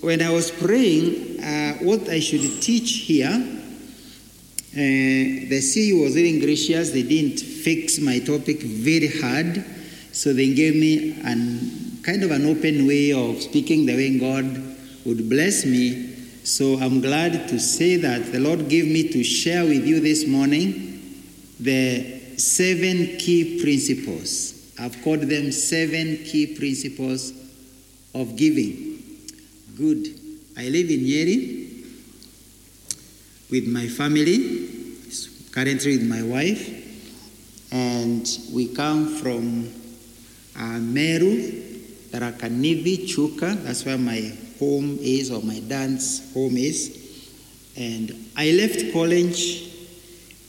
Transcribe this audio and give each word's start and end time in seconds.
when 0.00 0.22
I 0.22 0.30
was 0.30 0.50
praying 0.50 1.40
uh, 1.42 1.74
what 1.84 2.08
I 2.08 2.20
should 2.20 2.62
teach 2.62 3.04
here, 3.06 3.28
uh, 3.28 4.78
the 4.78 5.60
CEO 5.60 6.02
was 6.02 6.14
very 6.14 6.38
gracious. 6.38 6.90
They 6.90 7.02
didn't 7.02 7.38
fix 7.38 7.98
my 7.98 8.18
topic 8.18 8.62
very 8.62 9.08
hard, 9.08 9.64
so 10.12 10.32
they 10.32 10.54
gave 10.54 10.76
me 10.76 11.18
an 11.22 12.00
kind 12.02 12.22
of 12.22 12.30
an 12.30 12.46
open 12.46 12.86
way 12.86 13.12
of 13.12 13.42
speaking 13.42 13.84
the 13.84 13.96
way 13.96 14.16
God 14.18 14.44
would 15.04 15.28
bless 15.28 15.66
me. 15.66 16.14
So 16.44 16.78
I'm 16.78 17.00
glad 17.00 17.48
to 17.48 17.58
say 17.58 17.96
that 17.96 18.30
the 18.30 18.38
Lord 18.38 18.68
gave 18.68 18.86
me 18.86 19.08
to 19.08 19.24
share 19.24 19.64
with 19.64 19.84
you 19.84 19.98
this 19.98 20.24
morning 20.24 21.24
the 21.58 22.20
seven 22.36 23.16
key 23.18 23.60
principles. 23.60 24.72
I've 24.78 25.02
called 25.02 25.22
them 25.22 25.50
seven 25.50 26.18
key 26.18 26.54
principles 26.54 27.32
of 28.14 28.36
giving. 28.36 28.95
Good. 29.76 30.08
I 30.56 30.68
live 30.70 30.88
in 30.88 31.00
Nyeri 31.00 31.84
with 33.50 33.68
my 33.68 33.86
family, 33.86 34.70
currently 35.52 35.98
with 35.98 36.08
my 36.08 36.22
wife, 36.22 36.66
and 37.70 38.26
we 38.54 38.68
come 38.68 39.06
from 39.16 39.70
uh, 40.58 40.78
Meru, 40.78 41.36
Tharaka 42.08 42.48
Nithi, 42.48 43.06
Chuka. 43.06 43.62
That's 43.64 43.84
where 43.84 43.98
my 43.98 44.32
home 44.58 44.96
is, 45.02 45.30
or 45.30 45.42
my 45.42 45.60
dad's 45.60 46.32
home 46.32 46.56
is. 46.56 46.96
And 47.76 48.16
I 48.34 48.52
left 48.52 48.94
college 48.94 49.68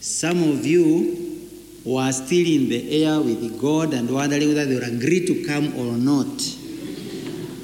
Some 0.03 0.43
of 0.43 0.65
you 0.65 1.49
were 1.85 2.11
still 2.11 2.45
in 2.45 2.67
the 2.67 3.05
air 3.05 3.21
with 3.21 3.57
God 3.61 3.93
and 3.93 4.13
wondering 4.13 4.49
whether 4.49 4.65
they 4.65 4.75
would 4.75 4.83
agree 4.83 5.25
to 5.25 5.45
come 5.45 5.79
or 5.79 5.93
not. 5.95 6.41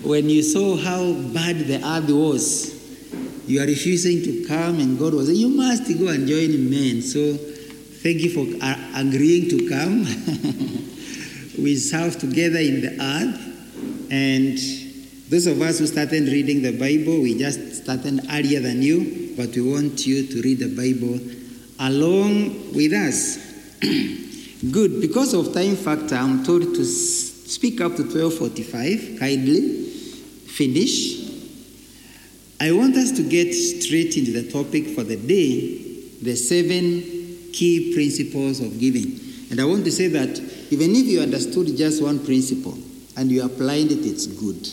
When 0.07 0.29
you 0.29 0.41
saw 0.41 0.77
how 0.77 1.11
bad 1.33 1.59
the 1.67 1.85
earth 1.85 2.09
was, 2.09 3.43
you 3.45 3.61
are 3.61 3.65
refusing 3.65 4.23
to 4.23 4.47
come, 4.47 4.79
and 4.79 4.97
God 4.97 5.15
was 5.15 5.27
saying, 5.27 5.37
You 5.37 5.49
must 5.49 5.85
go 5.99 6.07
and 6.07 6.25
join 6.25 6.69
men. 6.69 7.01
So, 7.01 7.35
thank 7.35 8.21
you 8.21 8.29
for 8.29 8.47
uh, 8.63 8.75
agreeing 8.95 9.49
to 9.49 9.67
come. 9.67 10.05
we 11.61 11.75
serve 11.75 12.19
together 12.19 12.59
in 12.59 12.79
the 12.79 12.95
earth, 13.01 14.07
and 14.11 14.57
those 15.29 15.45
of 15.45 15.61
us 15.61 15.79
who 15.79 15.87
started 15.87 16.23
reading 16.29 16.61
the 16.61 16.71
Bible, 16.71 17.21
we 17.21 17.37
just 17.37 17.83
started 17.83 18.21
earlier 18.31 18.61
than 18.61 18.81
you, 18.81 19.33
but 19.35 19.49
we 19.49 19.61
want 19.61 20.07
you 20.07 20.25
to 20.25 20.41
read 20.41 20.59
the 20.59 20.73
Bible 20.73 21.19
along 21.79 22.73
with 22.73 22.93
us. 22.93 23.37
Good. 24.71 24.99
Because 24.99 25.33
of 25.33 25.53
time 25.53 25.75
factor, 25.75 26.15
I'm 26.15 26.43
told 26.43 26.63
to 26.63 26.85
speak 26.85 27.81
up 27.81 27.95
to 27.95 28.03
12:45. 28.03 29.19
Kindly 29.19 29.89
finish. 30.47 31.27
I 32.61 32.73
want 32.73 32.97
us 32.97 33.13
to 33.13 33.23
get 33.23 33.53
straight 33.53 34.17
into 34.17 34.33
the 34.33 34.51
topic 34.51 34.87
for 34.87 35.03
the 35.03 35.15
day, 35.15 35.77
the 36.21 36.35
seven 36.35 37.01
key 37.53 37.93
principles 37.93 38.59
of 38.59 38.77
giving. 38.77 39.17
And 39.49 39.61
I 39.61 39.65
want 39.65 39.85
to 39.85 39.91
say 39.91 40.07
that 40.09 40.37
even 40.69 40.93
if 40.93 41.05
you 41.05 41.21
understood 41.21 41.75
just 41.77 42.03
one 42.03 42.19
principle 42.19 42.77
and 43.15 43.31
you 43.31 43.45
applied 43.45 43.91
it, 43.91 44.05
it's 44.05 44.27
good. 44.27 44.67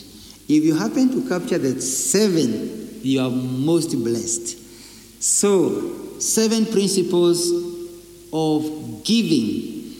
If 0.49 0.63
you 0.63 0.75
happen 0.75 1.09
to 1.11 1.27
capture 1.29 1.57
the 1.57 1.79
seven, 1.81 2.99
you 3.01 3.21
are 3.21 3.29
most 3.29 3.93
blessed. 4.03 4.57
So, 5.23 6.06
seven 6.19 6.65
principles 6.65 7.51
of 8.33 9.03
giving. 9.03 9.93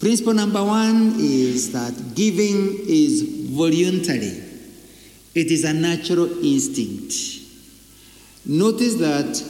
Principle 0.00 0.34
number 0.34 0.62
one 0.62 1.14
is 1.18 1.72
that 1.72 2.14
giving 2.14 2.78
is 2.86 3.50
voluntary, 3.50 4.42
it 5.34 5.50
is 5.50 5.64
a 5.64 5.72
natural 5.72 6.30
instinct. 6.44 7.12
Notice 8.46 8.94
that 8.96 9.42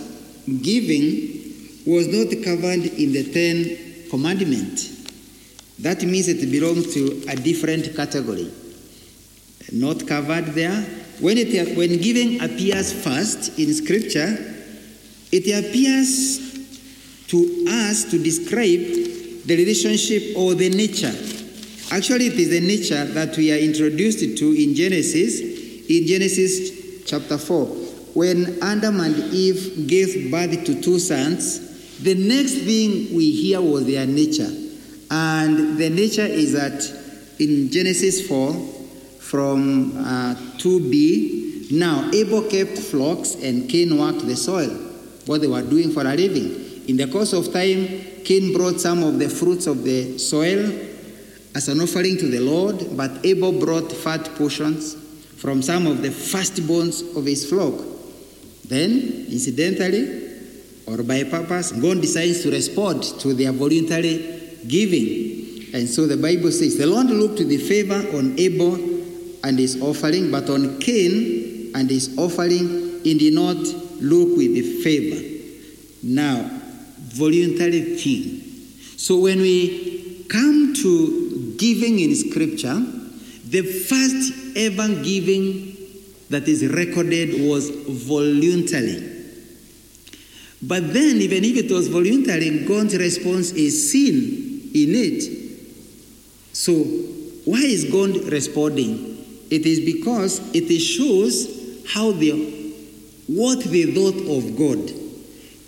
giving 0.62 1.38
was 1.86 2.08
not 2.08 2.42
covered 2.42 2.84
in 2.98 3.12
the 3.12 3.30
Ten 3.32 4.08
Commandments. 4.10 4.96
That 5.78 6.02
means 6.02 6.28
it 6.28 6.50
belongs 6.50 6.92
to 6.94 7.24
a 7.28 7.36
different 7.36 7.94
category. 7.94 8.50
Not 9.72 10.06
covered 10.06 10.46
there. 10.46 10.82
When, 11.20 11.36
it, 11.38 11.76
when 11.76 11.98
giving 11.98 12.40
appears 12.40 12.92
first 12.92 13.58
in 13.58 13.72
Scripture, 13.74 14.57
it 15.32 15.44
appears 15.64 16.38
to 17.28 17.64
us 17.68 18.10
to 18.10 18.22
describe 18.22 18.80
the 19.46 19.56
relationship 19.56 20.36
or 20.36 20.54
the 20.54 20.70
nature. 20.70 21.12
Actually, 21.90 22.26
it 22.26 22.34
is 22.34 22.50
the 22.50 22.60
nature 22.60 23.04
that 23.04 23.36
we 23.36 23.52
are 23.52 23.56
introduced 23.56 24.20
to 24.38 24.62
in 24.62 24.74
Genesis, 24.74 25.40
in 25.88 26.06
Genesis 26.06 27.04
chapter 27.06 27.38
4. 27.38 27.66
When 28.14 28.62
Adam 28.62 29.00
and 29.00 29.16
Eve 29.32 29.86
gave 29.86 30.30
birth 30.30 30.64
to 30.66 30.80
two 30.80 30.98
sons, 30.98 31.98
the 31.98 32.14
next 32.14 32.54
thing 32.58 33.14
we 33.16 33.30
hear 33.30 33.60
was 33.60 33.86
their 33.86 34.06
nature. 34.06 34.50
And 35.10 35.78
the 35.78 35.88
nature 35.90 36.26
is 36.26 36.52
that 36.52 36.82
in 37.38 37.70
Genesis 37.70 38.26
4, 38.28 38.52
from 39.18 39.96
uh, 39.96 40.34
2b, 40.58 41.72
now 41.72 42.10
Abel 42.12 42.42
kept 42.48 42.78
flocks 42.78 43.34
and 43.34 43.68
Cain 43.68 43.98
worked 43.98 44.26
the 44.26 44.36
soil, 44.36 44.70
what 45.28 45.40
they 45.40 45.46
were 45.46 45.62
doing 45.62 45.90
for 45.90 46.02
a 46.02 46.14
living. 46.14 46.84
In 46.88 46.96
the 46.96 47.06
course 47.06 47.34
of 47.34 47.52
time, 47.52 47.86
Cain 48.24 48.52
brought 48.52 48.80
some 48.80 49.02
of 49.02 49.18
the 49.18 49.28
fruits 49.28 49.66
of 49.66 49.84
the 49.84 50.18
soil 50.18 50.72
as 51.54 51.68
an 51.68 51.80
offering 51.80 52.16
to 52.16 52.28
the 52.28 52.40
Lord, 52.40 52.96
but 52.96 53.24
Abel 53.24 53.52
brought 53.52 53.92
fat 53.92 54.24
portions 54.36 54.94
from 55.36 55.60
some 55.62 55.86
of 55.86 56.02
the 56.02 56.08
firstborns 56.08 57.16
of 57.16 57.24
his 57.26 57.48
flock. 57.48 57.74
Then, 58.66 59.26
incidentally, 59.30 60.28
or 60.86 61.02
by 61.02 61.24
purpose, 61.24 61.72
God 61.72 62.00
decides 62.00 62.42
to 62.42 62.50
respond 62.50 63.02
to 63.20 63.34
their 63.34 63.52
voluntary 63.52 64.56
giving. 64.66 65.74
And 65.74 65.88
so 65.88 66.06
the 66.06 66.16
Bible 66.16 66.50
says, 66.50 66.78
The 66.78 66.86
Lord 66.86 67.08
looked 67.08 67.40
with 67.40 67.68
favor 67.68 68.02
on 68.16 68.38
Abel 68.38 68.74
and 69.44 69.58
his 69.58 69.80
offering, 69.82 70.30
but 70.30 70.48
on 70.48 70.78
Cain 70.78 71.72
and 71.74 71.90
his 71.90 72.16
offering 72.16 73.00
he 73.04 73.14
did 73.18 73.34
not 73.34 73.56
look 74.00 74.36
with 74.36 74.54
the 74.54 74.82
favor. 74.82 75.38
Now, 76.02 76.50
voluntary 76.98 77.96
thing. 77.96 78.42
So 78.96 79.20
when 79.20 79.40
we 79.40 80.24
come 80.28 80.74
to 80.74 81.54
giving 81.58 81.98
in 81.98 82.14
scripture, 82.14 82.80
the 83.48 83.62
first 83.62 84.56
ever 84.56 85.02
giving 85.02 85.76
that 86.30 86.46
is 86.46 86.66
recorded 86.66 87.48
was 87.48 87.70
voluntary. 87.70 89.16
But 90.60 90.92
then, 90.92 91.16
even 91.18 91.44
if 91.44 91.56
it 91.56 91.72
was 91.72 91.88
voluntary, 91.88 92.64
God's 92.66 92.96
response 92.96 93.52
is 93.52 93.92
sin 93.92 94.70
in 94.74 94.94
it. 94.94 95.22
So, 96.52 96.74
why 97.44 97.60
is 97.60 97.84
God 97.84 98.30
responding? 98.30 99.24
It 99.50 99.64
is 99.64 99.80
because 99.80 100.40
it 100.52 100.68
shows 100.80 101.84
how 101.94 102.12
they, 102.12 102.32
what 103.28 103.60
they 103.64 103.84
thought 103.92 104.16
of 104.16 104.56
God. 104.56 104.90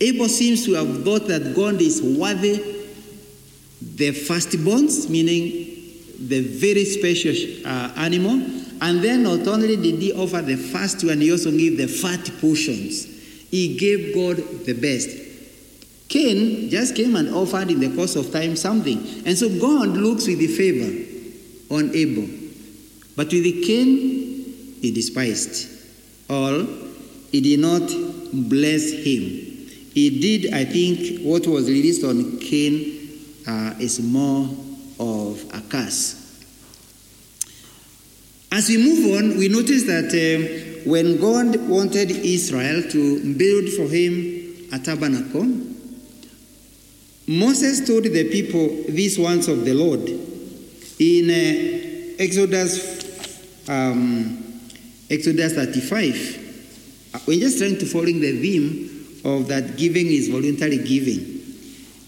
Abel 0.00 0.28
seems 0.28 0.64
to 0.64 0.74
have 0.74 1.04
thought 1.04 1.28
that 1.28 1.54
God 1.54 1.80
is 1.80 2.00
worthy 2.02 2.56
the 3.80 4.10
firstborns, 4.10 5.08
meaning 5.08 5.66
the 6.18 6.40
very 6.40 6.84
special 6.84 7.34
uh, 7.66 7.92
animal. 7.96 8.40
And 8.82 9.02
then 9.04 9.22
not 9.22 9.46
only 9.46 9.76
did 9.76 10.00
he 10.00 10.12
offer 10.12 10.40
the 10.40 10.56
first 10.56 11.04
one, 11.04 11.20
he 11.20 11.30
also 11.30 11.50
gave 11.50 11.76
the 11.76 11.86
fat 11.86 12.30
portions. 12.40 13.04
He 13.50 13.76
gave 13.76 14.14
God 14.14 14.36
the 14.64 14.72
best. 14.72 15.28
Cain 16.08 16.70
just 16.70 16.96
came 16.96 17.14
and 17.14 17.34
offered 17.34 17.70
in 17.70 17.80
the 17.80 17.94
course 17.94 18.16
of 18.16 18.32
time 18.32 18.56
something. 18.56 18.98
And 19.26 19.36
so 19.36 19.48
God 19.60 19.88
looks 19.88 20.26
with 20.26 20.38
the 20.38 20.46
favor 20.46 21.74
on 21.74 21.94
Abel. 21.94 22.28
But 23.16 23.26
with 23.32 23.44
the 23.44 23.62
Cain, 23.66 23.86
he 24.80 24.90
despised 24.92 25.68
all. 26.28 26.66
He 27.30 27.40
did 27.40 27.60
not 27.60 27.88
bless 28.32 28.90
him. 28.90 29.50
He 29.92 30.20
did, 30.20 30.52
I 30.52 30.64
think, 30.64 31.22
what 31.22 31.46
was 31.46 31.68
released 31.68 32.04
on 32.04 32.38
Cain 32.38 33.08
uh, 33.46 33.74
is 33.80 34.00
more 34.00 34.48
of 34.98 35.44
a 35.52 35.60
curse. 35.68 36.16
As 38.52 38.68
we 38.68 38.78
move 38.78 39.16
on, 39.16 39.38
we 39.38 39.48
notice 39.48 39.84
that 39.84 40.10
uh, 40.12 40.88
when 40.88 41.20
God 41.20 41.68
wanted 41.68 42.10
Israel 42.10 42.82
to 42.90 43.34
build 43.34 43.68
for 43.70 43.88
him 43.88 44.68
a 44.72 44.78
tabernacle, 44.78 45.46
Moses 47.26 47.86
told 47.86 48.04
the 48.04 48.28
people 48.30 48.68
these 48.88 49.18
words 49.18 49.46
of 49.46 49.64
the 49.64 49.74
Lord 49.74 50.08
in 50.98 51.30
uh, 51.30 52.16
Exodus, 52.18 53.68
um, 53.68 54.60
Exodus 55.08 55.54
35. 55.54 56.49
We're 57.26 57.40
just 57.40 57.58
trying 57.58 57.78
to 57.78 57.86
follow 57.86 58.06
the 58.06 58.40
theme 58.40 59.20
of 59.24 59.48
that 59.48 59.76
giving 59.76 60.06
is 60.06 60.28
voluntary 60.28 60.78
giving. 60.78 61.40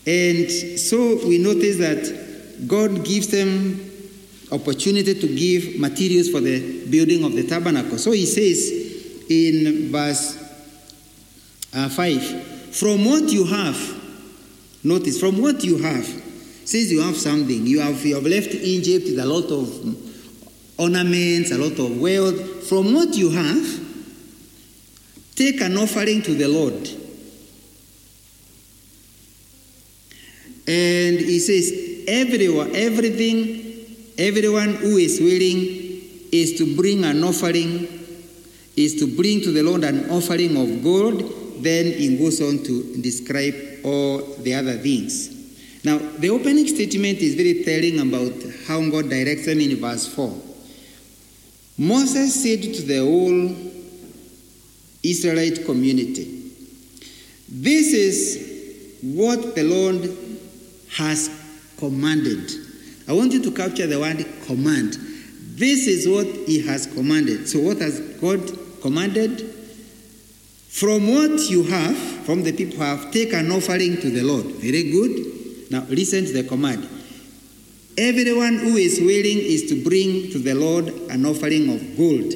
And 0.06 0.50
so 0.78 1.26
we 1.26 1.38
notice 1.38 1.78
that 1.78 2.66
God 2.66 3.04
gives 3.04 3.28
them 3.28 3.90
opportunity 4.50 5.14
to 5.14 5.34
give 5.34 5.78
materials 5.81 6.28
for 6.28 6.40
the 6.40 6.87
building 6.88 7.25
of 7.25 7.34
the 7.34 7.46
tabernacle. 7.46 7.99
So 7.99 8.12
he 8.12 8.26
says 8.26 9.26
in 9.28 9.90
verse 9.90 10.38
uh, 11.75 11.88
5 11.88 12.75
From 12.75 13.05
what 13.05 13.31
you 13.31 13.44
have, 13.46 14.84
notice, 14.84 15.19
from 15.19 15.40
what 15.40 15.64
you 15.64 15.78
have, 15.78 16.05
since 16.64 16.90
you 16.90 17.00
have 17.00 17.16
something, 17.16 17.66
you 17.66 17.81
have, 17.81 18.05
you 18.05 18.14
have 18.14 18.25
left 18.25 18.55
Egypt 18.55 19.06
with 19.06 19.19
a 19.19 19.26
lot 19.26 19.50
of 19.50 20.78
ornaments, 20.78 21.50
a 21.50 21.58
lot 21.58 21.78
of 21.78 22.00
wealth. 22.00 22.69
From 22.69 22.94
what 22.94 23.14
you 23.14 23.31
have, 23.31 23.81
take 25.34 25.61
an 25.61 25.76
offering 25.76 26.23
to 26.23 26.34
the 26.34 26.49
Lord. 26.49 26.88
And 30.67 31.19
he 31.19 31.38
says, 31.40 32.05
everyone, 32.06 32.75
everything, 32.75 34.14
everyone 34.17 34.75
who 34.75 34.96
is 34.96 35.20
willing 35.20 35.82
is 36.31 36.56
to 36.58 36.76
bring 36.76 37.05
an 37.05 37.23
offering, 37.25 37.88
is 38.76 38.94
to 39.00 39.17
bring 39.17 39.40
to 39.43 39.50
the 39.50 39.62
Lord 39.62 39.84
an 39.84 40.11
offering 40.11 40.56
of 40.56 40.82
gold. 40.82 41.62
Then 41.62 41.87
he 41.87 42.17
goes 42.17 42.40
on 42.40 42.62
to 42.64 43.02
describe 43.02 43.55
all 43.84 44.19
the 44.38 44.55
other 44.55 44.79
things. 44.79 45.31
Now, 45.84 45.99
the 45.99 46.31
opening 46.31 46.69
statement 46.69 47.19
is 47.19 47.34
very 47.34 47.64
telling 47.64 47.99
about 47.99 48.32
how 48.67 48.88
God 48.88 49.11
directs 49.11 49.46
them 49.46 49.61
in 49.61 49.76
verse 49.76 50.06
4. 50.06 50.32
Moses 51.79 52.40
said 52.40 52.62
to 52.62 52.82
the 52.82 52.99
whole 52.99 53.81
Israelite 55.02 55.64
community, 55.64 56.43
This 57.49 57.93
is 57.93 58.99
what 59.02 59.54
the 59.54 59.64
Lord 59.64 60.10
has 60.96 61.28
commanded. 61.78 62.50
I 63.08 63.12
want 63.12 63.32
you 63.32 63.43
to 63.43 63.50
capture 63.50 63.87
the 63.87 63.99
word 63.99 64.25
command. 64.46 64.94
This 65.54 65.87
is 65.87 66.08
what 66.08 66.26
He 66.46 66.64
has 66.66 66.87
commanded. 66.87 67.49
So, 67.49 67.60
what 67.60 67.78
has 67.78 68.00
God 68.20 68.40
commanded? 68.81 69.40
From 70.69 71.06
what 71.08 71.50
you 71.50 71.64
have, 71.64 71.96
from 72.25 72.43
the 72.43 72.52
people 72.52 72.78
who 72.78 72.82
have, 72.82 73.10
take 73.10 73.34
an 73.34 73.50
offering 73.52 74.00
to 74.00 74.10
the 74.10 74.22
Lord. 74.22 74.46
Very 74.46 74.90
good. 74.90 75.70
Now, 75.70 75.82
listen 75.88 76.25
to 76.25 76.32
the 76.32 76.44
command. 76.44 76.88
Everyone 77.98 78.56
who 78.58 78.76
is 78.76 78.98
willing 78.98 79.38
is 79.38 79.69
to 79.69 79.84
bring 79.84 80.31
to 80.31 80.38
the 80.38 80.55
Lord 80.55 80.88
an 81.10 81.26
offering 81.26 81.69
of 81.75 81.96
gold. 81.96 82.32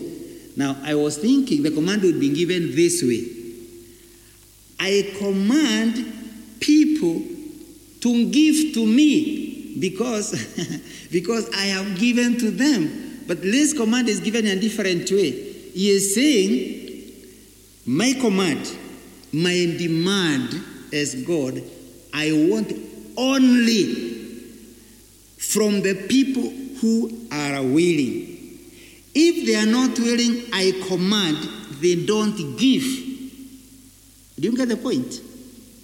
Now, 0.57 0.77
I 0.83 0.95
was 0.95 1.19
thinking 1.19 1.63
the 1.63 1.71
command 1.71 2.03
would 2.03 2.19
be 2.19 2.31
given 2.31 2.75
this 2.75 3.03
way 3.03 3.37
I 4.79 5.15
command 5.19 6.13
people 6.61 7.23
to 8.01 8.31
give 8.31 8.75
to 8.75 8.87
me 8.87 9.77
because, 9.79 10.33
because 11.11 11.51
I 11.55 11.67
have 11.67 11.99
given 11.99 12.39
to 12.39 12.51
them. 12.51 13.25
But 13.27 13.43
this 13.43 13.73
command 13.73 14.09
is 14.09 14.21
given 14.21 14.47
in 14.47 14.59
a 14.59 14.61
different 14.61 15.11
way. 15.11 15.31
He 15.33 15.91
is 15.91 16.15
saying, 16.15 17.13
My 17.87 18.13
command, 18.21 18.71
my 19.33 19.75
demand 19.79 20.63
as 20.93 21.15
God, 21.25 21.61
I 22.15 22.31
want 22.33 22.73
only 23.17 23.95
from 25.39 25.83
the 25.83 26.07
people 26.09 26.49
who 26.81 27.27
are 27.33 27.63
willing. 27.63 28.26
If 29.19 29.47
they 29.47 29.55
are 29.55 29.65
not 29.65 29.99
willing, 29.99 30.43
I 30.53 30.73
command 30.89 31.39
they 31.81 32.05
don't 32.05 32.37
give. 32.59 32.83
Do 34.39 34.51
you 34.51 34.55
get 34.55 34.69
the 34.69 34.77
point? 34.77 35.23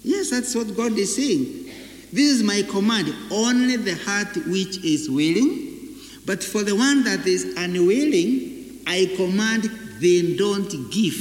Yes, 0.03 0.29
that's 0.29 0.53
what 0.53 0.77
God 0.77 0.91
is 0.91 1.15
saying. 1.15 1.65
This 2.11 2.29
is 2.29 2.43
my 2.43 2.61
command 2.69 3.11
only 3.31 3.77
the 3.77 3.95
heart 3.95 4.35
which 4.45 4.83
is 4.85 5.09
willing, 5.09 5.95
but 6.27 6.43
for 6.43 6.61
the 6.61 6.75
one 6.75 7.03
that 7.05 7.25
is 7.25 7.55
unwilling, 7.57 8.81
I 8.85 9.11
command 9.15 9.63
they 9.99 10.35
don't 10.35 10.91
give. 10.91 11.15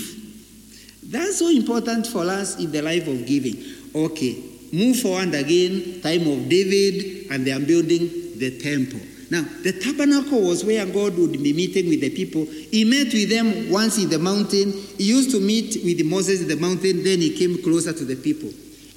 That's 1.04 1.38
so 1.38 1.48
important 1.48 2.06
for 2.06 2.24
us 2.24 2.58
in 2.58 2.72
the 2.72 2.82
life 2.82 3.08
of 3.08 3.24
giving. 3.24 3.56
Okay, 3.94 4.36
move 4.70 5.00
forward 5.00 5.32
again, 5.34 6.02
time 6.02 6.26
of 6.28 6.46
David, 6.46 7.30
and 7.30 7.46
they 7.46 7.52
are 7.52 7.60
building 7.60 8.36
the 8.36 8.58
temple. 8.58 9.00
Now, 9.32 9.46
the 9.62 9.72
tabernacle 9.72 10.42
was 10.42 10.62
where 10.62 10.84
God 10.84 11.16
would 11.16 11.32
be 11.32 11.54
meeting 11.54 11.88
with 11.88 12.02
the 12.02 12.10
people. 12.10 12.44
He 12.44 12.84
met 12.84 13.14
with 13.14 13.30
them 13.30 13.70
once 13.70 13.96
in 13.96 14.10
the 14.10 14.18
mountain. 14.18 14.72
He 14.98 15.04
used 15.04 15.30
to 15.30 15.40
meet 15.40 15.82
with 15.82 16.04
Moses 16.04 16.42
in 16.42 16.48
the 16.48 16.56
mountain, 16.56 17.02
then 17.02 17.22
he 17.22 17.34
came 17.34 17.62
closer 17.62 17.94
to 17.94 18.04
the 18.04 18.16
people. 18.16 18.50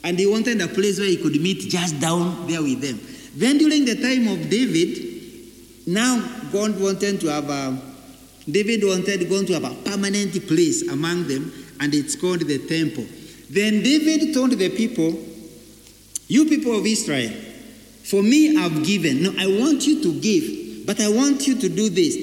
And 0.03 0.19
he 0.19 0.27
wanted 0.27 0.59
a 0.59 0.67
place 0.67 0.99
where 0.99 1.07
he 1.07 1.15
could 1.15 1.39
meet 1.39 1.61
just 1.71 2.01
down 2.01 2.47
there 2.47 2.61
with 2.61 2.81
them. 2.81 2.99
Then 3.33 3.59
during 3.59 3.85
the 3.85 3.95
time 3.95 4.27
of 4.27 4.49
David, 4.49 5.87
now 5.87 6.19
God 6.51 6.81
wanted 6.81 7.21
to 7.21 7.27
have 7.27 7.49
a, 7.49 7.81
David 8.51 8.83
wanted 8.83 9.29
God 9.29 9.47
to 9.47 9.53
have 9.53 9.63
a 9.63 9.89
permanent 9.89 10.33
place 10.49 10.85
among 10.89 11.29
them, 11.29 11.49
and 11.79 11.93
it's 11.93 12.17
called 12.17 12.41
the 12.41 12.59
temple. 12.67 13.05
Then 13.49 13.81
David 13.81 14.33
told 14.33 14.51
the 14.51 14.69
people, 14.69 15.17
You 16.27 16.43
people 16.43 16.77
of 16.77 16.85
Israel, 16.85 17.31
for 18.05 18.21
me 18.23 18.57
I've 18.57 18.85
given. 18.85 19.23
No, 19.23 19.33
I 19.37 19.47
want 19.47 19.85
you 19.87 20.01
to 20.03 20.19
give, 20.19 20.85
but 20.85 20.99
I 21.01 21.09
want 21.09 21.47
you 21.47 21.55
to 21.59 21.69
do 21.69 21.89
this. 21.89 22.15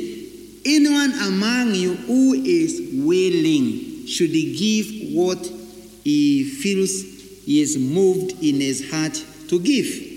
Anyone 0.65 1.13
among 1.13 1.75
you 1.75 1.95
who 1.95 2.35
is 2.35 3.05
willing 3.05 4.07
should 4.07 4.33
give 4.33 5.15
what 5.15 5.45
he 6.05 6.45
feels 6.45 7.03
he 7.45 7.61
is 7.61 7.77
moved 7.77 8.33
in 8.43 8.61
his 8.61 8.91
heart 8.91 9.15
to 9.49 9.59
give. 9.59 10.13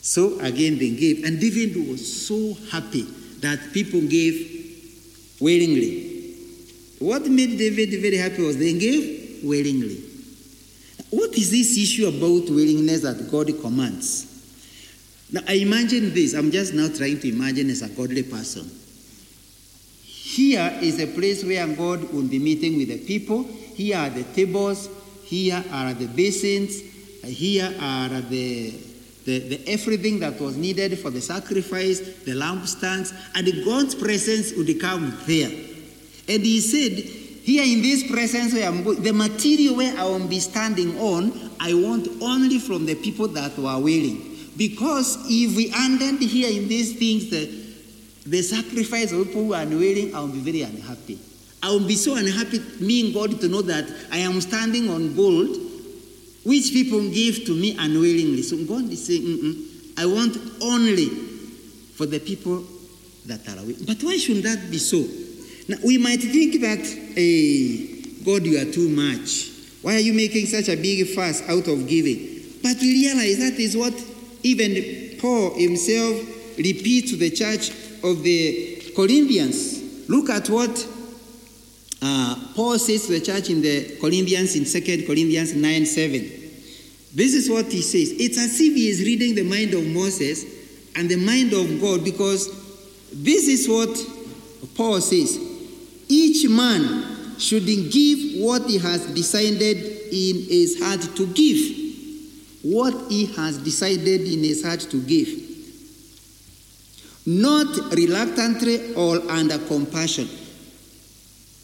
So 0.00 0.38
again, 0.40 0.78
they 0.78 0.90
gave. 0.90 1.24
And 1.24 1.40
David 1.40 1.76
was 1.88 2.26
so 2.26 2.54
happy 2.70 3.02
that 3.40 3.72
people 3.72 4.00
gave 4.00 5.36
willingly. 5.40 6.14
What 6.98 7.26
made 7.26 7.58
David 7.58 8.00
very 8.00 8.16
happy 8.16 8.42
was 8.42 8.56
they 8.56 8.78
gave 8.78 9.44
willingly. 9.44 10.13
What 11.14 11.38
is 11.38 11.52
this 11.52 11.78
issue 11.78 12.08
about 12.08 12.50
willingness 12.50 13.02
that 13.02 13.30
God 13.30 13.46
commands? 13.60 14.26
Now, 15.30 15.42
I 15.46 15.54
imagine 15.54 16.12
this. 16.12 16.34
I'm 16.34 16.50
just 16.50 16.74
now 16.74 16.88
trying 16.88 17.20
to 17.20 17.28
imagine 17.28 17.70
as 17.70 17.82
a 17.82 17.88
godly 17.88 18.24
person. 18.24 18.68
Here 20.02 20.76
is 20.82 21.00
a 21.00 21.06
place 21.06 21.44
where 21.44 21.66
God 21.68 22.12
will 22.12 22.26
be 22.26 22.40
meeting 22.40 22.76
with 22.76 22.88
the 22.88 22.98
people. 22.98 23.44
Here 23.44 23.96
are 23.96 24.10
the 24.10 24.24
tables, 24.24 24.88
here 25.24 25.62
are 25.70 25.94
the 25.94 26.06
basins. 26.06 26.80
Here 27.22 27.72
are 27.80 28.20
the, 28.20 28.70
the, 29.24 29.38
the, 29.38 29.68
everything 29.68 30.20
that 30.20 30.38
was 30.40 30.56
needed 30.56 30.98
for 30.98 31.10
the 31.10 31.20
sacrifice, 31.20 32.00
the 32.24 32.32
lampstands, 32.32 33.14
and 33.34 33.64
God's 33.64 33.94
presence 33.94 34.52
would 34.54 34.78
come 34.80 35.16
there. 35.26 35.48
And 36.28 36.42
he 36.44 36.60
said, 36.60 37.23
Here 37.44 37.62
in 37.62 37.82
this 37.82 38.10
presence, 38.10 38.54
where 38.54 38.66
I'm 38.66 38.82
the 39.02 39.12
material 39.12 39.76
where 39.76 39.94
I 39.98 40.04
will 40.04 40.26
be 40.26 40.40
standing 40.40 40.98
on, 40.98 41.30
I 41.60 41.74
want 41.74 42.08
only 42.22 42.58
from 42.58 42.86
the 42.86 42.94
people 42.94 43.28
that 43.28 43.58
were 43.58 43.78
willing. 43.78 44.34
Because 44.56 45.18
if 45.28 45.54
we 45.54 45.70
ended 45.76 46.22
here 46.22 46.48
in 46.50 46.68
these 46.68 46.96
things, 46.98 47.28
the, 47.28 47.44
the 48.24 48.40
sacrifice 48.40 49.12
of 49.12 49.26
people 49.26 49.44
who 49.44 49.52
are 49.52 49.60
unwilling, 49.60 50.14
I 50.14 50.20
will 50.20 50.28
be 50.28 50.38
very 50.38 50.62
unhappy. 50.62 51.18
I 51.62 51.68
will 51.68 51.86
be 51.86 51.96
so 51.96 52.16
unhappy, 52.16 52.60
me 52.80 53.04
and 53.04 53.14
God, 53.14 53.38
to 53.42 53.48
know 53.48 53.60
that 53.60 53.92
I 54.10 54.18
am 54.18 54.40
standing 54.40 54.88
on 54.88 55.14
gold, 55.14 55.54
which 56.44 56.72
people 56.72 57.10
give 57.10 57.44
to 57.44 57.54
me 57.54 57.76
unwillingly. 57.78 58.40
So 58.40 58.56
God 58.64 58.90
is 58.90 59.06
saying, 59.06 59.66
I 59.98 60.06
want 60.06 60.38
only 60.62 61.08
for 61.92 62.06
the 62.06 62.20
people 62.20 62.64
that 63.26 63.46
are 63.50 63.60
willing. 63.60 63.84
But 63.84 64.02
why 64.02 64.16
should 64.16 64.42
that 64.44 64.70
be 64.70 64.78
so? 64.78 65.04
Now, 65.68 65.76
we 65.84 65.98
might 65.98 66.20
think 66.20 66.60
that, 66.60 66.80
hey, 67.14 68.02
God, 68.24 68.44
you 68.44 68.58
are 68.60 68.70
too 68.70 68.88
much. 68.88 69.50
Why 69.82 69.96
are 69.96 70.00
you 70.00 70.12
making 70.12 70.46
such 70.46 70.68
a 70.68 70.76
big 70.76 71.06
fuss 71.08 71.42
out 71.48 71.68
of 71.68 71.86
giving? 71.86 72.42
But 72.62 72.76
we 72.80 73.04
realize 73.04 73.38
that 73.38 73.60
is 73.60 73.76
what 73.76 73.94
even 74.42 75.18
Paul 75.18 75.54
himself 75.58 76.56
repeats 76.56 77.10
to 77.10 77.16
the 77.16 77.30
church 77.30 77.70
of 78.02 78.22
the 78.22 78.92
Corinthians. 78.96 80.08
Look 80.08 80.30
at 80.30 80.48
what 80.48 80.88
uh, 82.00 82.52
Paul 82.54 82.78
says 82.78 83.06
to 83.06 83.12
the 83.12 83.20
church 83.20 83.50
in 83.50 83.62
the 83.62 83.96
Corinthians 84.00 84.56
in 84.56 84.64
2 84.64 85.06
Corinthians 85.06 85.54
9 85.54 85.86
7. 85.86 86.20
This 87.14 87.34
is 87.34 87.48
what 87.48 87.66
he 87.66 87.80
says. 87.80 88.12
It's 88.18 88.38
as 88.38 88.60
if 88.60 88.74
he 88.74 88.88
is 88.88 89.00
reading 89.00 89.34
the 89.34 89.44
mind 89.44 89.72
of 89.74 89.86
Moses 89.86 90.44
and 90.96 91.08
the 91.08 91.16
mind 91.16 91.52
of 91.52 91.80
God 91.80 92.04
because 92.04 92.48
this 93.12 93.48
is 93.48 93.68
what 93.68 93.96
Paul 94.76 95.00
says. 95.00 95.53
Each 96.08 96.48
man 96.48 97.38
should 97.38 97.66
give 97.66 98.42
what 98.42 98.62
he 98.68 98.78
has 98.78 99.06
decided 99.06 99.78
in 100.12 100.44
his 100.48 100.78
heart 100.80 101.00
to 101.16 101.26
give. 101.26 101.82
What 102.62 103.10
he 103.10 103.26
has 103.34 103.58
decided 103.58 104.22
in 104.22 104.44
his 104.44 104.64
heart 104.64 104.80
to 104.80 105.00
give. 105.00 105.28
Not 107.26 107.92
reluctantly 107.94 108.94
or 108.94 109.18
under 109.30 109.58
compassion 109.58 110.28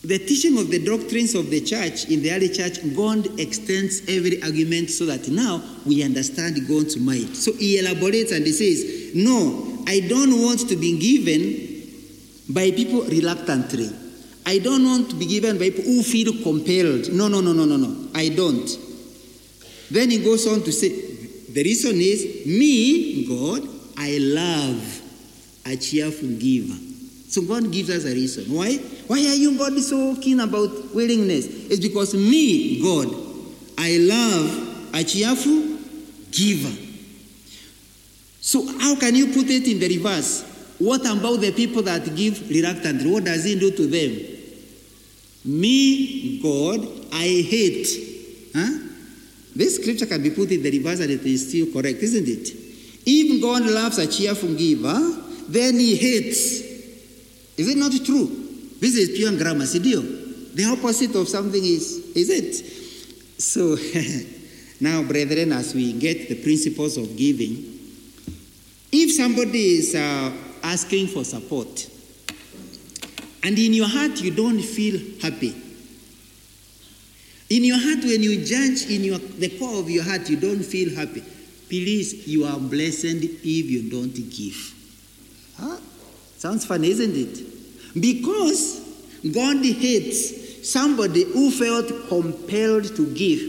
the 0.02 0.18
teaching 0.18 0.56
of 0.56 0.70
the 0.70 0.82
doctrines 0.82 1.34
of 1.34 1.50
the 1.50 1.60
church 1.60 2.06
in 2.06 2.22
the 2.22 2.32
early 2.32 2.48
church, 2.48 2.78
God 2.96 3.38
extends 3.38 4.00
every 4.08 4.42
argument 4.42 4.88
so 4.90 5.04
that 5.06 5.28
now 5.28 5.62
we 5.84 6.02
understand 6.02 6.56
God's 6.66 6.96
mind. 6.96 7.36
So 7.36 7.52
he 7.52 7.78
elaborates 7.78 8.32
and 8.32 8.46
he 8.46 8.52
says, 8.52 9.14
No, 9.14 9.84
I 9.86 10.00
don't 10.00 10.42
want 10.42 10.68
to 10.70 10.76
be 10.76 10.98
given 10.98 12.54
by 12.54 12.70
people 12.70 13.02
reluctantly. 13.02 13.90
I 14.46 14.58
don't 14.58 14.84
want 14.84 15.10
to 15.10 15.16
be 15.16 15.26
given 15.26 15.58
by 15.58 15.70
people 15.70 15.84
who 15.84 16.02
feel 16.02 16.32
compelled. 16.42 17.12
No, 17.12 17.28
no, 17.28 17.40
no, 17.40 17.52
no, 17.52 17.64
no, 17.64 17.76
no. 17.76 18.08
I 18.14 18.30
don't. 18.30 18.68
Then 19.90 20.10
he 20.10 20.22
goes 20.22 20.46
on 20.46 20.62
to 20.62 20.72
say, 20.72 20.88
The 20.88 21.62
reason 21.62 21.96
is, 22.00 22.46
me, 22.46 23.26
God, 23.26 23.68
I 23.96 24.18
love 24.18 25.02
a 25.66 25.76
cheerful 25.76 26.28
giver. 26.28 26.78
So 27.28 27.42
God 27.42 27.70
gives 27.70 27.90
us 27.90 28.04
a 28.04 28.14
reason. 28.14 28.52
Why? 28.52 28.76
Why 29.06 29.18
are 29.18 29.34
you, 29.34 29.56
God, 29.56 29.78
so 29.80 30.16
keen 30.20 30.40
about 30.40 30.94
willingness? 30.94 31.46
It's 31.46 31.80
because 31.80 32.14
me, 32.14 32.82
God, 32.82 33.08
I 33.78 33.98
love 33.98 34.94
a 34.94 35.04
cheerful 35.04 35.78
giver. 36.30 36.76
So 38.40 38.66
how 38.78 38.96
can 38.96 39.14
you 39.14 39.28
put 39.28 39.48
it 39.48 39.68
in 39.68 39.78
the 39.78 39.88
reverse? 39.88 40.49
What 40.80 41.02
about 41.02 41.40
the 41.40 41.52
people 41.52 41.82
that 41.82 42.16
give 42.16 42.50
reluctantly? 42.50 43.08
What 43.10 43.24
does 43.24 43.44
he 43.44 43.58
do 43.58 43.70
to 43.70 43.86
them? 43.86 44.16
Me, 45.44 46.40
God, 46.42 46.80
I 47.12 47.46
hate. 47.48 47.86
Huh? 48.54 48.88
This 49.54 49.76
scripture 49.76 50.06
can 50.06 50.22
be 50.22 50.30
put 50.30 50.50
in 50.50 50.62
the 50.62 50.70
reverse 50.70 51.00
and 51.00 51.10
it 51.10 51.22
is 51.22 51.48
still 51.48 51.72
correct, 51.72 52.02
isn't 52.02 52.26
it? 52.26 52.50
If 53.06 53.42
God 53.42 53.62
loves 53.62 53.98
a 53.98 54.06
cheerful 54.06 54.54
giver, 54.54 54.98
then 55.48 55.78
he 55.78 55.96
hates 55.96 56.70
is 57.60 57.68
it 57.68 57.76
not 57.76 57.92
true? 58.06 58.26
This 58.80 58.96
is 58.96 59.10
pure 59.10 59.36
grammar, 59.36 59.66
Sidio. 59.66 60.00
The 60.54 60.64
opposite 60.64 61.14
of 61.14 61.28
something 61.28 61.62
is, 61.62 62.10
is 62.16 62.30
it? 62.30 62.54
So, 63.38 63.76
now, 64.80 65.02
brethren, 65.02 65.52
as 65.52 65.74
we 65.74 65.92
get 65.92 66.30
the 66.30 66.42
principles 66.42 66.96
of 66.96 67.14
giving, 67.18 67.78
if 68.90 69.12
somebody 69.12 69.74
is 69.74 69.94
uh, 69.94 70.32
asking 70.70 71.08
for 71.08 71.24
support, 71.24 71.88
and 73.42 73.58
in 73.58 73.72
your 73.72 73.88
heart 73.88 74.20
you 74.20 74.30
don't 74.30 74.60
feel 74.60 75.00
happy, 75.20 75.54
in 77.50 77.64
your 77.64 77.78
heart, 77.78 78.04
when 78.04 78.22
you 78.22 78.44
judge 78.44 78.88
in 78.88 79.02
your, 79.02 79.18
the 79.18 79.48
core 79.58 79.80
of 79.80 79.90
your 79.90 80.04
heart, 80.04 80.30
you 80.30 80.36
don't 80.36 80.62
feel 80.62 80.94
happy, 80.94 81.20
please, 81.68 82.28
you 82.28 82.44
are 82.44 82.58
blessed 82.60 83.04
if 83.04 83.44
you 83.44 83.90
don't 83.90 84.14
give. 84.14 84.74
Huh? 85.58 85.76
Sounds 86.36 86.64
funny, 86.64 86.90
isn't 86.90 87.16
it? 87.16 88.00
Because 88.00 88.80
God 89.34 89.64
hates 89.64 90.70
somebody 90.70 91.24
who 91.24 91.50
felt 91.50 92.08
compelled 92.08 92.94
to 92.94 93.12
give. 93.14 93.40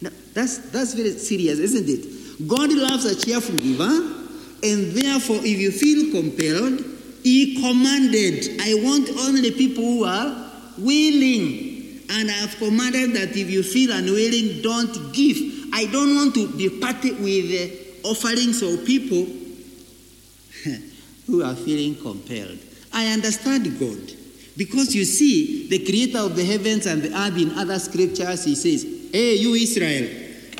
Now, 0.00 0.10
that's, 0.32 0.70
that's 0.70 0.94
very 0.94 1.10
serious, 1.10 1.58
isn't 1.58 1.88
it? 1.88 2.48
God 2.48 2.72
loves 2.72 3.04
a 3.04 3.22
cheerful 3.22 3.58
giver, 3.58 4.17
and 4.62 4.92
therefore, 4.92 5.38
if 5.40 5.58
you 5.58 5.70
feel 5.70 6.12
compelled, 6.12 6.84
He 7.22 7.60
commanded, 7.60 8.60
I 8.60 8.74
want 8.82 9.08
only 9.10 9.50
people 9.52 9.84
who 9.84 10.04
are 10.04 10.50
willing. 10.78 12.00
And 12.10 12.30
I 12.30 12.34
have 12.34 12.56
commanded 12.56 13.12
that 13.14 13.36
if 13.36 13.50
you 13.50 13.62
feel 13.62 13.92
unwilling, 13.92 14.62
don't 14.62 15.12
give. 15.12 15.36
I 15.72 15.84
don't 15.86 16.14
want 16.14 16.34
to 16.34 16.48
be 16.56 16.70
party 16.70 17.12
with 17.12 18.04
uh, 18.04 18.08
offerings 18.08 18.62
of 18.62 18.84
people 18.86 19.26
who 21.26 21.42
are 21.42 21.54
feeling 21.54 21.96
compelled. 21.96 22.58
I 22.92 23.12
understand 23.12 23.78
God. 23.78 24.12
Because 24.56 24.94
you 24.94 25.04
see, 25.04 25.68
the 25.68 25.84
creator 25.84 26.18
of 26.18 26.34
the 26.34 26.44
heavens 26.44 26.86
and 26.86 27.02
the 27.02 27.16
earth 27.16 27.36
in 27.36 27.52
other 27.52 27.78
scriptures, 27.78 28.44
he 28.44 28.56
says, 28.56 28.82
Hey, 29.12 29.36
you 29.36 29.54
Israel, 29.54 30.08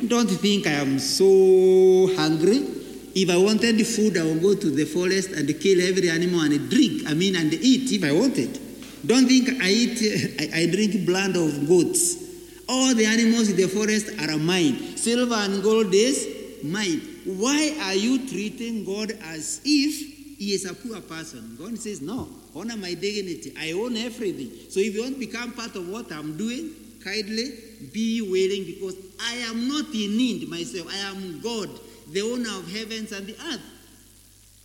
don't 0.07 0.29
think 0.29 0.67
I 0.67 0.71
am 0.71 0.99
so 0.99 2.15
hungry. 2.15 2.78
If 3.15 3.29
I 3.29 3.37
wanted 3.37 3.85
food, 3.85 4.17
I 4.17 4.23
would 4.23 4.41
go 4.41 4.55
to 4.55 4.69
the 4.69 4.85
forest 4.85 5.29
and 5.31 5.47
kill 5.59 5.81
every 5.81 6.09
animal 6.09 6.41
and 6.41 6.69
drink, 6.69 7.03
I 7.07 7.13
mean, 7.13 7.35
and 7.35 7.53
eat 7.53 7.91
if 7.91 8.03
I 8.03 8.11
wanted. 8.11 8.59
Don't 9.05 9.27
think 9.27 9.61
I 9.61 9.69
eat, 9.69 9.99
I, 10.53 10.61
I 10.61 10.65
drink 10.67 11.05
blood 11.05 11.35
of 11.35 11.67
goats. 11.67 12.27
All 12.67 12.93
the 12.93 13.05
animals 13.05 13.49
in 13.49 13.57
the 13.57 13.67
forest 13.67 14.11
are 14.21 14.37
mine. 14.37 14.95
Silver 14.97 15.35
and 15.35 15.63
gold 15.63 15.93
is 15.93 16.61
mine. 16.63 17.01
Why 17.25 17.75
are 17.81 17.95
you 17.95 18.27
treating 18.27 18.85
God 18.85 19.11
as 19.23 19.61
if 19.65 20.19
he 20.39 20.53
is 20.53 20.63
a 20.63 20.73
poor 20.73 21.01
person. 21.01 21.57
God 21.59 21.77
says, 21.77 22.01
No, 22.01 22.29
honor 22.55 22.77
my 22.77 22.93
dignity. 22.93 23.53
I 23.59 23.73
own 23.73 23.97
everything. 23.97 24.49
So 24.69 24.79
if 24.79 24.95
you 24.95 25.01
want 25.01 25.15
to 25.15 25.19
become 25.19 25.51
part 25.51 25.75
of 25.75 25.89
what 25.89 26.09
I'm 26.13 26.37
doing, 26.37 26.71
kindly 27.03 27.51
be 27.91 28.21
willing 28.21 28.63
because 28.65 28.95
I 29.21 29.35
am 29.49 29.67
not 29.67 29.87
in 29.93 30.15
need 30.15 30.47
myself. 30.49 30.87
I 30.89 31.11
am 31.11 31.41
God, 31.41 31.69
the 32.11 32.21
owner 32.21 32.49
of 32.57 32.71
heavens 32.71 33.11
and 33.11 33.27
the 33.27 33.35
earth. 33.51 33.61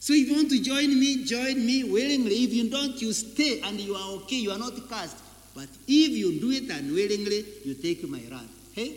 So 0.01 0.13
if 0.13 0.29
you 0.29 0.35
want 0.35 0.51
to 0.51 0.61
join 0.63 1.01
me, 1.01 1.25
join 1.25 1.65
me 1.65 1.85
willingly. 1.85 2.45
If 2.45 2.53
you 2.53 2.69
don't, 2.69 3.01
you 3.01 3.13
stay 3.13 3.61
and 3.63 3.81
you 3.81 3.95
are 3.95 4.11
okay. 4.17 4.37
You 4.37 4.51
are 4.51 4.59
not 4.59 4.75
cast. 4.89 5.17
But 5.55 5.69
if 5.89 6.11
you 6.11 6.41
do 6.41 6.51
it 6.51 6.69
unwillingly, 6.69 7.45
you 7.65 7.75
take 7.75 8.07
my 8.09 8.21
wrath. 8.31 8.51
Hey? 8.75 8.97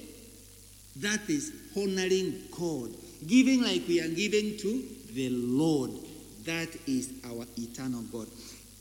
That 0.98 1.30
is 1.30 1.54
honoring 1.78 2.44
God. 2.52 2.92
Giving 3.26 3.62
like 3.62 3.88
we 3.88 4.02
are 4.02 4.10
giving 4.10 4.58
to 4.58 4.84
the 5.14 5.30
Lord. 5.30 5.92
That 6.44 6.70
is 6.88 7.14
our 7.26 7.46
eternal 7.58 8.02
God. 8.12 8.28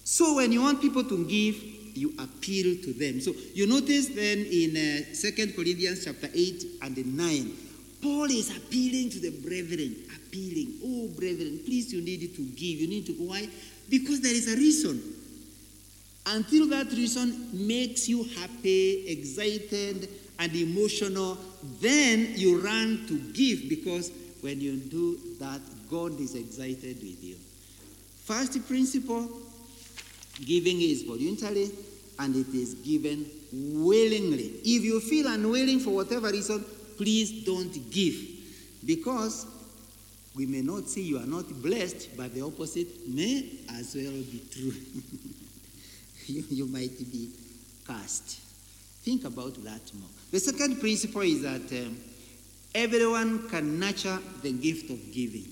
So 0.05 0.37
when 0.37 0.53
you 0.53 0.63
want 0.63 0.81
people 0.81 1.05
to 1.05 1.25
give, 1.27 1.63
you 1.97 2.13
appeal 2.19 2.83
to 2.83 2.93
them. 2.93 3.21
So 3.21 3.35
you 3.55 3.67
notice 3.67 4.09
then 4.09 4.39
in 4.39 4.77
uh, 4.77 5.15
2 5.15 5.53
Corinthians 5.53 6.05
chapter 6.05 6.29
8 6.33 6.65
and 6.83 7.17
9, 7.17 7.53
Paul 8.03 8.31
is 8.31 8.57
appealing 8.57 9.11
to 9.11 9.21
the 9.21 9.31
brethren, 9.31 9.97
appealing, 10.15 10.75
oh 10.85 11.09
brethren, 11.09 11.61
please 11.65 11.93
you 11.93 12.01
need 12.03 12.35
to 12.35 12.43
give. 12.43 12.81
You 12.81 12.89
need 12.89 13.07
to 13.07 13.13
why? 13.13 13.49
Because 13.89 14.21
there 14.21 14.35
is 14.35 14.53
a 14.53 14.57
reason. 14.57 15.01
Until 16.27 16.69
that 16.69 16.91
reason 16.93 17.49
makes 17.53 18.09
you 18.09 18.25
happy, 18.25 19.09
excited, 19.09 20.09
and 20.39 20.55
emotional, 20.55 21.39
then 21.81 22.33
you 22.35 22.61
run 22.61 23.07
to 23.07 23.19
give 23.33 23.69
because 23.69 24.11
when 24.41 24.61
you 24.61 24.77
do 24.77 25.19
that, 25.39 25.61
God 25.91 26.19
is 26.21 26.35
excited 26.35 26.97
with 27.01 27.23
you. 27.23 27.37
First 28.25 28.67
principle 28.67 29.29
giving 30.45 30.81
is 30.81 31.03
voluntary 31.03 31.71
and 32.19 32.35
it 32.35 32.53
is 32.55 32.75
given 32.75 33.25
willingly. 33.53 34.53
If 34.65 34.83
you 34.83 35.01
feel 35.01 35.29
unwilling 35.29 35.81
for 35.81 35.91
whatever 35.91 36.31
reason, 36.31 36.65
please 36.97 37.45
don't 37.45 37.91
give 37.91 38.15
because 38.85 39.47
we 40.37 40.47
may 40.47 40.61
not 40.61 40.89
say 40.89 41.01
you 41.01 41.19
are 41.19 41.27
not 41.27 41.47
blessed, 41.63 42.17
but 42.17 42.35
the 42.35 42.43
opposite 42.43 43.09
may 43.09 43.49
as 43.71 43.95
well 43.95 44.13
be 44.13 44.43
true. 44.53 44.73
you, 46.27 46.45
you 46.51 46.67
might 46.67 46.99
be 47.11 47.31
cast. 47.87 48.41
Think 49.03 49.25
about 49.25 49.55
that 49.65 49.81
more. 49.95 50.09
The 50.31 50.41
second 50.41 50.79
principle 50.79 51.23
is 51.23 51.43
that 51.43 51.73
um, 51.73 51.97
everyone 52.75 53.49
can 53.49 53.79
nurture 53.79 54.19
the 54.43 54.53
gift 54.53 54.91
of 54.91 55.13
giving. 55.13 55.47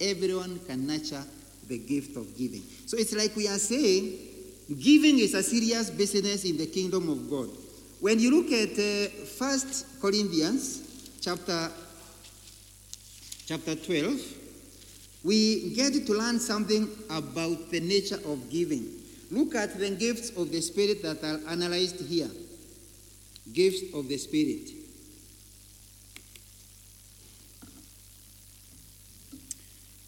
Everyone 0.00 0.58
can 0.66 0.86
nurture 0.86 1.22
the 1.68 1.78
gift 1.78 2.16
of 2.16 2.36
giving. 2.36 2.62
So 2.86 2.96
it's 2.96 3.14
like 3.14 3.36
we 3.36 3.46
are 3.46 3.58
saying 3.58 4.18
giving 4.78 5.18
is 5.18 5.34
a 5.34 5.42
serious 5.42 5.90
business 5.90 6.44
in 6.44 6.56
the 6.56 6.66
kingdom 6.66 7.08
of 7.08 7.30
God. 7.30 7.48
When 8.00 8.18
you 8.18 8.30
look 8.30 8.50
at 8.50 8.78
uh, 8.78 9.10
First 9.26 10.00
Corinthians 10.00 11.18
chapter 11.20 11.70
chapter 13.44 13.74
12, 13.74 14.36
we 15.22 15.74
get 15.74 15.92
to 16.06 16.12
learn 16.14 16.38
something 16.38 16.88
about 17.10 17.70
the 17.70 17.80
nature 17.80 18.18
of 18.24 18.48
giving. 18.48 18.88
Look 19.30 19.54
at 19.54 19.78
the 19.78 19.90
gifts 19.90 20.30
of 20.30 20.50
the 20.50 20.62
Spirit 20.62 21.02
that 21.02 21.22
are 21.22 21.40
analyzed 21.50 22.00
here. 22.08 22.30
Gifts 23.52 23.92
of 23.94 24.08
the 24.08 24.16
Spirit. 24.16 24.70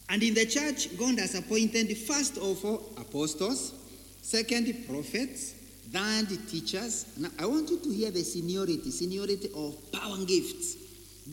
And 0.09 0.23
in 0.23 0.33
the 0.33 0.47
church, 0.47 0.97
God 0.97 1.19
has 1.19 1.35
appointed 1.35 1.95
first 1.95 2.37
of 2.37 2.65
all 2.65 2.91
apostles, 2.97 3.73
second 4.23 4.87
prophets, 4.87 5.53
then 5.93 6.25
teachers. 6.47 7.05
Now, 7.17 7.29
I 7.39 7.45
want 7.45 7.69
you 7.69 7.79
to 7.79 7.89
hear 7.89 8.11
the 8.11 8.23
seniority, 8.23 8.89
seniority 8.89 9.49
of 9.55 9.91
power 9.91 10.15
and 10.15 10.27
gifts, 10.27 10.75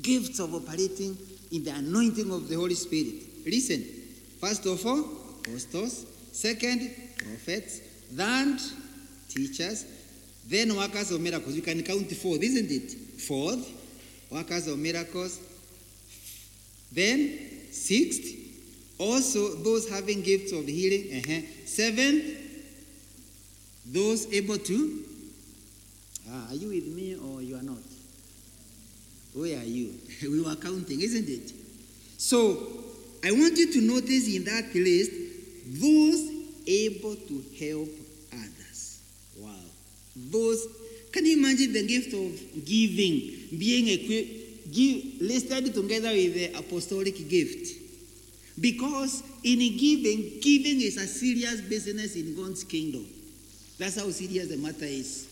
gifts 0.03 0.39
of 0.39 0.55
operating 0.55 1.17
in 1.51 1.65
the 1.65 1.71
anointing 1.71 2.31
of 2.31 2.49
the 2.49 2.57
Holy 2.57 2.75
Spirit. 2.75 3.15
Listen, 3.47 3.83
first 4.39 4.67
of 4.67 4.85
all, 4.85 5.01
apostles, 5.41 6.07
second, 6.31 6.95
prophets, 7.17 7.81
then 8.13 8.59
teachers, 9.29 9.87
then 10.47 10.77
workers 10.77 11.11
of 11.11 11.21
miracles. 11.21 11.57
You 11.57 11.63
can 11.63 11.83
count 11.83 12.11
fourth, 12.13 12.43
isn't 12.43 12.71
it? 12.71 13.21
Fourth, 13.21 13.67
workers 14.31 14.69
of 14.69 14.79
miracles. 14.79 15.41
Then, 16.93 17.39
sixth, 17.71 18.37
also, 18.99 19.55
those 19.55 19.89
having 19.89 20.21
gifts 20.21 20.53
of 20.53 20.67
healing. 20.67 21.23
Uh-huh. 21.25 21.41
Seven, 21.65 22.37
Those 23.87 24.33
able 24.33 24.59
to. 24.59 25.05
Ah, 26.31 26.49
are 26.51 26.55
you 26.55 26.69
with 26.69 26.87
me 26.87 27.17
or 27.17 27.43
you 27.43 27.57
are 27.57 27.63
not? 27.63 27.79
Where 29.35 29.59
are 29.59 29.65
you? 29.65 29.95
we 30.23 30.43
were 30.43 30.57
counting, 30.57 31.01
isn't 31.01 31.29
it? 31.29 31.53
So, 32.19 32.85
I 33.25 33.33
want 33.33 33.57
you 33.57 33.73
to 33.73 33.81
notice 33.81 34.35
in 34.35 34.45
that 34.45 34.75
list 34.75 35.13
those 35.67 36.31
able 36.67 37.17
to 37.17 37.45
help 37.59 37.89
others. 38.33 39.01
Wow. 39.39 39.55
Those, 40.17 40.67
can 41.13 41.27
you 41.27 41.39
imagine 41.39 41.73
the 41.73 41.87
gift 41.87 42.13
of 42.15 42.65
giving 42.65 43.59
being 43.59 43.89
equipped, 43.89 44.73
give, 44.73 45.21
listed 45.21 45.75
together 45.75 46.11
with 46.11 46.35
the 46.35 46.59
apostolic 46.59 47.29
gift? 47.29 47.79
Because 48.61 49.23
in 49.43 49.59
giving, 49.77 50.41
giving 50.41 50.81
is 50.81 50.97
a 50.97 51.07
serious 51.07 51.61
business 51.63 52.17
in 52.17 52.37
God's 52.37 52.65
kingdom. 52.65 53.07
That's 53.81 53.99
how 53.99 54.11
serious 54.11 54.49
the 54.49 54.59
matter 54.59 54.85
is. 54.85 55.27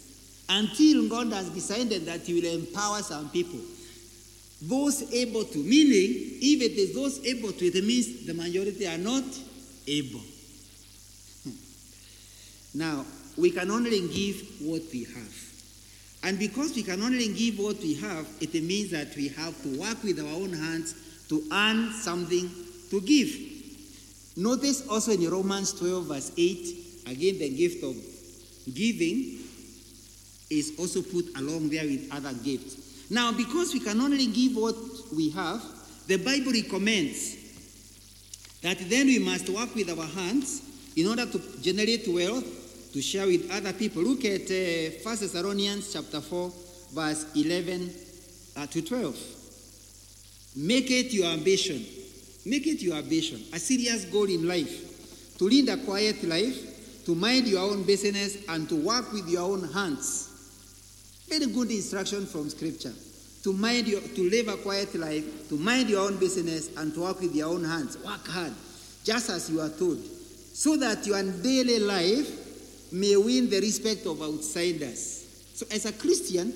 Until 0.49 1.07
God 1.11 1.31
has 1.35 1.51
decided 1.51 2.07
that 2.07 2.23
He 2.23 2.41
will 2.41 2.61
empower 2.61 3.03
some 3.03 3.29
people. 3.29 3.61
Those 4.63 5.03
able 5.13 5.45
to, 5.45 5.59
meaning, 5.59 6.39
if 6.41 6.63
it 6.63 6.73
is 6.73 6.95
those 6.95 7.23
able 7.27 7.53
to, 7.53 7.67
it 7.67 7.85
means 7.85 8.25
the 8.25 8.33
majority 8.33 8.87
are 8.87 8.97
not 8.97 9.25
able. 9.87 10.21
Hmm. 11.45 12.79
Now, 12.79 13.05
we 13.37 13.51
can 13.51 13.71
only 13.71 14.09
give 14.09 14.43
what 14.63 14.81
we 14.95 15.05
have. 15.05 15.35
And 16.23 16.39
because 16.39 16.75
we 16.75 16.83
can 16.83 17.03
only 17.03 17.29
give 17.35 17.59
what 17.59 17.79
we 17.81 17.97
have, 17.97 18.27
it 18.41 18.55
means 18.55 18.91
that 18.93 19.15
we 19.15 19.29
have 19.29 19.63
to 19.63 19.79
work 19.79 20.03
with 20.03 20.21
our 20.21 20.35
own 20.35 20.55
hands 20.55 20.95
to 21.29 21.43
earn 21.53 21.93
something 21.93 22.51
to 22.89 23.01
give. 23.03 23.29
Notice 24.39 24.89
also 24.89 25.13
in 25.13 25.31
Romans 25.31 25.75
12, 25.75 26.07
verse 26.07 26.33
8, 26.35 27.05
again, 27.09 27.39
the 27.39 27.51
gift 27.51 27.85
of 27.85 27.95
giving 28.75 29.39
is 30.51 30.73
also 30.79 31.03
put 31.03 31.27
along 31.37 31.69
there 31.69 31.85
with 31.85 32.09
other 32.13 32.33
gifts. 32.43 33.11
Now, 33.11 33.33
because 33.33 33.73
we 33.73 33.81
can 33.81 34.01
only 34.01 34.27
give 34.27 34.57
what 34.57 34.77
we 35.15 35.31
have, 35.31 35.63
the 36.07 36.17
Bible 36.17 36.53
recommends 36.53 37.37
that 38.63 38.79
then 38.89 39.07
we 39.07 39.19
must 39.19 39.49
work 39.49 39.75
with 39.75 39.91
our 39.91 40.07
hands 40.07 40.63
in 40.97 41.07
order 41.07 41.27
to 41.27 41.39
generate 41.61 42.09
wealth 42.09 42.93
to 42.93 43.03
share 43.03 43.27
with 43.27 43.51
other 43.51 43.73
people. 43.73 44.03
Look 44.03 44.25
at 44.25 44.51
uh, 44.51 45.03
1 45.03 45.17
Thessalonians 45.17 45.93
chapter 45.93 46.21
4, 46.21 46.53
verse 46.93 47.27
11 47.35 47.91
uh, 48.57 48.67
to 48.67 48.83
12. 48.83 49.17
Make 50.57 50.91
it 50.91 51.13
your 51.13 51.27
ambition. 51.27 51.85
Make 52.47 52.67
it 52.67 52.83
your 52.83 52.97
ambition, 52.97 53.43
a 53.53 53.59
serious 53.59 54.07
goal 54.07 54.25
in 54.25 54.49
life, 54.49 55.37
to 55.39 55.45
lead 55.45 55.69
a 55.69 55.77
quiet 55.77 56.25
life, 56.25 56.57
to 57.09 57.15
mind 57.15 57.49
your 57.49 57.63
own 57.63 57.85
business, 57.85 58.45
and 58.51 58.69
to 58.69 58.77
work 58.77 59.11
with 59.15 59.27
your 59.31 59.41
own 59.41 59.67
hands. 59.73 60.29
Very 61.27 61.47
good 61.47 61.71
instruction 61.71 62.27
from 62.27 62.51
Scripture. 62.51 62.93
To 63.45 63.55
mind 63.55 63.89
your, 63.89 64.03
to 64.03 64.29
live 64.29 64.49
a 64.49 64.59
quiet 64.59 64.95
life, 64.95 65.49
to 65.49 65.57
mind 65.57 65.89
your 65.89 66.07
own 66.07 66.19
business, 66.19 66.69
and 66.77 66.93
to 66.93 67.01
work 67.01 67.19
with 67.23 67.35
your 67.35 67.49
own 67.49 67.65
hands. 67.65 67.97
Work 68.05 68.29
hard, 68.29 68.53
just 69.05 69.31
as 69.31 69.49
you 69.49 69.59
are 69.63 69.71
told, 69.71 69.97
so 70.53 70.77
that 70.77 71.07
your 71.07 71.23
daily 71.23 71.79
life 71.79 72.93
may 72.93 73.17
win 73.17 73.49
the 73.49 73.61
respect 73.61 74.05
of 74.05 74.21
outsiders. 74.21 75.25
So, 75.55 75.65
as 75.73 75.87
a 75.87 75.95
Christian, 75.95 76.53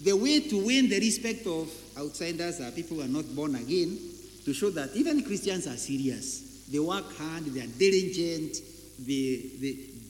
the 0.00 0.14
way 0.14 0.40
to 0.40 0.66
win 0.66 0.88
the 0.88 0.98
respect 0.98 1.46
of 1.46 1.72
outsiders 1.96 2.60
are 2.60 2.72
people 2.72 2.96
who 2.96 3.04
are 3.04 3.22
not 3.22 3.32
born 3.36 3.54
again, 3.54 3.96
to 4.44 4.52
show 4.52 4.70
that 4.70 4.96
even 4.96 5.22
Christians 5.22 5.68
are 5.68 5.76
serious. 5.76 6.66
They 6.68 6.80
work 6.80 7.16
hard, 7.16 7.44
they 7.44 7.60
are 7.60 7.78
diligent, 7.78 8.56
they, 8.98 9.42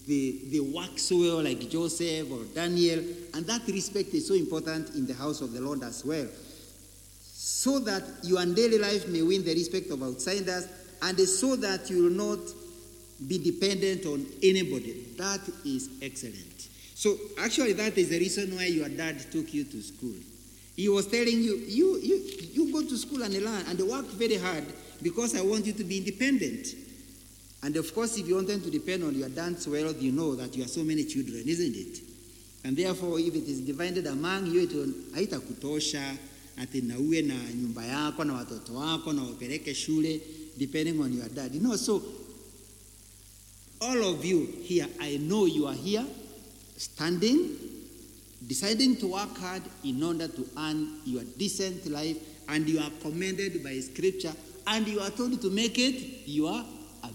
they, 0.06 0.32
they, 0.50 0.60
work 0.60 0.98
so 0.98 1.18
well, 1.18 1.42
like 1.42 1.68
Joseph 1.68 2.30
or 2.30 2.44
Daniel, 2.54 3.00
and 3.34 3.46
that 3.46 3.66
respect 3.68 4.14
is 4.14 4.26
so 4.26 4.34
important 4.34 4.94
in 4.94 5.06
the 5.06 5.14
house 5.14 5.40
of 5.40 5.52
the 5.52 5.60
Lord 5.60 5.82
as 5.82 6.04
well. 6.04 6.26
So 7.20 7.78
that 7.80 8.02
your 8.22 8.44
daily 8.46 8.78
life 8.78 9.08
may 9.08 9.22
win 9.22 9.44
the 9.44 9.52
respect 9.52 9.90
of 9.90 10.02
outsiders, 10.02 10.68
and 11.02 11.18
so 11.20 11.56
that 11.56 11.90
you 11.90 12.04
will 12.04 12.10
not 12.10 12.38
be 13.26 13.38
dependent 13.38 14.06
on 14.06 14.24
anybody. 14.42 14.92
That 15.16 15.40
is 15.64 15.90
excellent. 16.00 16.68
So, 16.94 17.16
actually, 17.38 17.74
that 17.74 17.96
is 17.98 18.08
the 18.08 18.18
reason 18.18 18.56
why 18.56 18.66
your 18.66 18.88
dad 18.88 19.20
took 19.30 19.52
you 19.54 19.64
to 19.64 19.82
school. 19.82 20.14
He 20.74 20.88
was 20.88 21.06
telling 21.06 21.40
you, 21.42 21.56
you, 21.66 21.98
you, 21.98 22.24
you 22.52 22.72
go 22.72 22.82
to 22.82 22.96
school 22.96 23.22
and 23.22 23.34
learn 23.34 23.64
and 23.68 23.80
work 23.80 24.06
very 24.06 24.36
hard 24.36 24.64
because 25.02 25.36
I 25.36 25.42
want 25.42 25.66
you 25.66 25.72
to 25.74 25.84
be 25.84 25.98
independent. 25.98 26.68
And 27.62 27.76
of 27.76 27.92
course, 27.94 28.16
if 28.18 28.28
you 28.28 28.36
want 28.36 28.48
them 28.48 28.60
to 28.60 28.70
depend 28.70 29.02
on 29.02 29.14
your 29.14 29.28
dad's 29.28 29.66
wealth, 29.66 30.00
you 30.00 30.12
know 30.12 30.34
that 30.36 30.54
you 30.54 30.62
have 30.62 30.70
so 30.70 30.84
many 30.84 31.04
children, 31.04 31.42
isn't 31.46 31.74
it? 31.74 32.00
And 32.64 32.76
therefore, 32.76 33.18
if 33.18 33.34
it 33.34 33.48
is 33.48 33.60
divided 33.60 34.06
among 34.06 34.46
you, 34.46 34.62
it 34.62 34.72
will 34.72 34.92
haitakutosha 35.14 36.16
ati 36.56 36.80
na 36.80 36.98
uwe 36.98 37.22
na 37.22 37.34
nyumba 37.34 37.84
yako 37.84 38.24
na 38.24 38.34
watoto 38.34 38.74
wako 38.74 39.12
na 39.12 39.22
wapeleke 39.22 39.74
shule 39.74 40.20
depending 40.56 41.00
on 41.00 41.12
your 41.12 41.28
dad. 41.28 41.54
You 41.54 41.60
know, 41.60 41.76
so 41.76 42.02
all 43.80 44.04
of 44.04 44.24
you 44.24 44.46
here, 44.62 44.86
I 45.00 45.18
know 45.18 45.46
you 45.46 45.66
are 45.66 45.74
here 45.74 46.04
standing, 46.76 47.56
deciding 48.46 48.96
to 48.96 49.08
work 49.08 49.36
hard 49.38 49.62
in 49.84 50.02
order 50.02 50.28
to 50.28 50.46
earn 50.56 51.00
your 51.04 51.22
decent 51.36 51.86
life, 51.90 52.16
and 52.48 52.68
you 52.68 52.80
are 52.80 52.90
commended 53.02 53.62
by 53.62 53.78
Scripture, 53.80 54.32
and 54.66 54.86
you 54.86 55.00
are 55.00 55.10
told 55.10 55.40
to 55.40 55.50
make 55.50 55.78
it 55.78 56.26
your 56.26 56.64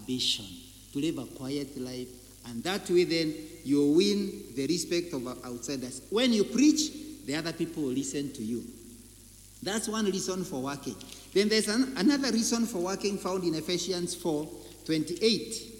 ambition 0.04 0.44
to 0.92 1.00
live 1.00 1.18
a 1.18 1.24
quiet 1.24 1.76
life, 1.80 2.08
and 2.46 2.62
that 2.62 2.88
way 2.90 3.04
then 3.04 3.34
you 3.64 3.92
win 3.92 4.30
the 4.54 4.66
respect 4.66 5.12
of 5.14 5.26
outsiders. 5.44 6.02
When 6.10 6.32
you 6.32 6.44
preach, 6.44 6.92
the 7.24 7.36
other 7.36 7.52
people 7.52 7.84
will 7.84 7.90
listen 7.90 8.32
to 8.34 8.42
you. 8.42 8.62
That's 9.62 9.88
one 9.88 10.04
reason 10.04 10.44
for 10.44 10.62
working. 10.62 10.94
Then 11.32 11.48
there's 11.48 11.68
an, 11.68 11.94
another 11.96 12.30
reason 12.30 12.66
for 12.66 12.78
working 12.78 13.16
found 13.16 13.44
in 13.44 13.54
Ephesians 13.54 14.14
4 14.14 14.46
28. 14.84 15.70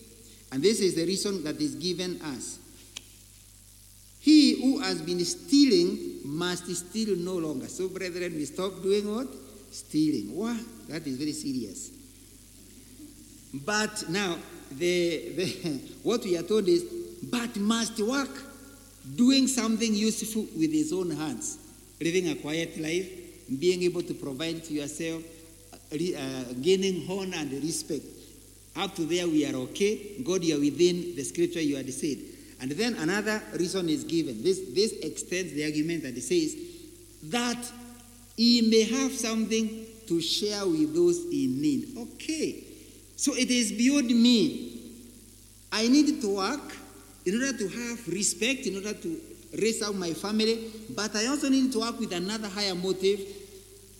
And 0.52 0.62
this 0.62 0.80
is 0.80 0.94
the 0.94 1.04
reason 1.04 1.44
that 1.44 1.60
is 1.60 1.74
given 1.74 2.18
us. 2.22 2.58
He 4.20 4.58
who 4.62 4.78
has 4.80 5.02
been 5.02 5.22
stealing 5.24 6.20
must 6.24 6.74
steal 6.74 7.14
no 7.18 7.34
longer. 7.34 7.68
So, 7.68 7.88
brethren, 7.88 8.34
we 8.34 8.46
stop 8.46 8.82
doing 8.82 9.14
what? 9.14 9.28
Stealing. 9.70 10.34
Wow, 10.34 10.56
that 10.88 11.06
is 11.06 11.18
very 11.18 11.32
serious. 11.32 11.90
But 13.54 14.08
now, 14.08 14.36
the, 14.72 15.32
the, 15.36 15.80
what 16.02 16.24
we 16.24 16.36
are 16.36 16.42
told 16.42 16.66
is, 16.66 16.82
but 17.30 17.56
must 17.56 18.00
work, 18.00 18.30
doing 19.14 19.46
something 19.46 19.94
useful 19.94 20.46
with 20.56 20.72
his 20.72 20.92
own 20.92 21.10
hands, 21.10 21.58
living 22.00 22.28
a 22.30 22.34
quiet 22.34 22.76
life, 22.80 23.08
being 23.58 23.82
able 23.84 24.02
to 24.02 24.14
provide 24.14 24.64
for 24.64 24.72
yourself, 24.72 25.22
uh, 25.92 26.52
gaining 26.60 27.08
honor 27.08 27.36
and 27.36 27.52
respect. 27.62 28.04
Up 28.76 28.94
to 28.96 29.02
there, 29.02 29.28
we 29.28 29.46
are 29.46 29.54
okay. 29.54 30.20
God, 30.24 30.42
you 30.42 30.56
are 30.56 30.60
within 30.60 31.14
the 31.14 31.22
scripture 31.22 31.60
you 31.60 31.76
had 31.76 31.92
said. 31.92 32.18
And 32.60 32.72
then 32.72 32.94
another 32.94 33.40
reason 33.52 33.88
is 33.88 34.02
given. 34.02 34.42
This, 34.42 34.60
this 34.74 34.92
extends 34.94 35.52
the 35.52 35.64
argument 35.64 36.02
that 36.02 36.16
it 36.16 36.22
says 36.22 36.56
that 37.24 37.72
he 38.36 38.62
may 38.62 38.82
have 38.82 39.12
something 39.12 39.86
to 40.08 40.20
share 40.20 40.66
with 40.66 40.94
those 40.94 41.24
in 41.26 41.60
need. 41.60 41.96
Okay. 41.96 42.64
So 43.16 43.34
it 43.34 43.50
is 43.50 43.72
beyond 43.72 44.08
me. 44.08 44.80
I 45.72 45.88
need 45.88 46.20
to 46.20 46.36
work 46.36 46.76
in 47.24 47.34
order 47.34 47.56
to 47.56 47.68
have 47.68 48.08
respect, 48.08 48.66
in 48.66 48.76
order 48.76 48.94
to 48.94 49.20
raise 49.60 49.82
up 49.82 49.94
my 49.94 50.12
family, 50.12 50.70
but 50.94 51.14
I 51.14 51.26
also 51.26 51.48
need 51.48 51.72
to 51.72 51.80
work 51.80 51.98
with 51.98 52.12
another 52.12 52.48
higher 52.48 52.74
motive 52.74 53.20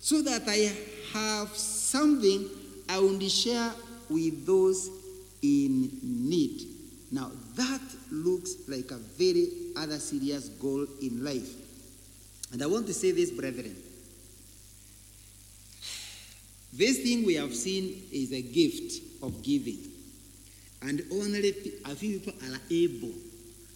so 0.01 0.21
that 0.21 0.43
I 0.47 0.71
have 1.13 1.49
something 1.55 2.47
I 2.87 2.99
will 2.99 3.19
share 3.27 3.71
with 4.09 4.45
those 4.45 4.89
in 5.41 5.89
need. 6.01 6.61
Now, 7.11 7.31
that 7.55 7.81
looks 8.11 8.67
like 8.67 8.91
a 8.91 8.97
very 8.97 9.47
other 9.75 9.97
serious 9.99 10.49
goal 10.49 10.85
in 11.01 11.23
life. 11.23 11.49
And 12.51 12.61
I 12.61 12.67
want 12.67 12.87
to 12.87 12.93
say 12.93 13.11
this, 13.11 13.31
brethren. 13.31 13.75
This 16.77 16.99
thing 16.99 17.25
we 17.25 17.35
have 17.35 17.55
seen 17.55 18.03
is 18.11 18.33
a 18.33 18.41
gift 18.41 19.23
of 19.23 19.41
giving. 19.41 19.79
And 20.81 21.01
only 21.11 21.49
a 21.85 21.95
few 21.95 22.19
people 22.19 22.33
are 22.51 22.59
able, 22.69 23.11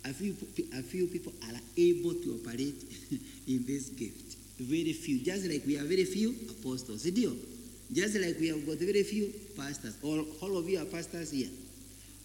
a 0.03 0.13
few, 0.13 0.35
a 0.77 0.83
few 0.83 1.07
people 1.07 1.31
are 1.47 1.59
able 1.77 2.13
to 2.13 2.39
operate 2.43 2.83
in 3.47 3.63
this 3.65 3.89
gift. 3.89 4.35
Very 4.59 4.91
few. 4.91 5.23
Just 5.23 5.47
like 5.47 5.63
we 5.65 5.75
have 5.75 5.87
very 5.87 6.03
few 6.03 6.35
apostles. 6.49 7.03
Just 7.03 8.15
like 8.19 8.35
we 8.37 8.49
have 8.49 8.65
got 8.67 8.77
very 8.77 9.03
few 9.03 9.33
pastors. 9.55 9.97
All, 10.03 10.25
all 10.41 10.57
of 10.57 10.69
you 10.69 10.81
are 10.81 10.85
pastors 10.85 11.31
here. 11.31 11.49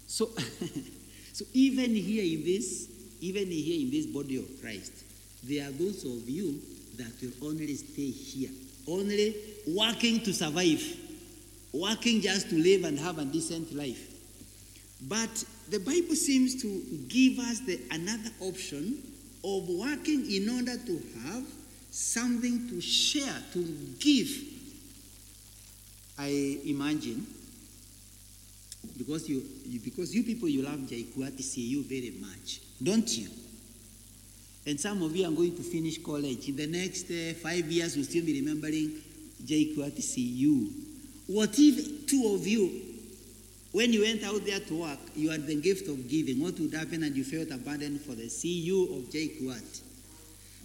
So, 0.08 0.26
so 1.32 1.44
even 1.54 1.94
here 1.94 2.24
in 2.24 2.44
this, 2.44 2.88
even 3.20 3.46
here 3.46 3.80
in 3.80 3.90
this 3.92 4.06
body 4.06 4.38
of 4.38 4.60
Christ, 4.60 4.92
there 5.44 5.68
are 5.68 5.70
those 5.70 6.04
of 6.04 6.28
you 6.28 6.60
that 6.96 7.12
will 7.22 7.48
only 7.48 7.74
stay 7.76 8.10
here, 8.10 8.50
only 8.88 9.34
working 9.66 10.20
to 10.20 10.33
survive, 10.33 10.83
working 11.72 12.20
just 12.20 12.50
to 12.50 12.57
live 12.57 12.85
and 12.85 12.98
have 12.98 13.18
a 13.18 13.24
decent 13.24 13.74
life. 13.74 14.11
But 15.09 15.44
the 15.70 15.79
Bible 15.79 16.14
seems 16.14 16.61
to 16.62 16.83
give 17.09 17.38
us 17.38 17.61
the, 17.61 17.81
another 17.90 18.31
option 18.40 19.03
of 19.44 19.68
working 19.68 20.31
in 20.31 20.48
order 20.48 20.77
to 20.79 21.03
have 21.27 21.44
something 21.90 22.68
to 22.68 22.81
share, 22.81 23.42
to 23.53 23.62
give. 23.98 24.29
I 26.18 26.59
imagine 26.66 27.27
because 28.96 29.29
you, 29.29 29.42
you 29.66 29.81
because 29.81 30.14
you 30.14 30.22
people 30.22 30.48
you 30.48 30.62
love 30.62 30.79
JKUAT 30.79 31.55
CU 31.55 31.83
very 31.83 32.14
much, 32.20 32.61
don't 32.83 33.18
you? 33.18 33.29
And 34.66 34.81
some 34.81 35.03
of 35.03 35.14
you 35.14 35.27
are 35.27 35.33
going 35.33 35.57
to 35.57 35.62
finish 35.62 36.03
college. 36.03 36.48
In 36.48 36.57
the 36.57 36.66
next 36.66 37.11
uh, 37.11 37.35
five 37.35 37.70
years, 37.70 37.96
you'll 37.96 38.07
still 38.07 38.24
be 38.24 38.40
remembering 38.40 38.92
JKUAT 39.42 40.14
CU. 40.14 40.70
What 41.27 41.59
if 41.59 42.07
two 42.07 42.35
of 42.35 42.47
you, 42.47 42.83
when 43.73 43.92
you 43.92 44.03
went 44.03 44.23
out 44.23 44.44
there 44.44 44.61
to 44.61 44.75
work, 44.75 44.99
you 45.16 45.31
had 45.31 45.47
the 45.47 45.57
gift 45.57 45.88
of 45.88 46.09
giving? 46.09 46.42
What 46.42 46.59
would 46.61 46.75
happen 46.75 47.03
and 47.03 47.16
you 47.16 47.25
felt 47.25 47.51
abandoned 47.51 48.01
for 48.01 48.14
the 48.14 48.29
CU 48.29 48.88
of 48.97 49.11
JKUAT? 49.11 49.81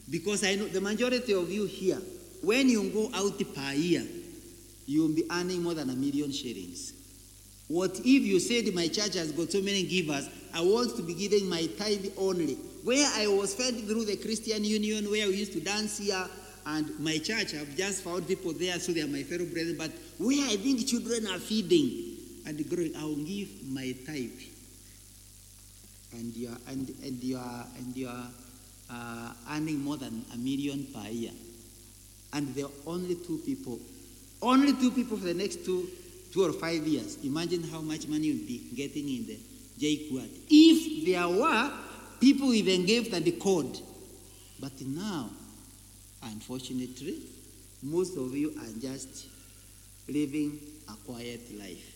Because 0.09 0.43
I 0.43 0.55
know 0.55 0.67
the 0.67 0.81
majority 0.81 1.33
of 1.33 1.51
you 1.51 1.65
here, 1.65 2.01
when 2.41 2.69
you 2.69 2.89
go 2.89 3.09
out 3.13 3.39
per 3.55 3.73
year, 3.73 4.03
you 4.85 5.01
will 5.01 5.15
be 5.15 5.23
earning 5.31 5.61
more 5.61 5.75
than 5.75 5.89
a 5.89 5.95
million 5.95 6.31
shillings. 6.31 6.93
What 7.67 7.99
if 7.99 8.05
you 8.05 8.39
said 8.39 8.73
my 8.73 8.87
church 8.87 9.13
has 9.13 9.31
got 9.31 9.51
so 9.51 9.61
many 9.61 9.83
givers? 9.83 10.27
I 10.53 10.61
want 10.61 10.95
to 10.95 11.03
be 11.03 11.13
giving 11.13 11.47
my 11.47 11.67
tithe 11.77 12.07
only. 12.17 12.55
Where 12.83 13.07
I 13.15 13.27
was 13.27 13.53
fed 13.53 13.75
through 13.87 14.05
the 14.05 14.17
Christian 14.17 14.63
Union, 14.63 15.11
where 15.11 15.27
we 15.27 15.35
used 15.35 15.53
to 15.53 15.59
dance 15.59 15.99
here, 15.99 16.25
and 16.65 16.99
my 16.99 17.17
church, 17.17 17.53
I've 17.55 17.75
just 17.75 18.03
found 18.03 18.27
people 18.27 18.53
there, 18.53 18.79
so 18.79 18.91
they 18.91 19.01
are 19.01 19.07
my 19.07 19.23
fellow 19.23 19.45
brethren. 19.45 19.75
But 19.77 19.91
where 20.17 20.45
I 20.47 20.57
think 20.57 20.85
children 20.87 21.27
are 21.27 21.39
feeding 21.39 22.17
and 22.45 22.69
growing, 22.69 22.95
I 22.95 23.03
will 23.03 23.15
give 23.15 23.49
my 23.69 23.95
tithe. 24.05 24.29
And 26.13 26.35
you 26.35 26.49
are, 26.49 26.57
and, 26.67 26.89
and 27.03 27.23
you 27.23 27.37
are, 27.37 27.65
and 27.77 27.95
you 27.95 28.07
are 28.07 28.27
uh, 28.91 29.33
earning 29.51 29.83
more 29.83 29.97
than 29.97 30.25
a 30.33 30.37
million 30.37 30.87
per 30.93 31.07
year. 31.09 31.31
And 32.33 32.53
there 32.55 32.65
are 32.65 32.71
only 32.87 33.15
two 33.15 33.39
people, 33.45 33.79
only 34.41 34.73
two 34.73 34.91
people 34.91 35.17
for 35.17 35.25
the 35.25 35.33
next 35.33 35.65
two 35.65 35.89
two 36.31 36.45
or 36.45 36.53
five 36.53 36.85
years, 36.85 37.17
imagine 37.23 37.63
how 37.63 37.81
much 37.81 38.07
money 38.07 38.27
you'll 38.27 38.47
be 38.47 38.61
getting 38.75 39.09
in 39.09 39.25
the 39.25 39.39
JKUAT. 39.79 40.29
If 40.47 41.05
there 41.07 41.27
were 41.27 41.71
people 42.19 42.49
with 42.49 42.67
engaged 42.67 43.13
and 43.13 43.25
the 43.25 43.31
code. 43.31 43.79
But 44.59 44.79
now, 44.81 45.29
unfortunately, 46.23 47.17
most 47.83 48.17
of 48.17 48.35
you 48.35 48.51
are 48.59 48.79
just 48.81 49.27
living 50.07 50.59
a 50.89 50.93
quiet 51.05 51.41
life. 51.57 51.95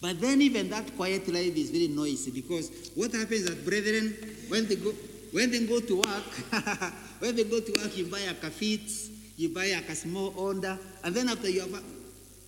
But 0.00 0.20
then 0.20 0.42
even 0.42 0.68
that 0.70 0.94
quiet 0.96 1.26
life 1.28 1.56
is 1.56 1.70
very 1.70 1.88
noisy 1.88 2.30
because 2.30 2.90
what 2.94 3.12
happens 3.12 3.44
that 3.46 3.64
brethren, 3.64 4.14
when 4.48 4.66
they 4.66 4.76
go 4.76 4.92
when 5.32 5.50
they 5.50 5.66
go 5.66 5.80
to 5.80 5.96
work, 5.96 6.24
when 7.18 7.34
they 7.36 7.44
go 7.44 7.60
to 7.60 7.72
work, 7.72 7.96
you 7.96 8.06
buy 8.06 8.20
a 8.20 8.34
kafit, 8.34 9.10
you 9.36 9.48
buy 9.50 9.64
a 9.64 9.94
small 9.94 10.32
order, 10.36 10.78
and 11.02 11.14
then 11.14 11.28
after 11.28 11.48
you 11.48 11.60
have 11.60 11.82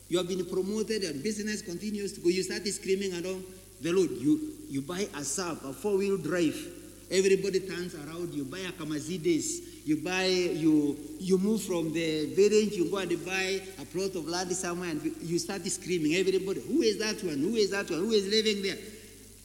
you 0.09 0.17
have 0.17 0.29
been 0.29 0.45
promoted 0.47 1.03
and 1.05 1.23
business 1.23 1.61
continues 1.61 2.15
to 2.15 2.21
go. 2.21 2.29
You 2.31 2.43
start 2.43 2.67
screaming 2.69 3.13
along 3.13 3.45
the 3.83 3.93
road. 3.93 4.11
You, 4.19 4.41
you 4.69 4.81
buy 4.81 5.07
a 5.17 5.23
sub, 5.23 5.59
a 5.65 5.73
four-wheel 5.73 6.19
drive. 6.19 6.57
Everybody 7.11 7.61
turns 7.61 7.95
around. 7.95 8.33
You 8.33 8.45
buy 8.45 8.61
a 8.61 8.73
Kamazides. 8.73 9.78
You 9.89 9.97
buy, 9.97 10.27
you, 10.27 10.99
you 11.19 11.39
move 11.39 11.63
from 11.63 11.95
the 11.95 12.27
village, 12.35 12.75
you 12.75 12.91
go 12.91 12.99
and 12.99 13.25
buy 13.25 13.63
a 13.81 13.87
plot 13.87 14.15
of 14.17 14.29
land 14.29 14.53
somewhere 14.53 14.91
and 14.91 15.01
you 15.23 15.39
start 15.39 15.65
screaming. 15.65 16.15
Everybody, 16.15 16.61
who 16.61 16.83
is 16.83 16.99
that 16.99 17.25
one? 17.27 17.39
Who 17.39 17.55
is 17.55 17.71
that 17.71 17.91
one? 17.91 18.01
Who 18.01 18.11
is 18.11 18.29
living 18.29 18.63
there? 18.63 18.77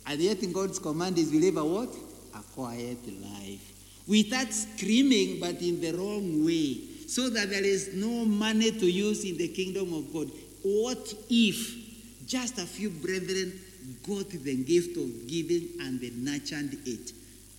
And 0.05 0.19
yet 0.19 0.43
in 0.43 0.51
God's 0.51 0.79
command 0.79 1.17
is 1.17 1.31
we 1.31 1.39
live 1.39 1.55
a 1.55 1.63
what? 1.63 1.95
A 2.35 2.41
quiet 2.55 2.97
life. 3.21 4.03
We 4.05 4.23
start 4.23 4.51
screaming, 4.51 5.39
but 5.39 5.61
in 5.61 5.79
the 5.79 5.93
wrong 5.93 6.43
way, 6.43 6.81
so 7.07 7.29
that 7.29 7.49
there 7.49 7.63
is 7.63 7.93
no 7.93 8.25
money 8.25 8.71
to 8.71 8.85
use 8.85 9.23
in 9.23 9.37
the 9.37 9.47
kingdom 9.47 9.93
of 9.93 10.11
God. 10.11 10.29
What 10.61 11.13
if 11.29 12.27
just 12.27 12.57
a 12.57 12.65
few 12.65 12.89
brethren 12.89 13.57
got 14.05 14.27
the 14.29 14.55
gift 14.57 14.97
of 14.97 15.25
giving 15.25 15.69
and 15.79 16.01
they 16.01 16.09
nurtured 16.09 16.77
it? 16.85 17.13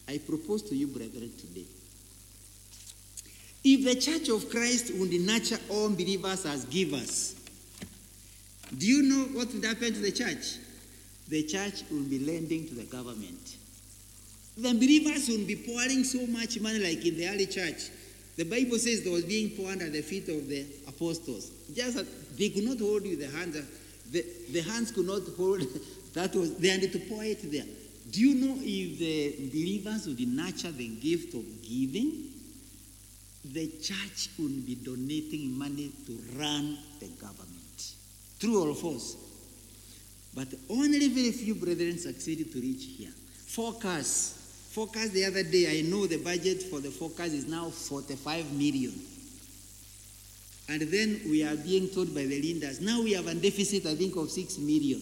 I 0.07 0.19
propose 0.19 0.61
to 0.65 0.77
you, 0.77 0.89
brethren, 0.89 1.33
today. 1.39 1.65
If 3.65 3.85
the 3.85 3.95
Church 3.95 4.29
of 4.29 4.51
Christ 4.51 4.93
would 4.95 5.11
nurture 5.13 5.59
all 5.71 5.89
believers 5.89 6.45
as 6.45 6.67
givers, 6.67 7.35
do 8.77 8.87
you 8.87 9.03
know 9.03 9.25
what 9.39 9.53
would 9.55 9.65
happen 9.65 9.95
to 9.95 10.01
the 10.01 10.13
church? 10.13 10.59
The 11.29 11.45
church 11.45 11.83
will 11.91 12.03
be 12.03 12.19
lending 12.19 12.69
to 12.69 12.75
the 12.75 12.85
government. 12.85 13.57
The 14.59 14.75
believers 14.75 15.29
will 15.29 15.47
be 15.47 15.57
pouring 15.57 16.05
so 16.05 16.27
much 16.27 16.61
money 16.61 16.79
like 16.79 17.05
in 17.07 17.17
the 17.17 17.29
early 17.29 17.47
church. 17.47 17.91
The 18.37 18.45
Bible 18.45 18.79
says 18.79 19.03
there 19.03 19.13
was 19.13 19.25
being 19.25 19.51
poured 19.51 19.81
at 19.81 19.93
the 19.93 20.03
feet 20.03 20.29
of 20.29 20.49
the 20.49 20.67
apostles. 20.87 21.51
Just 21.75 22.37
they 22.37 22.51
could 22.51 22.65
not 22.65 22.79
hold 22.79 23.05
you 23.07 23.17
the 23.17 23.29
hands. 23.29 23.57
The, 24.11 24.25
the 24.51 24.61
hands 24.61 24.91
could 24.93 25.07
not 25.07 25.23
hold. 25.37 25.63
That 26.15 26.33
was 26.37 26.55
they 26.59 26.69
had 26.69 26.81
to 26.93 26.99
pour 27.01 27.25
it 27.25 27.51
there. 27.51 27.65
Do 28.13 28.21
you 28.21 28.35
know 28.37 28.55
if 28.61 28.99
the 29.01 29.49
believers 29.49 30.07
would 30.07 30.21
nurture 30.21 30.71
the 30.71 30.87
gift 30.87 31.35
of 31.35 31.43
giving? 31.61 32.34
The 33.53 33.69
church 33.83 34.31
would 34.39 34.67
be 34.67 34.77
donating 34.77 35.59
money 35.59 35.93
to 36.07 36.13
run 36.39 36.79
the 36.99 37.09
government. 37.21 37.95
True 38.41 38.71
or 38.71 38.75
false? 38.75 39.17
But 40.35 40.49
only 40.71 41.09
very 41.09 41.31
few 41.33 41.55
brethren 41.55 41.99
succeeded 41.99 42.53
to 42.53 42.61
reach 42.61 42.87
here. 42.97 43.13
Focus. 43.47 44.71
Focus 44.73 45.11
the 45.11 45.27
other 45.27 45.43
day, 45.43 45.79
I 45.79 45.83
know 45.89 46.07
the 46.07 46.17
budget 46.17 46.63
for 46.65 46.81
the 46.81 46.91
focus 46.91 47.33
is 47.33 47.47
now 47.47 47.69
45 47.69 48.53
million. 48.53 48.93
And 50.69 50.81
then 50.83 51.21
we 51.29 51.45
are 51.45 51.55
being 51.55 51.89
told 51.89 52.15
by 52.15 52.23
the 52.23 52.41
leaders, 52.41 52.81
now 52.81 53.03
we 53.03 53.13
have 53.13 53.27
a 53.27 53.35
deficit, 53.35 53.85
I 53.87 53.95
think, 53.95 54.17
of 54.17 54.31
6 54.31 54.59
million. 54.59 55.01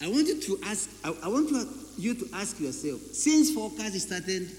I 0.00 0.08
want 0.08 0.28
you 0.28 0.40
to 0.40 0.58
ask, 0.64 0.88
I, 1.04 1.28
want 1.28 1.50
you 1.98 2.14
to 2.14 2.28
ask 2.34 2.60
yourself, 2.60 3.00
since 3.12 3.52
Focus 3.52 4.02
started 4.04 4.50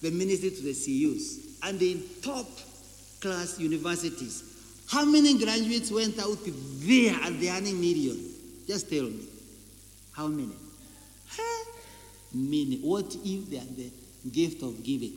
the 0.00 0.10
ministry 0.12 0.50
to 0.50 0.62
the 0.62 0.72
CUs 0.72 1.47
and 1.62 1.80
in 1.80 2.02
top 2.22 2.46
class 3.20 3.58
universities, 3.58 4.44
how 4.90 5.04
many 5.04 5.38
graduates 5.38 5.90
went 5.90 6.18
out 6.18 6.38
there 6.44 7.14
at 7.22 7.38
the 7.38 7.50
earning 7.50 7.80
million? 7.80 8.18
Just 8.66 8.88
tell 8.90 9.04
me. 9.04 9.26
How 10.12 10.26
many? 10.28 10.52
Many. 12.34 12.78
What 12.78 13.14
if 13.24 13.50
they 13.50 13.58
are 13.58 13.74
the 13.76 13.90
gift 14.30 14.62
of 14.62 14.82
giving? 14.82 15.12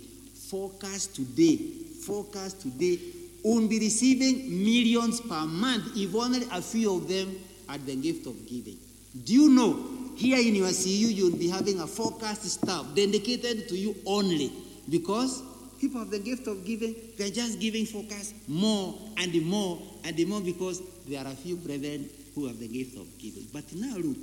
Focus 0.49 1.07
today. 1.07 1.57
Focus 2.05 2.53
today 2.53 2.99
will 3.43 3.67
be 3.67 3.79
receiving 3.79 4.63
millions 4.63 5.21
per 5.21 5.45
month 5.45 5.95
if 5.95 6.13
only 6.15 6.43
a 6.51 6.61
few 6.61 6.95
of 6.95 7.07
them 7.07 7.35
are 7.69 7.77
the 7.77 7.95
gift 7.95 8.27
of 8.27 8.47
giving. 8.47 8.77
Do 9.25 9.33
you 9.33 9.49
know 9.49 9.77
here 10.15 10.37
in 10.37 10.55
your 10.55 10.71
CU 10.71 10.89
you'll 10.89 11.37
be 11.37 11.49
having 11.49 11.79
a 11.79 11.87
forecast 11.87 12.43
staff 12.43 12.85
dedicated 12.95 13.67
to 13.69 13.77
you 13.77 13.95
only 14.05 14.51
because 14.89 15.41
people 15.81 15.99
have 15.99 16.11
the 16.11 16.19
gift 16.19 16.45
of 16.47 16.63
giving, 16.63 16.95
they're 17.17 17.31
just 17.31 17.59
giving 17.59 17.85
focus 17.85 18.35
more 18.47 18.93
and 19.17 19.41
more 19.43 19.81
and 20.05 20.27
more 20.27 20.39
because 20.39 20.81
there 21.07 21.19
are 21.19 21.31
a 21.31 21.35
few 21.35 21.55
brethren 21.57 22.07
who 22.35 22.45
have 22.45 22.59
the 22.59 22.67
gift 22.67 22.95
of 22.97 23.07
giving. 23.17 23.47
But 23.51 23.63
now 23.73 23.95
look, 23.97 24.17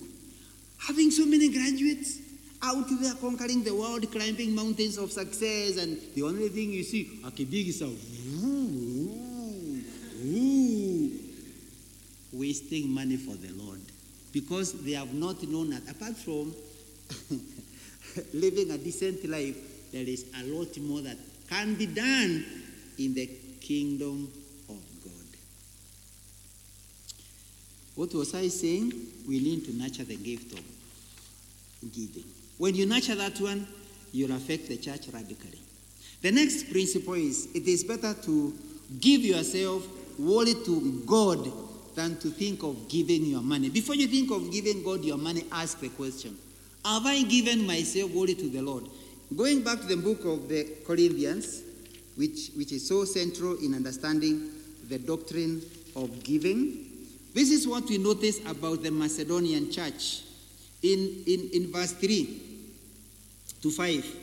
having 0.78 1.10
so 1.10 1.26
many 1.26 1.48
graduates 1.48 2.20
out 2.62 2.86
there 3.00 3.14
conquering 3.14 3.64
the 3.64 3.74
world, 3.74 4.10
climbing 4.10 4.54
mountains 4.54 4.98
of 4.98 5.10
success, 5.10 5.76
and 5.76 6.00
the 6.14 6.22
only 6.22 6.48
thing 6.48 6.70
you 6.70 6.84
see, 6.84 7.20
a 7.24 7.30
big 7.30 7.68
is 7.68 7.82
a 7.82 7.88
wasting 12.32 12.88
money 12.90 13.16
for 13.16 13.34
the 13.34 13.52
Lord 13.52 13.80
because 14.32 14.72
they 14.84 14.92
have 14.92 15.12
not 15.12 15.42
known 15.48 15.70
that 15.70 15.90
apart 15.90 16.16
from 16.16 16.54
living 18.34 18.70
a 18.70 18.78
decent 18.78 19.28
life, 19.28 19.56
there 19.92 20.04
is 20.04 20.26
a 20.40 20.44
lot 20.44 20.76
more 20.78 21.00
that 21.00 21.16
can 21.48 21.74
be 21.74 21.86
done 21.86 22.44
in 22.98 23.14
the 23.14 23.26
kingdom 23.60 24.30
of 24.68 24.80
God. 25.04 25.38
What 27.94 28.14
was 28.14 28.34
I 28.34 28.48
saying? 28.48 28.92
We 29.26 29.40
need 29.40 29.64
to 29.66 29.76
nurture 29.76 30.04
the 30.04 30.16
gift 30.16 30.52
of 30.52 30.64
giving. 31.92 32.24
When 32.58 32.74
you 32.74 32.86
nurture 32.86 33.14
that 33.14 33.40
one, 33.40 33.66
you'll 34.12 34.32
affect 34.32 34.68
the 34.68 34.76
church 34.76 35.08
radically. 35.12 35.58
The 36.22 36.32
next 36.32 36.70
principle 36.70 37.14
is 37.14 37.48
it 37.54 37.66
is 37.66 37.84
better 37.84 38.14
to 38.22 38.54
give 39.00 39.20
yourself 39.20 39.86
wholly 40.16 40.54
to 40.64 41.02
God 41.06 41.50
than 41.94 42.18
to 42.18 42.30
think 42.30 42.62
of 42.62 42.88
giving 42.88 43.24
your 43.24 43.42
money. 43.42 43.68
Before 43.68 43.94
you 43.94 44.08
think 44.08 44.30
of 44.30 44.50
giving 44.50 44.82
God 44.82 45.04
your 45.04 45.18
money, 45.18 45.44
ask 45.52 45.80
the 45.80 45.88
question 45.88 46.36
Have 46.84 47.06
I 47.06 47.22
given 47.22 47.66
myself 47.66 48.12
wholly 48.12 48.34
to 48.34 48.48
the 48.48 48.62
Lord? 48.62 48.84
Going 49.36 49.62
back 49.62 49.80
to 49.80 49.86
the 49.86 49.96
book 49.96 50.24
of 50.24 50.48
the 50.48 50.66
Corinthians, 50.86 51.62
which, 52.16 52.50
which 52.56 52.72
is 52.72 52.88
so 52.88 53.04
central 53.04 53.58
in 53.58 53.74
understanding 53.74 54.50
the 54.88 54.98
doctrine 54.98 55.60
of 55.94 56.24
giving, 56.24 56.86
this 57.34 57.50
is 57.50 57.68
what 57.68 57.84
we 57.90 57.98
notice 57.98 58.40
about 58.46 58.82
the 58.82 58.90
Macedonian 58.90 59.70
church. 59.70 60.22
In, 60.82 61.24
in, 61.26 61.50
in 61.52 61.72
verse 61.72 61.92
3 61.92 62.42
to 63.62 63.70
5, 63.70 64.16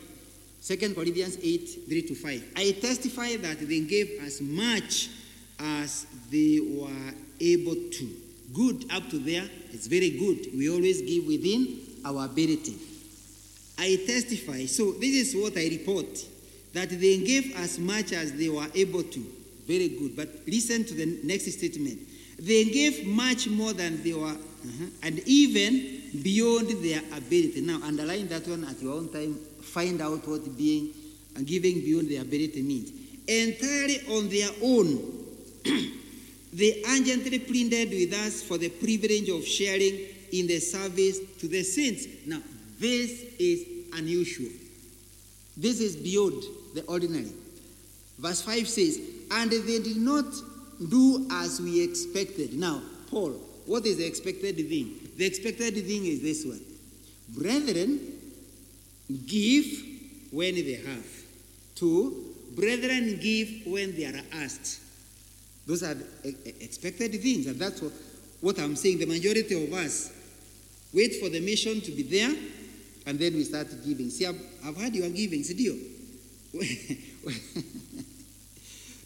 2 0.64 0.94
Corinthians 0.96 1.38
8 1.42 1.80
3 1.88 2.02
to 2.02 2.16
5, 2.16 2.52
I 2.56 2.72
testify 2.82 3.36
that 3.36 3.60
they 3.60 3.82
gave 3.82 4.20
as 4.24 4.42
much 4.42 5.10
as 5.60 6.08
they 6.32 6.60
were 6.60 7.14
able 7.40 7.76
to. 7.76 8.10
Good 8.54 8.86
up 8.92 9.08
to 9.12 9.20
there, 9.20 9.48
it's 9.72 9.86
very 9.86 10.12
good. 10.12 10.58
We 10.58 10.70
always 10.70 11.02
give 11.04 11.28
within 11.28 11.80
our 12.04 12.26
ability. 12.26 12.76
I 13.78 14.04
testify, 14.08 14.66
so 14.66 14.92
this 14.94 15.28
is 15.30 15.36
what 15.36 15.58
I 15.58 15.68
report 15.68 16.08
that 16.74 16.90
they 16.90 17.18
gave 17.20 17.56
as 17.58 17.80
much 17.80 18.12
as 18.14 18.34
they 18.34 18.50
were 18.50 18.68
able 18.76 19.04
to. 19.04 19.26
Very 19.66 19.90
good. 19.90 20.16
But 20.16 20.30
listen 20.46 20.84
to 20.86 20.94
the 20.94 21.20
next 21.24 21.52
statement. 21.52 22.00
They 22.38 22.66
gave 22.66 23.08
much 23.08 23.48
more 23.48 23.74
than 23.74 24.04
they 24.04 24.14
were, 24.14 24.28
uh-huh, 24.28 24.86
and 25.04 25.20
even 25.26 26.02
beyond 26.22 26.70
their 26.84 27.00
ability. 27.16 27.62
Now, 27.62 27.80
underline 27.84 28.28
that 28.28 28.48
one 28.48 28.66
at 28.66 28.82
your 28.82 28.94
own 28.94 29.10
time. 29.10 29.36
Find 29.62 30.02
out 30.02 30.28
what 30.28 30.58
being 30.58 30.90
and 31.36 31.48
giving 31.48 31.80
beyond 31.80 32.10
their 32.10 32.22
ability 32.22 32.62
means. 32.62 32.92
Entirely 33.28 34.02
on 34.10 34.30
their 34.30 34.50
own, 34.62 35.26
they 36.54 36.84
urgently 36.88 37.40
pleaded 37.40 37.90
with 37.90 38.14
us 38.14 38.44
for 38.44 38.58
the 38.58 38.70
privilege 38.70 39.30
of 39.30 39.46
sharing 39.46 40.00
in 40.32 40.48
the 40.48 40.60
service 40.60 41.20
to 41.40 41.48
the 41.48 41.64
saints. 41.64 42.06
Now, 42.26 42.42
this 42.80 43.24
is 43.40 43.66
unusual. 43.94 44.52
This 45.58 45.80
is 45.80 45.96
beyond 45.96 46.44
the 46.74 46.84
ordinary. 46.84 47.32
Verse 48.20 48.42
5 48.42 48.68
says, 48.68 49.00
And 49.32 49.52
they 49.52 49.80
did 49.80 49.98
not 49.98 50.26
do 50.90 51.28
as 51.32 51.62
we 51.62 51.84
expected. 51.84 52.54
Now, 52.54 52.82
Paul, 53.10 53.32
what 53.66 53.86
is 53.86 53.98
the 53.98 54.06
expected 54.06 54.56
thing? 54.58 55.10
The 55.18 55.26
expected 55.26 55.74
thing 55.76 56.06
is 56.06 56.22
this 56.22 56.46
one 56.46 56.62
Brethren, 57.30 58.00
give 59.26 59.66
when 60.32 60.56
they 60.56 60.82
have. 60.86 61.06
Two, 61.76 62.36
brethren, 62.56 63.20
give 63.22 63.66
when 63.66 63.96
they 63.96 64.06
are 64.06 64.22
asked. 64.34 64.82
Those 65.68 65.84
are 65.84 65.96
expected 66.60 67.12
things, 67.22 67.48
and 67.48 67.60
that's 67.60 67.82
what, 67.82 67.92
what 68.42 68.60
I'm 68.60 68.76
saying. 68.76 69.00
The 69.00 69.08
majority 69.08 69.64
of 69.64 69.74
us 69.74 70.12
wait 70.94 71.16
for 71.16 71.30
the 71.30 71.40
mission 71.40 71.82
to 71.82 71.92
be 71.92 72.04
there, 72.04 72.32
and 73.06 73.20
then 73.20 73.34
we 73.34 73.44
start 73.44 73.68
giving. 73.86 74.10
See, 74.10 74.26
I've, 74.26 74.42
I've 74.66 74.78
heard 74.78 74.96
you 74.96 75.06
are 75.06 75.10
giving, 75.10 75.42
Sidio. 75.42 75.78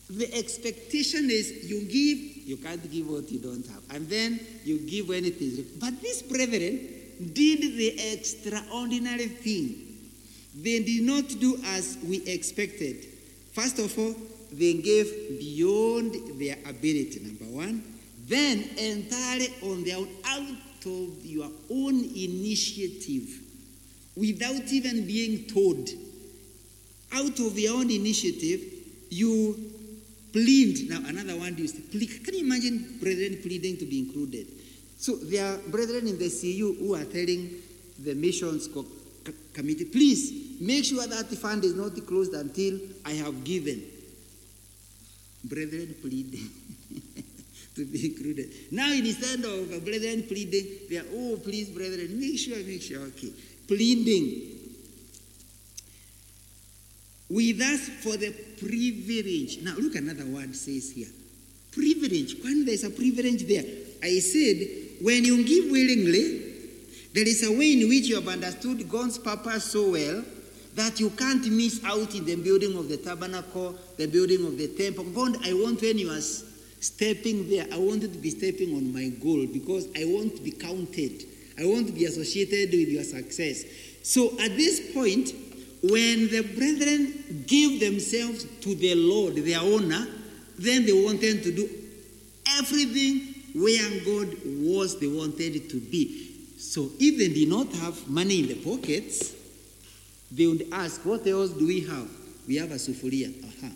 the 0.09 0.33
expectation 0.33 1.29
is 1.29 1.69
you 1.69 1.81
give, 1.81 2.47
you 2.47 2.57
can't 2.57 2.89
give 2.91 3.09
what 3.09 3.29
you 3.31 3.39
don't 3.39 3.65
have. 3.67 3.81
And 3.91 4.07
then 4.07 4.39
you 4.63 4.79
give 4.79 5.09
when 5.09 5.25
it 5.25 5.41
is. 5.41 5.59
But 5.59 5.99
these 6.01 6.21
brethren 6.21 6.79
did 7.33 7.61
the 7.77 8.13
extraordinary 8.13 9.27
thing. 9.27 9.85
They 10.55 10.81
did 10.83 11.03
not 11.03 11.27
do 11.39 11.59
as 11.65 11.97
we 12.03 12.23
expected. 12.25 13.05
First 13.53 13.79
of 13.79 13.97
all, 13.99 14.15
they 14.51 14.73
gave 14.73 15.39
beyond 15.39 16.39
their 16.39 16.57
ability, 16.67 17.19
number 17.21 17.45
one. 17.55 17.83
Then 18.27 18.63
entirely 18.77 19.53
on 19.63 19.83
their 19.83 19.97
own, 19.97 20.09
out 20.25 20.41
of 20.85 21.25
your 21.25 21.49
own 21.69 22.03
initiative, 22.03 23.41
without 24.19 24.67
even 24.71 25.07
being 25.07 25.45
told. 25.47 25.89
Out 27.13 27.39
of 27.39 27.57
your 27.57 27.77
own 27.77 27.89
initiative, 27.89 28.61
you 29.09 29.55
plead. 30.31 30.89
Now, 30.89 30.99
another 31.07 31.37
one 31.39 31.55
is 31.57 31.73
plead. 31.73 32.23
Can 32.23 32.35
you 32.35 32.45
imagine 32.45 32.97
brethren 32.99 33.39
pleading 33.41 33.77
to 33.77 33.85
be 33.85 33.99
included? 33.99 34.45
So, 34.97 35.15
there 35.15 35.45
are 35.45 35.57
brethren 35.57 36.07
in 36.07 36.19
the 36.19 36.29
CU 36.29 36.75
who 36.79 36.93
are 36.95 37.05
telling 37.05 37.49
the 38.03 38.13
missions 38.13 38.67
co- 38.67 38.85
committee, 39.53 39.85
please 39.85 40.59
make 40.61 40.85
sure 40.85 41.05
that 41.07 41.29
the 41.29 41.35
fund 41.35 41.63
is 41.63 41.73
not 41.73 41.95
closed 42.05 42.33
until 42.33 42.79
I 43.05 43.11
have 43.13 43.43
given. 43.43 43.81
Brethren 45.43 45.95
pleading 46.01 46.49
to 47.75 47.85
be 47.85 48.05
included. 48.07 48.53
Now, 48.71 48.91
instead 48.91 49.43
of 49.45 49.83
brethren 49.85 50.23
pleading, 50.23 50.65
they 50.89 50.97
are, 50.97 51.05
oh, 51.13 51.39
please, 51.41 51.69
brethren, 51.69 52.19
make 52.19 52.37
sure, 52.37 52.57
make 52.57 52.81
sure, 52.81 52.99
okay. 53.07 53.31
Pleading 53.69 54.49
with 57.29 57.61
us 57.61 57.87
for 58.01 58.17
the 58.17 58.31
privilege. 58.57 59.61
Now, 59.61 59.75
look, 59.77 59.93
another 59.93 60.25
word 60.25 60.55
says 60.55 60.91
here 60.91 61.07
privilege. 61.71 62.35
When 62.43 62.65
there's 62.65 62.83
a 62.83 62.89
privilege 62.89 63.45
there, 63.45 63.63
I 64.01 64.17
said, 64.19 64.57
when 65.01 65.23
you 65.23 65.43
give 65.45 65.71
willingly, 65.71 66.49
there 67.13 67.27
is 67.27 67.43
a 67.43 67.51
way 67.51 67.73
in 67.73 67.87
which 67.89 68.07
you 68.07 68.15
have 68.15 68.27
understood 68.27 68.89
God's 68.89 69.19
purpose 69.19 69.65
so 69.65 69.91
well 69.91 70.23
that 70.73 70.99
you 70.99 71.11
can't 71.11 71.45
miss 71.51 71.83
out 71.85 72.15
in 72.15 72.25
the 72.25 72.35
building 72.35 72.75
of 72.75 72.89
the 72.89 72.97
tabernacle, 72.97 73.75
the 73.97 74.07
building 74.07 74.45
of 74.45 74.57
the 74.57 74.67
temple. 74.69 75.03
God, 75.05 75.37
I 75.45 75.53
want 75.53 75.81
when 75.81 75.99
you 75.99 76.09
are 76.09 76.21
stepping 76.21 77.47
there, 77.47 77.67
I 77.71 77.77
want 77.77 78.01
you 78.01 78.07
to 78.07 78.17
be 78.17 78.31
stepping 78.31 78.75
on 78.75 78.91
my 78.91 79.09
goal 79.09 79.45
because 79.45 79.87
I 79.95 80.05
want 80.05 80.37
to 80.37 80.41
be 80.41 80.51
counted. 80.51 81.28
I 81.59 81.65
want 81.65 81.87
to 81.87 81.93
be 81.93 82.05
associated 82.05 82.71
with 82.71 82.89
your 82.89 83.03
success. 83.03 83.65
So 84.03 84.31
at 84.39 84.55
this 84.55 84.93
point, 84.93 85.33
when 85.83 86.29
the 86.29 86.41
brethren 86.55 87.45
give 87.47 87.79
themselves 87.79 88.45
to 88.61 88.75
the 88.75 88.95
Lord, 88.95 89.35
their 89.35 89.59
owner, 89.59 90.07
then 90.57 90.85
they 90.85 90.93
wanted 90.93 91.43
to 91.43 91.51
do 91.51 91.69
everything 92.57 93.35
where 93.53 93.89
God 94.05 94.35
was 94.45 94.99
they 94.99 95.07
wanted 95.07 95.55
it 95.55 95.69
to 95.69 95.79
be. 95.79 96.29
So 96.57 96.89
if 96.99 97.17
they 97.17 97.29
did 97.29 97.49
not 97.49 97.71
have 97.75 98.09
money 98.09 98.39
in 98.41 98.47
the 98.47 98.55
pockets, 98.55 99.33
they 100.31 100.45
would 100.47 100.67
ask, 100.71 101.05
What 101.05 101.25
else 101.25 101.51
do 101.51 101.67
we 101.67 101.81
have? 101.81 102.09
We 102.47 102.57
have 102.57 102.71
a 102.71 102.75
sufuria. 102.75 103.33
Aha. 103.43 103.71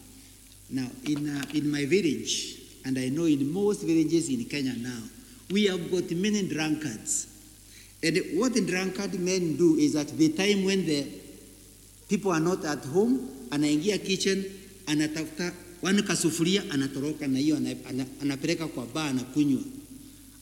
Now, 0.69 0.87
in, 1.05 1.37
uh, 1.37 1.43
in 1.53 1.71
my 1.71 1.85
village, 1.85 2.59
and 2.85 2.97
I 2.97 3.09
know 3.09 3.25
in 3.25 3.51
most 3.51 3.83
villages 3.83 4.29
in 4.29 4.45
Kenya 4.45 4.73
now, 4.77 5.01
we 5.51 5.65
have 5.65 5.91
got 5.91 6.09
many 6.11 6.47
drunkards. 6.47 7.32
And 8.03 8.17
what 8.39 8.53
the 8.53 8.61
drunkard 8.61 9.17
men 9.19 9.55
do 9.55 9.77
is 9.77 9.95
at 9.95 10.09
the 10.17 10.29
time 10.29 10.65
when 10.65 10.85
the 10.85 11.05
people 12.09 12.31
are 12.31 12.39
not 12.41 12.65
at 12.65 12.83
home, 12.85 13.19
anaingia 13.49 13.97
kitchen, 14.03 14.43
anatafuta 14.87 15.53
wani 15.81 16.01
kasufuria, 16.03 16.63
anatoroka 16.71 17.27
na 17.27 17.39
hiyo 17.39 17.57
anapeleka 18.21 18.67
kwa 18.67 18.85
baa, 18.85 19.05
anakunywa 19.05 19.61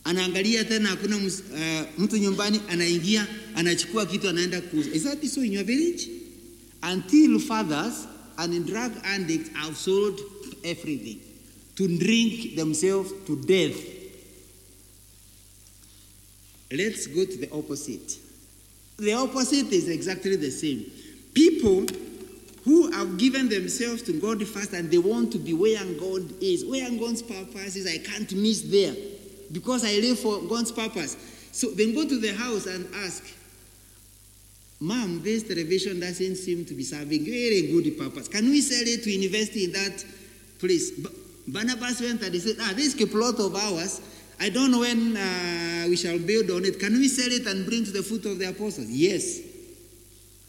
anaangalia 0.03 0.63
tena 0.63 0.89
hakuna 0.89 1.17
uh, 1.17 1.23
mtu 1.97 2.17
nyumbani, 2.17 2.59
anaingia 2.69 3.27
anachukua 3.55 4.05
kitu 4.05 4.29
anaenda 4.29 4.61
kuuza. 4.61 4.89
Is 4.93 5.03
that 5.03 5.25
so 5.27 5.43
in 5.43 5.53
your 5.53 5.65
village? 5.65 6.09
Until 6.93 7.39
fathers 7.39 7.93
and 8.37 8.65
drug 8.65 8.91
addicts 9.03 9.49
have 9.53 9.75
sold 9.77 10.19
everything 10.63 11.17
to 11.75 11.87
drink 11.87 12.55
themselves 12.55 13.11
to 13.27 13.35
death. 13.35 13.75
Let's 16.71 17.07
go 17.07 17.25
to 17.25 17.37
the 17.37 17.51
opposite. 17.51 18.17
The 18.97 19.13
opposite 19.13 19.71
is 19.71 19.89
exactly 19.89 20.35
the 20.35 20.51
same. 20.51 20.85
People 21.33 21.85
who 22.63 22.91
have 22.91 23.17
given 23.17 23.49
themselves 23.49 24.03
to 24.03 24.13
God 24.13 24.45
first 24.47 24.73
and 24.73 24.91
they 24.91 24.97
want 24.97 25.31
to 25.31 25.39
be 25.39 25.53
where 25.53 25.83
God 25.99 26.41
is, 26.41 26.65
where 26.65 26.89
God's 26.91 27.23
purpose 27.23 27.75
is, 27.75 27.87
I 27.87 27.97
can't 27.97 28.31
miss 28.33 28.61
there 28.61 28.93
because 29.51 29.83
I 29.83 29.99
live 29.99 30.19
for 30.19 30.41
God's 30.43 30.71
purpose. 30.71 31.17
So 31.51 31.71
then 31.71 31.93
go 31.93 32.07
to 32.07 32.19
the 32.19 32.33
house 32.33 32.67
and 32.67 32.87
ask, 32.95 33.25
Mom, 34.79 35.21
this 35.21 35.43
television 35.43 35.99
doesn't 35.99 36.37
seem 36.37 36.65
to 36.65 36.73
be 36.73 36.83
serving 36.83 37.25
very 37.25 37.67
good 37.71 37.97
purpose. 37.97 38.27
Can 38.27 38.45
we 38.45 38.61
sell 38.61 38.81
it 38.81 39.03
to 39.03 39.13
invest 39.13 39.55
in 39.55 39.71
that 39.73 40.05
place? 40.59 40.91
Barnabas 41.47 42.01
went 42.01 42.21
and 42.23 42.33
he 42.33 42.39
said, 42.39 42.55
Ah, 42.59 42.73
this 42.75 42.95
plot 43.05 43.39
of 43.39 43.55
ours. 43.55 44.01
I 44.41 44.49
don't 44.49 44.71
know 44.71 44.79
when 44.79 45.15
uh, 45.15 45.85
we 45.87 45.95
shall 45.95 46.17
build 46.17 46.49
on 46.49 46.65
it. 46.65 46.79
Can 46.79 46.93
we 46.93 47.07
sell 47.07 47.31
it 47.31 47.45
and 47.45 47.63
bring 47.63 47.85
to 47.85 47.91
the 47.91 48.01
foot 48.01 48.25
of 48.25 48.39
the 48.39 48.49
apostles? 48.49 48.89
Yes. 48.89 49.39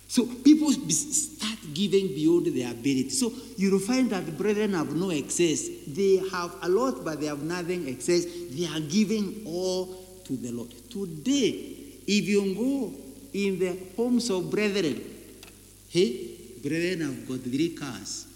So 0.08 0.24
people 0.24 0.72
start 0.72 1.58
giving 1.74 2.08
beyond 2.08 2.46
their 2.56 2.70
ability. 2.70 3.10
So 3.10 3.30
you'll 3.58 3.80
find 3.80 4.08
that 4.08 4.24
the 4.24 4.32
brethren 4.32 4.72
have 4.72 4.96
no 4.96 5.10
excess. 5.10 5.68
They 5.86 6.22
have 6.32 6.54
a 6.62 6.70
lot, 6.70 7.04
but 7.04 7.20
they 7.20 7.26
have 7.26 7.42
nothing 7.42 7.86
excess. 7.86 8.24
They 8.24 8.66
are 8.66 8.80
giving 8.80 9.42
all 9.46 9.86
to 10.24 10.36
the 10.38 10.52
Lord. 10.52 10.70
Today, 10.90 11.50
if 12.06 12.26
you 12.26 12.54
go 12.54 12.92
in 13.34 13.58
the 13.58 13.76
homes 13.94 14.30
of 14.30 14.50
brethren, 14.50 15.04
hey, 15.90 16.30
brethren 16.62 17.00
have 17.02 17.28
got 17.28 17.40
three 17.40 17.74
cars. 17.74 18.26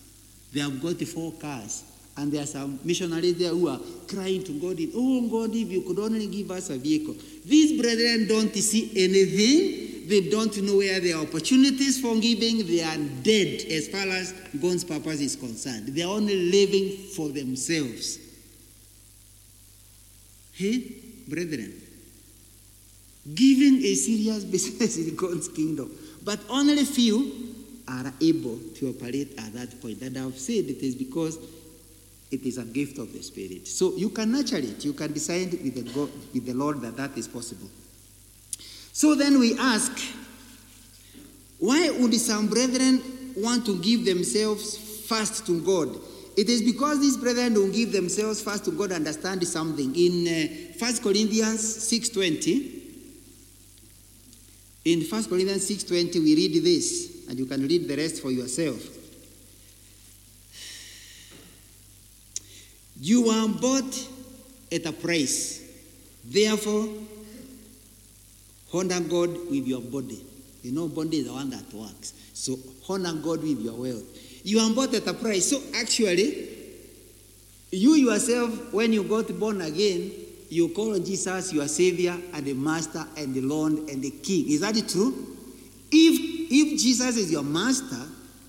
They 0.52 0.60
have 0.60 0.82
got 0.82 1.00
four 1.08 1.32
cars. 1.32 1.82
And 2.16 2.33
there 2.33 2.42
are 2.42 2.46
some 2.46 2.79
missionaries 2.83 3.38
there 3.38 3.50
who 3.50 3.68
are 3.68 3.81
crying 4.09 4.42
to 4.44 4.52
God, 4.52 4.79
Oh 4.94 5.29
God, 5.29 5.55
if 5.55 5.70
you 5.70 5.83
could 5.83 5.98
only 5.98 6.26
give 6.26 6.50
us 6.50 6.70
a 6.70 6.79
vehicle. 6.79 7.14
These 7.44 7.81
brethren 7.81 8.26
don't 8.26 8.55
see 8.55 8.90
anything. 8.96 10.09
They 10.09 10.31
don't 10.31 10.57
know 10.62 10.79
where 10.79 11.00
there 11.00 11.16
are 11.16 11.22
opportunities 11.22 12.00
for 12.00 12.16
giving. 12.16 12.66
They 12.66 12.83
are 12.83 12.96
dead 13.22 13.66
as 13.70 13.88
far 13.88 14.07
as 14.07 14.33
God's 14.61 14.85
purpose 14.85 15.20
is 15.20 15.37
concerned. 15.37 15.88
They 15.88 16.02
are 16.02 16.14
only 16.14 16.50
living 16.50 16.96
for 17.14 17.29
themselves. 17.29 18.20
Hey, 20.52 20.94
brethren, 21.29 21.83
Giving 23.35 23.83
a 23.83 23.94
serious 23.94 24.44
business 24.52 24.96
in 24.98 25.16
God's 25.16 25.48
kingdom, 25.48 25.90
but 26.24 26.38
only 26.48 26.85
few 26.85 27.55
are 27.88 28.12
able 28.20 28.59
to 28.76 28.90
operate 28.90 29.35
at 29.38 29.52
that 29.55 29.81
point. 29.81 30.00
And 30.02 30.16
I've 30.16 30.38
said 30.38 30.66
it 30.66 30.83
is 30.83 30.94
because 30.94 31.38
it 32.30 32.42
is 32.42 32.58
a 32.58 32.64
gift 32.64 32.98
of 32.98 33.12
the 33.12 33.22
Spirit. 33.22 33.68
So 33.68 33.94
you 33.96 34.10
can 34.10 34.32
nurture 34.32 34.56
it. 34.56 34.84
You 34.84 34.92
can 34.92 35.12
decide 35.12 35.52
with 35.52 35.74
the, 35.74 35.82
God, 35.92 36.10
with 36.34 36.44
the 36.44 36.54
Lord 36.54 36.80
that 36.80 36.96
that 36.96 37.16
is 37.16 37.28
possible. 37.28 37.68
So 38.92 39.14
then 39.14 39.38
we 39.38 39.56
ask, 39.58 39.92
why 41.58 41.90
would 41.90 42.14
some 42.14 42.48
brethren 42.48 43.02
want 43.36 43.64
to 43.66 43.78
give 43.80 44.04
themselves 44.04 45.06
first 45.06 45.46
to 45.46 45.60
God? 45.60 45.96
It 46.36 46.50
is 46.50 46.62
because 46.62 47.00
these 47.00 47.16
brethren 47.16 47.54
don't 47.54 47.72
give 47.72 47.92
themselves 47.92 48.42
first 48.42 48.64
to 48.66 48.70
God 48.70 48.92
understand 48.92 49.46
something. 49.46 49.94
In 49.94 50.26
uh, 50.26 50.84
1 50.84 50.96
Corinthians 50.98 51.60
6.20, 51.90 52.72
in 54.84 55.00
1 55.02 55.24
Corinthians 55.24 55.68
6.20 55.70 56.22
we 56.22 56.34
read 56.34 56.62
this, 56.62 57.26
and 57.28 57.38
you 57.38 57.46
can 57.46 57.66
read 57.66 57.88
the 57.88 57.96
rest 57.96 58.20
for 58.20 58.30
yourself. 58.30 58.95
You 63.00 63.28
are 63.28 63.48
bought 63.48 64.09
at 64.72 64.87
a 64.87 64.92
price. 64.92 65.62
Therefore, 66.24 66.88
honor 68.72 69.00
God 69.00 69.30
with 69.50 69.66
your 69.66 69.80
body. 69.80 70.24
You 70.62 70.72
know, 70.72 70.88
body 70.88 71.18
is 71.18 71.26
the 71.26 71.32
one 71.32 71.50
that 71.50 71.72
works. 71.72 72.12
So 72.35 72.59
honor 72.88 73.12
God 73.12 73.42
with 73.42 73.61
your 73.61 73.74
wealth. 73.74 74.44
You 74.44 74.61
are 74.61 74.70
bought 74.70 74.94
at 74.94 75.06
a 75.06 75.14
price. 75.14 75.50
So 75.50 75.61
actually, 75.74 76.48
you 77.70 77.94
yourself, 77.94 78.72
when 78.72 78.92
you 78.92 79.04
got 79.04 79.38
born 79.38 79.61
again, 79.61 80.11
you 80.48 80.68
call 80.68 80.98
Jesus 80.98 81.52
your 81.52 81.68
Savior 81.68 82.16
and 82.32 82.46
the 82.46 82.54
Master 82.54 83.04
and 83.16 83.35
the 83.35 83.40
Lord 83.40 83.72
and 83.72 84.02
the 84.02 84.11
King. 84.11 84.48
Is 84.48 84.61
that 84.61 84.74
true? 84.88 85.37
If 85.90 86.37
if 86.50 86.80
Jesus 86.80 87.16
is 87.16 87.32
your 87.32 87.42
Master 87.42 88.02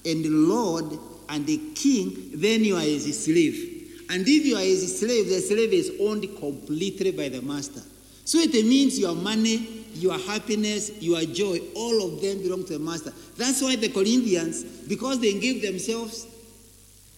and 0.06 0.24
the 0.24 0.30
Lord 0.30 0.86
and 1.30 1.46
the 1.46 1.58
King, 1.74 2.32
then 2.36 2.64
you 2.64 2.76
are 2.76 2.82
his 2.82 3.26
slave. 3.26 3.67
And 4.10 4.28
if 4.28 4.46
you 4.46 4.56
are 4.56 4.62
a 4.62 4.76
slave, 4.76 5.28
the 5.28 5.40
slave 5.42 5.74
is 5.74 5.92
owned 6.00 6.28
completely 6.40 7.12
by 7.12 7.30
the 7.30 7.42
master. 7.42 7.82
So 8.24 8.40
it 8.40 8.52
means 8.66 9.00
your 9.00 9.16
money, 9.16 9.86
your 9.94 10.18
happiness, 10.18 11.02
your 11.02 11.22
joy, 11.24 11.60
all 11.76 12.04
of 12.04 12.22
them 12.22 12.42
belong 12.42 12.66
to 12.66 12.74
the 12.74 12.80
master. 12.80 13.14
That's 13.38 13.62
why 13.62 13.76
the 13.76 13.90
Corinthians, 13.90 14.64
because 14.64 15.20
they 15.20 15.40
gave 15.40 15.62
themselves 15.62 16.28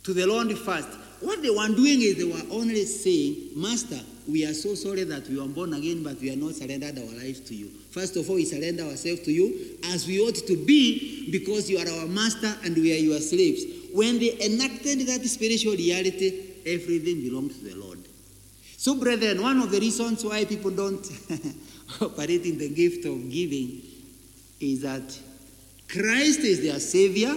to 0.04 0.13
the 0.13 0.25
Lord 0.25 0.56
first, 0.58 0.88
what 1.21 1.41
they 1.41 1.49
were 1.49 1.67
doing 1.67 2.02
is 2.02 2.17
they 2.17 2.23
were 2.23 2.56
only 2.56 2.86
saying, 2.86 3.49
Master, 3.56 3.99
we 4.28 4.45
are 4.45 4.54
so 4.54 4.75
sorry 4.75 5.04
that 5.04 5.28
we 5.28 5.39
were 5.39 5.47
born 5.47 5.73
again, 5.73 6.04
but 6.04 6.19
we 6.21 6.32
are 6.32 6.36
not 6.36 6.54
surrendered 6.54 6.97
our 6.97 7.19
lives 7.19 7.41
to 7.41 7.56
you. 7.56 7.67
First 7.91 8.15
of 8.15 8.30
all, 8.30 8.36
we 8.36 8.45
surrender 8.45 8.84
ourselves 8.84 9.21
to 9.21 9.32
you 9.32 9.78
as 9.86 10.08
we 10.08 10.21
ought 10.21 10.36
to 10.36 10.65
be 10.65 11.30
because 11.32 11.69
you 11.69 11.78
are 11.80 11.89
our 11.99 12.08
master 12.08 12.56
and 12.63 12.75
we 12.75 12.93
are 12.93 12.99
your 12.99 13.19
slaves. 13.19 13.63
When 13.91 14.19
they 14.19 14.38
enacted 14.39 15.08
that 15.08 15.25
spiritual 15.25 15.73
reality, 15.73 16.49
everything 16.65 17.22
belongs 17.22 17.60
to 17.60 17.65
the 17.65 17.76
Lord. 17.76 18.00
So, 18.78 18.95
brethren, 18.95 19.41
one 19.41 19.60
of 19.60 19.72
the 19.72 19.80
reasons 19.80 20.24
why 20.24 20.45
people 20.45 20.72
don't 20.72 21.06
operate 22.02 22.45
in 22.45 22.58
the 22.58 22.69
gift 22.69 23.06
of 23.06 23.30
giving 23.30 23.82
is 24.60 24.82
that 24.82 25.19
Christ 25.89 26.39
is 26.41 26.62
their 26.62 26.80
Savior, 26.80 27.36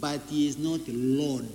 but 0.00 0.20
He 0.28 0.48
is 0.48 0.58
not 0.58 0.80
Lord 0.88 1.48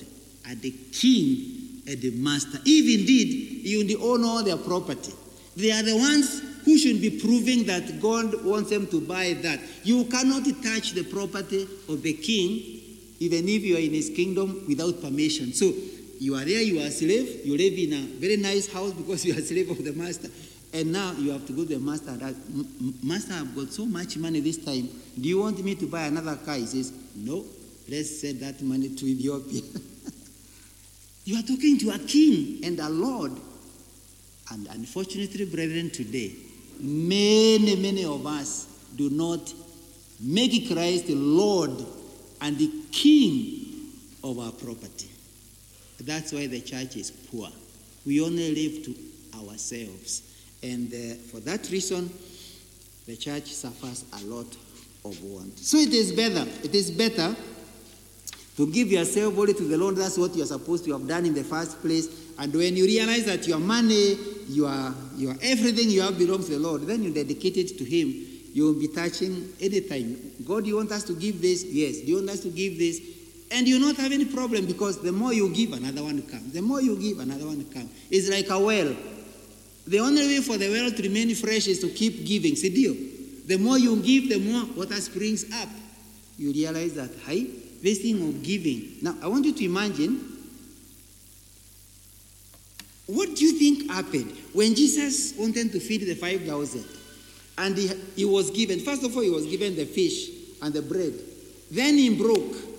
and 0.48 0.62
the 0.62 0.72
King 0.92 1.82
and 1.88 2.02
the 2.02 2.12
Master. 2.12 2.60
If 2.66 3.00
indeed 3.00 3.66
you 3.66 4.00
own 4.02 4.24
all 4.24 4.44
their 4.44 4.58
property, 4.58 5.14
they 5.56 5.72
are 5.72 5.84
the 5.84 5.96
ones 5.96 6.42
who 6.66 6.78
should 6.78 7.02
be 7.02 7.20
proving 7.20 7.66
that 7.66 8.02
God 8.02 8.44
wants 8.44 8.70
them 8.70 8.88
to 8.88 9.02
buy 9.02 9.34
that. 9.42 9.60
You 9.84 10.06
cannot 10.06 10.46
touch 10.64 10.94
the 10.94 11.04
property 11.04 11.68
of 11.90 12.02
the 12.02 12.14
King, 12.14 12.82
even 13.20 13.48
if 13.48 13.64
you 13.64 13.76
are 13.76 13.80
in 13.80 13.94
His 13.94 14.10
kingdom, 14.10 14.64
without 14.68 15.02
permission. 15.02 15.54
So, 15.54 15.72
you 16.20 16.36
are 16.36 16.46
there, 16.46 16.62
you 16.62 16.80
are 16.80 16.88
a 16.88 16.92
slave, 16.92 17.46
you 17.46 17.58
live 17.58 17.74
in 17.74 17.94
a 17.94 18.20
very 18.20 18.38
nice 18.38 18.72
house 18.72 18.92
because 18.94 19.26
you 19.26 19.34
are 19.34 19.40
a 19.40 19.42
slave 19.42 19.70
of 19.70 19.84
the 19.84 19.94
master. 19.94 20.30
And 20.74 20.92
now 20.92 21.12
you 21.12 21.32
have 21.32 21.46
to 21.46 21.54
go 21.54 21.64
to 21.64 21.76
the 21.76 21.80
master 21.80 22.18
ask, 22.20 22.36
Master, 23.04 23.36
I've 23.36 23.56
got 23.56 23.70
so 23.70 23.86
much 23.86 24.18
money 24.18 24.40
this 24.40 24.58
time. 24.58 24.90
Do 25.20 25.30
you 25.30 25.40
want 25.40 25.64
me 25.64 25.76
to 25.76 25.86
buy 25.86 26.06
another 26.06 26.36
car? 26.38 26.56
He 26.56 26.66
says, 26.66 26.92
No, 27.16 27.46
let's 27.88 28.22
send 28.22 28.40
that 28.40 28.60
money 28.64 28.90
to 28.90 29.06
Ethiopia. 29.06 29.62
you 31.26 31.38
are 31.38 31.44
talking 31.44 31.78
to 31.78 31.92
a 31.92 32.00
king 32.00 32.66
and 32.66 32.80
a 32.80 32.90
lord. 32.90 33.34
And 34.52 34.68
unfortunately, 34.72 35.46
brethren, 35.46 35.92
today, 35.92 36.34
many, 36.80 37.76
many 37.76 38.04
of 38.04 38.26
us 38.26 38.66
do 38.96 39.12
not 39.12 39.54
make 40.20 40.68
Christ 40.72 41.08
the 41.08 41.16
Lord 41.16 41.72
and 42.42 42.58
the 42.58 42.72
king 42.92 43.92
of 44.24 44.40
our 44.40 44.52
property. 44.52 45.13
That's 46.06 46.34
why 46.34 46.48
the 46.48 46.62
church 46.62 46.98
is 46.98 47.12
poor. 47.12 47.48
We 48.06 48.22
only 48.22 48.54
live 48.54 48.86
to 48.86 48.96
ourselves. 49.38 50.24
And 50.62 50.94
uh, 50.94 51.16
for 51.32 51.40
that 51.42 51.70
reason, 51.70 52.10
the 53.06 53.16
church 53.16 53.54
suffers 53.54 54.06
a 54.14 54.26
lot 54.26 54.48
of 55.06 55.22
want. 55.24 55.60
So 55.60 55.78
it 55.78 55.94
is 55.94 56.12
better, 56.12 56.50
it 56.64 56.74
is 56.74 56.92
better 56.92 57.36
to 58.58 58.72
give 58.72 58.92
yourself 58.92 59.38
only 59.38 59.54
to 59.54 59.64
the 59.64 59.78
Lord. 59.78 59.96
That's 59.96 60.18
what 60.18 60.36
you're 60.36 60.46
supposed 60.46 60.86
to 60.86 60.94
have 60.94 61.08
done 61.08 61.26
in 61.26 61.34
the 61.34 61.44
first 61.44 61.82
place. 61.82 62.34
And 62.38 62.54
when 62.54 62.76
you 62.76 62.86
realize 62.86 63.26
that 63.26 63.48
your 63.48 63.60
money, 63.60 64.18
your, 64.48 64.94
your 65.16 65.36
everything 65.42 65.90
you 65.90 66.02
have 66.02 66.18
belongs 66.18 66.46
to 66.48 66.54
the 66.54 66.60
Lord, 66.60 66.82
then 66.84 67.04
you 67.04 67.14
dedicate 67.14 67.58
it 67.58 67.78
to 67.78 67.84
Him. 67.84 68.14
You 68.54 68.66
will 68.66 68.80
be 68.80 68.88
touching 68.88 69.50
anytime. 69.60 70.18
God, 70.46 70.66
you 70.66 70.76
want 70.76 70.92
us 70.92 71.04
to 71.06 71.14
give 71.14 71.42
this? 71.42 71.66
Yes. 71.66 72.02
Do 72.02 72.08
you 72.08 72.16
want 72.18 72.30
us 72.30 72.42
to 72.42 72.50
give 72.50 72.78
this? 72.78 73.02
And 73.54 73.68
you 73.68 73.80
not 73.80 73.96
have 73.98 74.12
any 74.12 74.26
problem 74.26 74.66
because 74.66 75.00
the 75.00 75.12
more 75.12 75.32
you 75.32 75.54
give, 75.54 75.74
another 75.74 76.04
one 76.04 76.24
comes. 76.24 76.54
The 76.54 76.62
more 76.62 76.82
you 76.82 76.96
give, 76.96 77.20
another 77.20 77.46
one 77.46 77.64
comes. 77.66 77.92
It's 78.10 78.28
like 78.28 78.50
a 78.50 78.60
well. 78.60 78.96
The 79.86 80.00
only 80.00 80.26
way 80.26 80.42
for 80.42 80.58
the 80.58 80.70
well 80.70 80.90
to 80.90 81.04
remain 81.04 81.34
fresh 81.36 81.68
is 81.68 81.80
to 81.82 81.90
keep 81.90 82.26
giving. 82.26 82.56
See, 82.56 82.70
deal. 82.70 82.96
The 83.46 83.58
more 83.58 83.78
you 83.78 83.98
give, 83.98 84.30
the 84.30 84.40
more 84.40 84.66
water 84.76 84.96
springs 84.96 85.46
up. 85.54 85.70
You 86.40 86.52
realize 86.52 86.96
that, 86.96 87.12
hey, 87.28 87.44
this 87.84 88.00
thing 88.00 88.28
of 88.28 88.42
giving. 88.42 88.98
Now, 89.04 89.18
I 89.22 89.28
want 89.28 89.46
you 89.46 89.54
to 89.54 89.66
imagine 89.66 90.20
what 93.06 93.36
do 93.36 93.46
you 93.46 93.52
think 93.52 93.92
happened 93.92 94.36
when 94.54 94.74
Jesus 94.74 95.38
wanted 95.38 95.72
to 95.74 95.80
feed 95.80 96.02
the 96.02 96.16
5,000? 96.16 96.84
And 97.60 97.78
he, 97.78 97.92
he 98.16 98.26
was 98.26 98.50
given, 98.50 98.80
first 98.80 99.04
of 99.04 99.16
all, 99.16 99.22
he 99.22 99.30
was 99.30 99.46
given 99.46 99.76
the 99.76 99.86
fish 99.86 100.30
and 100.60 100.74
the 100.74 100.82
bread. 100.82 101.14
Then 101.70 101.98
he 101.98 102.18
broke 102.18 102.73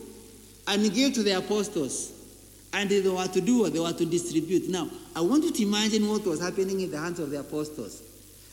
and 0.66 0.92
gave 0.94 1.14
to 1.14 1.22
the 1.22 1.38
apostles. 1.38 2.12
And 2.72 2.90
they 2.90 3.09
were 3.09 3.27
to 3.27 3.40
do 3.40 3.61
what? 3.61 3.72
They 3.72 3.79
were 3.79 3.92
to 3.92 4.05
distribute. 4.05 4.68
Now, 4.68 4.88
I 5.14 5.20
want 5.20 5.44
you 5.44 5.53
to 5.53 5.62
imagine 5.62 6.09
what 6.09 6.24
was 6.27 6.40
happening 6.40 6.81
in 6.81 6.90
the 6.90 6.98
hands 6.98 7.20
of 7.20 7.31
the 7.31 7.40
apostles. 7.40 8.03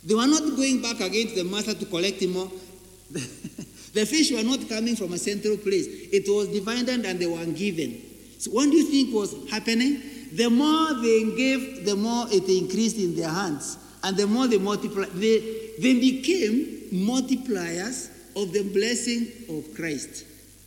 They 0.03 0.13
were 0.13 0.27
not 0.27 0.41
going 0.55 0.81
back 0.81 0.99
again 0.99 1.27
to 1.27 1.35
the 1.35 1.43
master 1.43 1.73
to 1.73 1.85
collect 1.85 2.21
more. 2.27 2.49
the 3.11 4.05
fish 4.05 4.31
were 4.31 4.43
not 4.43 4.67
coming 4.69 4.95
from 4.95 5.13
a 5.13 5.17
central 5.17 5.57
place. 5.57 5.87
It 6.11 6.25
was 6.27 6.49
divided 6.49 7.05
and 7.05 7.19
they 7.19 7.25
were 7.25 7.45
given. 7.45 8.01
So 8.37 8.51
what 8.51 8.69
do 8.69 8.75
you 8.77 8.85
think 8.85 9.13
was 9.13 9.49
happening? 9.49 10.01
The 10.33 10.49
more 10.49 10.93
they 11.01 11.35
gave, 11.35 11.85
the 11.85 11.95
more 11.95 12.25
it 12.31 12.47
increased 12.47 12.97
in 12.97 13.15
their 13.15 13.29
hands. 13.29 13.77
And 14.03 14.17
the 14.17 14.27
more 14.27 14.47
they 14.47 14.57
multiplied, 14.57 15.09
they, 15.11 15.39
they 15.79 15.93
became 15.93 16.89
multipliers 16.91 18.09
of 18.35 18.51
the 18.53 18.63
blessing 18.63 19.27
of 19.49 19.75
Christ. 19.75 20.25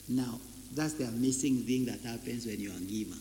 Now, 0.08 0.38
that's 0.74 0.94
the 0.94 1.04
amazing 1.04 1.62
thing 1.62 1.86
that 1.86 2.00
happens 2.00 2.46
when 2.46 2.60
you 2.60 2.70
are 2.70 2.76
a 2.76 2.80
giver. 2.80 3.16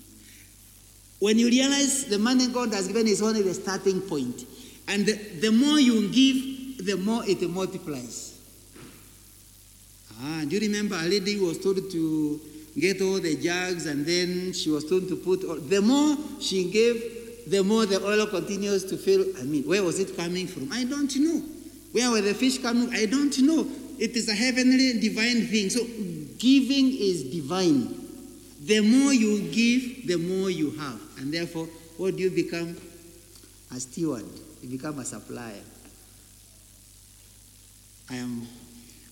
When 1.20 1.40
you 1.40 1.48
realize 1.48 2.06
the 2.06 2.20
money 2.20 2.48
God 2.48 2.74
has 2.74 2.88
given 2.88 3.08
is 3.08 3.22
only 3.22 3.42
the 3.42 3.54
starting 3.54 4.02
point, 4.02 4.46
and 4.88 5.06
the, 5.06 5.14
the 5.40 5.52
more 5.52 5.80
you 5.80 6.10
give, 6.10 6.86
the 6.86 6.98
more 6.98 7.24
it 7.26 7.42
multiplies. 7.50 8.40
Ah, 10.22 10.44
do 10.48 10.56
you 10.56 10.62
remember 10.62 10.96
a 10.96 11.04
lady 11.04 11.40
was 11.40 11.60
told 11.60 11.90
to 11.92 12.42
get 12.78 13.02
all 13.02 13.20
the 13.20 13.36
jugs 13.36 13.86
and 13.86 14.06
then 14.06 14.52
she 14.54 14.70
was 14.70 14.88
told 14.90 15.08
to 15.08 15.16
put 15.16 15.44
all, 15.44 15.56
the 15.56 15.82
more 15.82 16.18
she 16.40 16.70
gave, 16.72 17.50
the 17.50 17.64
more 17.64 17.86
the 17.86 18.04
oil 18.04 18.26
continues 18.28 18.86
to 18.86 18.98
fill. 18.98 19.26
I 19.40 19.44
mean, 19.44 19.64
where 19.64 19.84
was 19.84 20.00
it 20.00 20.16
coming 20.16 20.48
from? 20.48 20.72
I 20.72 20.84
don't 20.86 21.14
know. 21.18 21.42
Where 21.92 22.10
were 22.10 22.22
the 22.22 22.34
fish 22.34 22.58
coming? 22.60 22.94
I 22.94 23.06
don't 23.06 23.38
know. 23.40 23.68
It 24.00 24.16
is 24.16 24.28
a 24.28 24.34
heavenly 24.34 25.00
divine 25.00 25.46
thing. 25.48 25.70
So 25.70 25.82
giving 26.44 26.92
is 26.92 27.24
divine. 27.24 27.96
The 28.66 28.82
more 28.82 29.14
you 29.14 29.50
give, 29.50 30.08
the 30.08 30.18
more 30.18 30.50
you 30.50 30.72
have. 30.72 31.00
And 31.20 31.34
therefore, 31.34 31.68
what 31.98 32.18
do 32.18 32.24
you 32.24 32.30
become? 32.30 32.76
A 33.72 33.80
steward. 33.80 34.26
You 34.62 34.70
become 34.70 35.00
a 35.00 35.06
supplier. 35.06 35.62
I 38.10 38.16
am, 38.16 38.46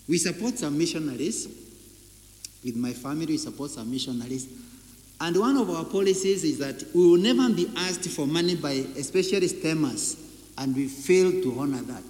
we 0.08 0.18
support 0.18 0.58
some 0.58 0.78
missionaries. 0.78 1.48
With 2.64 2.76
my 2.76 2.92
family, 2.92 3.28
we 3.28 3.38
support 3.38 3.72
some 3.72 3.90
missionaries. 3.90 4.48
And 5.22 5.38
one 5.38 5.56
of 5.56 5.70
our 5.70 5.86
policies 5.86 6.44
is 6.44 6.58
that 6.60 6.84
we 6.94 7.12
will 7.12 7.18
never 7.18 7.50
be 7.54 7.72
asked 7.78 8.10
for 8.10 8.28
money 8.28 8.56
by 8.56 8.72
especially 8.72 9.48
stemmers, 9.48 10.18
and 10.58 10.76
we 10.76 10.88
fail 10.88 11.32
to 11.32 11.60
honor 11.60 11.82
that. 11.84 12.04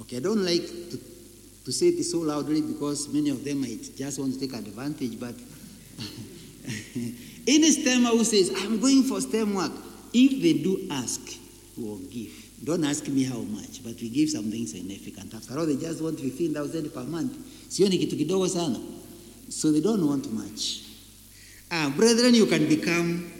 Okay, 0.00 0.18
I 0.18 0.20
don't 0.20 0.44
like 0.44 0.62
to, 0.62 0.98
to 1.68 1.72
say 1.72 1.88
it 1.88 2.02
so 2.02 2.20
loudly 2.20 2.62
because 2.62 3.12
many 3.12 3.28
of 3.28 3.44
them 3.44 3.60
might 3.60 3.94
just 3.94 4.18
want 4.18 4.32
to 4.32 4.40
take 4.40 4.54
advantage, 4.54 5.20
but 5.20 5.34
any 7.46 7.68
STEMmer 7.70 8.08
who 8.08 8.24
says, 8.24 8.50
I'm 8.56 8.80
going 8.80 9.02
for 9.02 9.20
STEM 9.20 9.52
work, 9.52 9.72
if 10.14 10.40
they 10.42 10.54
do 10.62 10.88
ask, 10.90 11.20
we 11.76 11.84
will 11.84 11.98
give. 11.98 12.32
Don't 12.64 12.84
ask 12.84 13.06
me 13.08 13.24
how 13.24 13.40
much, 13.40 13.84
but 13.84 14.00
we 14.00 14.08
give 14.08 14.30
something 14.30 14.66
significant. 14.66 15.34
After 15.34 15.58
all, 15.58 15.66
they 15.66 15.76
just 15.76 16.02
want 16.02 16.18
15,000 16.18 16.88
per 16.88 17.04
month. 17.04 17.36
So 17.70 17.84
they 19.70 19.80
don't 19.82 20.06
want 20.06 20.32
much. 20.32 20.84
Ah, 21.70 21.92
brethren, 21.94 22.34
you 22.34 22.46
can 22.46 22.66
become 22.66 23.30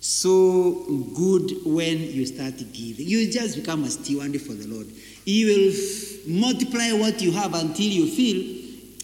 so 0.00 0.86
good 1.14 1.58
when 1.66 1.98
you 2.00 2.24
start 2.24 2.54
giving. 2.72 3.06
You 3.06 3.30
just 3.30 3.56
become 3.56 3.84
a 3.84 3.90
steward 3.90 4.40
for 4.40 4.54
the 4.54 4.66
Lord. 4.66 4.86
You 5.24 5.46
will 5.46 6.40
multiply 6.40 6.92
what 6.92 7.20
you 7.20 7.32
have 7.32 7.54
until 7.54 7.86
you 7.86 8.06
feel 8.06 8.60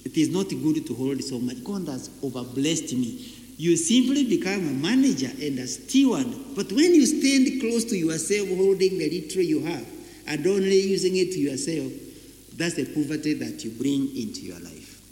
it 0.07 0.17
is 0.17 0.31
not 0.31 0.49
good 0.49 0.87
to 0.87 0.95
hold 0.95 1.23
so 1.23 1.39
much. 1.39 1.63
God 1.65 1.89
has 1.89 2.09
overblessed 2.23 2.93
me. 2.97 3.35
You 3.59 3.77
simply 3.77 4.25
become 4.25 4.61
a 4.61 4.73
manager 4.73 5.31
and 5.43 5.59
a 5.59 5.67
steward. 5.67 6.27
But 6.55 6.71
when 6.73 6.95
you 6.95 7.05
stand 7.07 7.61
close 7.61 7.85
to 7.87 7.97
yourself, 7.97 8.49
holding 8.49 8.99
the 8.99 9.11
little 9.11 9.43
you 9.43 9.65
have 9.65 9.87
and 10.27 10.47
only 10.47 10.81
using 10.81 11.17
it 11.17 11.33
to 11.33 11.39
yourself, 11.39 11.93
that's 12.57 12.75
the 12.75 12.85
poverty 12.87 13.35
that 13.35 13.65
you 13.65 13.73
bring 13.73 14.17
into 14.17 14.41
your 14.43 14.61
life. 14.61 15.03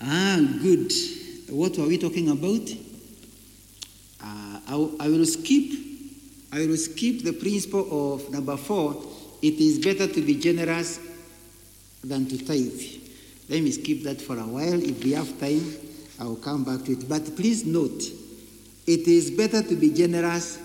Ah, 0.00 0.40
good. 0.60 0.92
What 1.50 1.78
were 1.78 1.86
we 1.86 1.98
talking 1.98 2.28
about? 2.30 2.68
Uh, 4.22 4.60
I, 4.68 5.04
I 5.06 5.08
will 5.08 5.24
skip. 5.24 5.93
I 6.54 6.66
will 6.68 6.76
skip 6.76 7.24
the 7.24 7.32
principle 7.32 8.14
of 8.14 8.30
number 8.30 8.56
four. 8.56 9.02
It 9.42 9.54
is 9.54 9.80
better 9.80 10.06
to 10.06 10.20
be 10.20 10.36
generous 10.36 11.00
than 12.04 12.26
to 12.28 12.38
tithe. 12.38 12.80
Let 13.48 13.60
me 13.60 13.72
skip 13.72 14.04
that 14.04 14.20
for 14.20 14.38
a 14.38 14.46
while. 14.46 14.80
If 14.80 15.02
we 15.02 15.12
have 15.12 15.28
time, 15.40 15.74
I 16.20 16.24
will 16.24 16.36
come 16.36 16.62
back 16.62 16.84
to 16.84 16.92
it. 16.92 17.08
But 17.08 17.34
please 17.34 17.66
note, 17.66 18.04
it 18.86 19.08
is 19.08 19.32
better 19.32 19.62
to 19.62 19.74
be 19.74 19.92
generous 19.92 20.60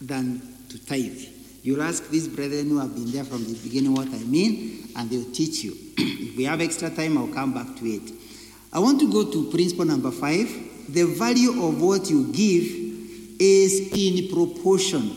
than 0.00 0.42
to 0.70 0.84
tithe. 0.84 1.22
You'll 1.62 1.82
ask 1.82 2.10
these 2.10 2.26
brethren 2.26 2.70
who 2.70 2.80
have 2.80 2.96
been 2.96 3.12
there 3.12 3.24
from 3.24 3.44
the 3.44 3.54
beginning 3.62 3.94
what 3.94 4.08
I 4.08 4.18
mean, 4.18 4.88
and 4.96 5.08
they'll 5.08 5.30
teach 5.32 5.62
you. 5.62 5.76
if 5.96 6.36
we 6.36 6.42
have 6.44 6.60
extra 6.60 6.90
time, 6.90 7.16
I'll 7.18 7.28
come 7.28 7.54
back 7.54 7.76
to 7.76 7.84
it. 7.86 8.12
I 8.72 8.80
want 8.80 8.98
to 8.98 9.12
go 9.12 9.30
to 9.30 9.50
principle 9.52 9.84
number 9.84 10.10
five. 10.10 10.48
The 10.88 11.04
value 11.04 11.64
of 11.64 11.80
what 11.80 12.10
you 12.10 12.32
give 12.32 12.83
is 13.38 13.92
in 13.92 14.28
proportion, 14.34 15.10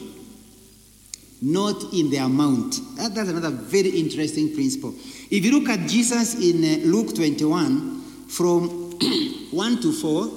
not 1.41 1.93
in 1.93 2.09
the 2.09 2.17
amount. 2.17 2.79
That- 2.97 3.13
that's 3.15 3.29
another 3.29 3.51
very 3.51 3.89
interesting 3.89 4.53
principle. 4.53 4.93
If 5.29 5.43
you 5.45 5.51
look 5.59 5.69
at 5.69 5.87
Jesus 5.89 6.35
in 6.35 6.63
uh, 6.63 6.85
Luke 6.85 7.13
21, 7.15 8.01
from 8.27 8.69
1 9.51 9.81
to 9.81 9.91
4, 9.91 10.31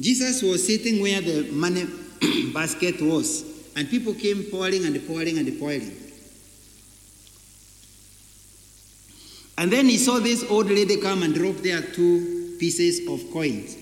Jesus 0.00 0.42
was 0.42 0.66
sitting 0.66 1.00
where 1.02 1.20
the 1.20 1.50
money 1.52 1.86
basket 2.54 3.00
was, 3.00 3.44
and 3.76 3.88
people 3.88 4.14
came 4.14 4.44
pouring 4.50 4.84
and 4.84 5.06
pouring 5.06 5.38
and 5.38 5.58
pouring. 5.58 5.90
And 9.58 9.70
then 9.70 9.86
he 9.86 9.96
saw 9.98 10.18
this 10.18 10.44
old 10.50 10.66
lady 10.68 11.00
come 11.00 11.22
and 11.22 11.34
drop 11.34 11.56
there 11.56 11.82
two 11.82 12.56
pieces 12.58 13.06
of 13.06 13.30
coins. 13.32 13.76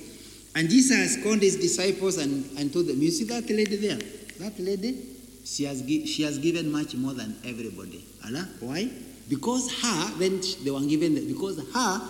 And 0.55 0.69
Jesus 0.69 1.23
called 1.23 1.41
his 1.41 1.57
disciples 1.57 2.19
and, 2.19 2.45
and 2.59 2.73
told 2.73 2.87
them, 2.87 3.01
You 3.01 3.11
see 3.11 3.25
that 3.25 3.49
lady 3.49 3.77
there? 3.77 3.99
That 4.41 4.59
lady, 4.59 4.97
she 5.45 5.65
has, 5.65 5.83
she 5.87 6.23
has 6.23 6.39
given 6.39 6.73
much 6.73 6.95
more 6.95 7.13
than 7.13 7.37
everybody. 7.45 8.05
Allah, 8.25 8.49
why? 8.61 8.91
Because 9.29 9.71
her, 9.81 10.19
then 10.19 10.41
they 10.65 10.71
were 10.71 10.81
given, 10.81 11.15
because 11.29 11.59
her, 11.73 12.01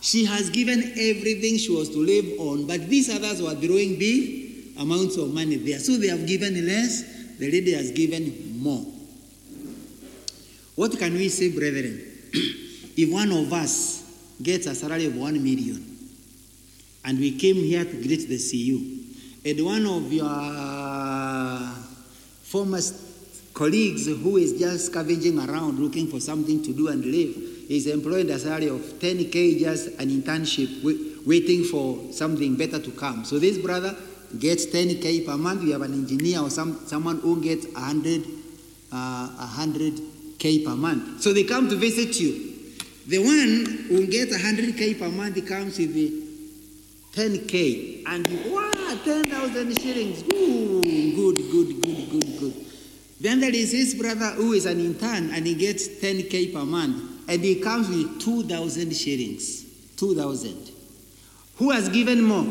she 0.00 0.24
has 0.24 0.48
given 0.48 0.80
everything 0.96 1.58
she 1.58 1.70
was 1.70 1.90
to 1.90 1.98
live 1.98 2.40
on, 2.40 2.66
but 2.66 2.88
these 2.88 3.10
others 3.14 3.42
were 3.42 3.54
throwing 3.54 3.98
big 3.98 4.78
amounts 4.78 5.16
of 5.18 5.34
money 5.34 5.56
there. 5.56 5.78
So 5.78 5.96
they 5.98 6.08
have 6.08 6.26
given 6.26 6.66
less, 6.66 7.36
the 7.38 7.50
lady 7.50 7.74
has 7.74 7.90
given 7.90 8.58
more. 8.58 8.84
What 10.74 10.98
can 10.98 11.12
we 11.12 11.28
say, 11.28 11.50
brethren? 11.50 12.00
if 12.96 13.12
one 13.12 13.30
of 13.32 13.52
us 13.52 14.36
gets 14.42 14.66
a 14.66 14.74
salary 14.74 15.06
of 15.06 15.16
one 15.16 15.34
million, 15.42 15.89
and 17.04 17.18
we 17.18 17.36
came 17.38 17.56
here 17.56 17.84
to 17.84 18.02
greet 18.02 18.28
the 18.28 18.38
CU, 18.38 19.48
and 19.48 19.64
one 19.64 19.86
of 19.86 20.12
your 20.12 20.26
former 22.42 22.80
colleagues 23.54 24.06
who 24.06 24.36
is 24.36 24.58
just 24.58 24.86
scavenging 24.86 25.38
around 25.38 25.78
looking 25.78 26.06
for 26.06 26.20
something 26.20 26.62
to 26.62 26.72
do 26.72 26.88
and 26.88 27.04
live 27.04 27.36
is 27.68 27.86
employed 27.86 28.26
a 28.30 28.38
salary 28.38 28.68
of 28.68 28.80
10k 28.80 29.60
just 29.60 29.88
an 30.00 30.08
internship 30.08 31.26
waiting 31.26 31.64
for 31.64 32.12
something 32.12 32.56
better 32.56 32.78
to 32.78 32.90
come. 32.90 33.24
So 33.24 33.38
this 33.38 33.58
brother 33.58 33.96
gets 34.38 34.66
10k 34.66 35.26
per 35.26 35.36
month. 35.36 35.62
We 35.62 35.70
have 35.70 35.82
an 35.82 35.92
engineer 35.92 36.40
or 36.40 36.50
some, 36.50 36.80
someone 36.86 37.20
who 37.20 37.40
gets 37.40 37.66
100 37.66 38.24
uh, 38.92 39.28
100k 39.58 40.64
per 40.64 40.74
month. 40.74 41.22
So 41.22 41.32
they 41.32 41.44
come 41.44 41.68
to 41.68 41.76
visit 41.76 42.20
you. 42.20 42.50
The 43.06 43.18
one 43.18 43.86
who 43.88 44.06
gets 44.06 44.36
100k 44.36 44.98
per 44.98 45.08
month 45.08 45.46
comes 45.46 45.78
with 45.78 45.94
the 45.94 46.29
10k 47.12 48.04
and 48.06 48.26
wow 48.52 48.98
10,000 49.04 49.80
shillings. 49.80 50.22
Ooh, 50.32 50.82
good 50.82 51.36
good 51.50 51.80
good 51.80 52.10
good 52.10 52.38
good. 52.38 52.66
Then 53.20 53.40
there 53.40 53.54
is 53.54 53.72
his 53.72 53.94
brother 53.94 54.30
who 54.30 54.52
is 54.52 54.66
an 54.66 54.80
intern 54.80 55.30
and 55.30 55.46
he 55.46 55.54
gets 55.54 55.88
10k 55.88 56.52
per 56.52 56.64
month 56.64 57.28
and 57.28 57.42
he 57.42 57.60
comes 57.60 57.88
with 57.88 58.20
2,000 58.20 58.94
shillings. 58.94 59.64
2,000 59.96 60.70
who 61.60 61.70
has 61.70 61.90
given 61.90 62.22
more? 62.22 62.46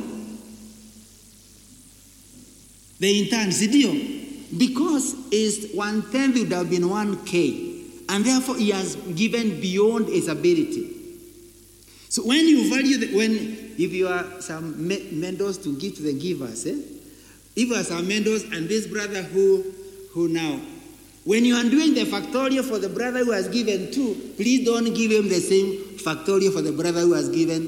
The 2.99 3.23
intern 3.23 3.49
Zidio. 3.49 4.57
Because 4.57 5.15
his 5.31 5.71
one 5.73 6.11
tenth 6.11 6.37
would 6.37 6.51
have 6.51 6.69
been 6.69 6.83
1k 6.83 8.05
and 8.09 8.23
therefore 8.23 8.57
he 8.57 8.69
has 8.69 8.95
given 8.95 9.59
beyond 9.59 10.07
his 10.07 10.27
ability 10.27 10.98
so 12.09 12.23
when 12.23 12.47
you 12.47 12.67
value 12.69 12.97
the, 12.97 13.15
when 13.15 13.31
if 13.77 13.93
you 13.93 14.07
are 14.07 14.41
some 14.41 14.87
me- 14.87 15.09
mentors 15.11 15.59
to 15.59 15.77
give 15.77 15.95
to 15.97 16.01
the 16.01 16.13
givers, 16.13 16.65
eh? 16.65 16.75
if 17.55 17.69
you 17.69 17.75
are 17.75 17.83
some 17.83 18.07
mentors 18.07 18.43
and 18.45 18.67
this 18.67 18.87
brother 18.87 19.21
who 19.21 19.63
who 20.11 20.27
now, 20.27 20.59
when 21.23 21.45
you 21.45 21.55
are 21.55 21.63
doing 21.69 21.93
the 21.93 22.05
factorial 22.05 22.67
for 22.67 22.79
the 22.79 22.89
brother 22.89 23.19
who 23.23 23.31
has 23.31 23.47
given 23.47 23.91
two, 23.91 24.33
please 24.37 24.65
don't 24.65 24.91
give 24.95 25.11
him 25.11 25.29
the 25.29 25.39
same 25.39 25.77
factorial 25.97 26.51
for 26.51 26.63
the 26.63 26.71
brother 26.71 27.01
who 27.01 27.13
has 27.13 27.29
given 27.29 27.67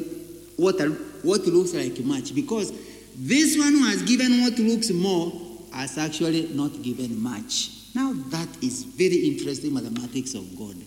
what 0.58 0.80
what 1.22 1.46
looks 1.46 1.76
like 1.76 2.00
much 2.00 2.34
because 2.34 2.74
this 3.16 3.60
one 3.60 3.74
who 3.74 3.86
has 3.86 4.02
given 4.02 4.42
what 4.42 4.58
looks 4.58 4.90
more 4.90 5.32
has 5.72 6.00
actually 6.00 6.48
not 6.54 6.82
given 6.82 7.22
much. 7.22 7.70
Now 7.94 8.14
that 8.30 8.48
is 8.64 8.86
very 8.86 9.28
interesting 9.28 9.72
mathematics 9.76 10.34
of 10.34 10.58
God. 10.58 10.78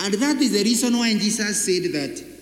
And 0.00 0.14
that 0.14 0.38
is 0.38 0.52
the 0.52 0.64
reason 0.64 0.96
why 0.98 1.12
Jesus 1.12 1.64
said 1.64 1.92
that 1.92 2.39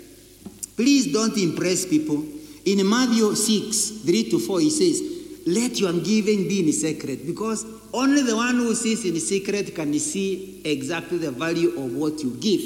Please 0.79 1.12
don't 1.12 1.37
impress 1.37 1.85
people. 1.87 2.24
In 2.64 2.89
Matthew 2.89 3.35
6, 3.35 3.91
3 4.07 4.31
to 4.31 4.39
4, 4.39 4.61
he 4.61 4.70
says, 4.70 5.45
Let 5.45 5.81
your 5.81 5.93
giving 5.95 6.47
be 6.47 6.61
in 6.61 6.72
secret, 6.72 7.26
because 7.26 7.66
only 7.93 8.22
the 8.22 8.37
one 8.37 8.55
who 8.55 8.76
sees 8.76 9.05
in 9.05 9.18
secret 9.18 9.74
can 9.74 9.93
see 9.99 10.62
exactly 10.64 11.18
the 11.18 11.33
value 11.33 11.70
of 11.70 11.97
what 11.97 12.22
you 12.22 12.31
give. 12.39 12.61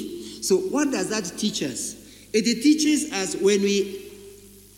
So, 0.45 0.57
what 0.57 0.91
does 0.91 1.09
that 1.09 1.23
teach 1.39 1.63
us? 1.63 1.95
It 2.31 2.43
teaches 2.61 3.11
us 3.11 3.35
when 3.37 3.63
we 3.63 4.11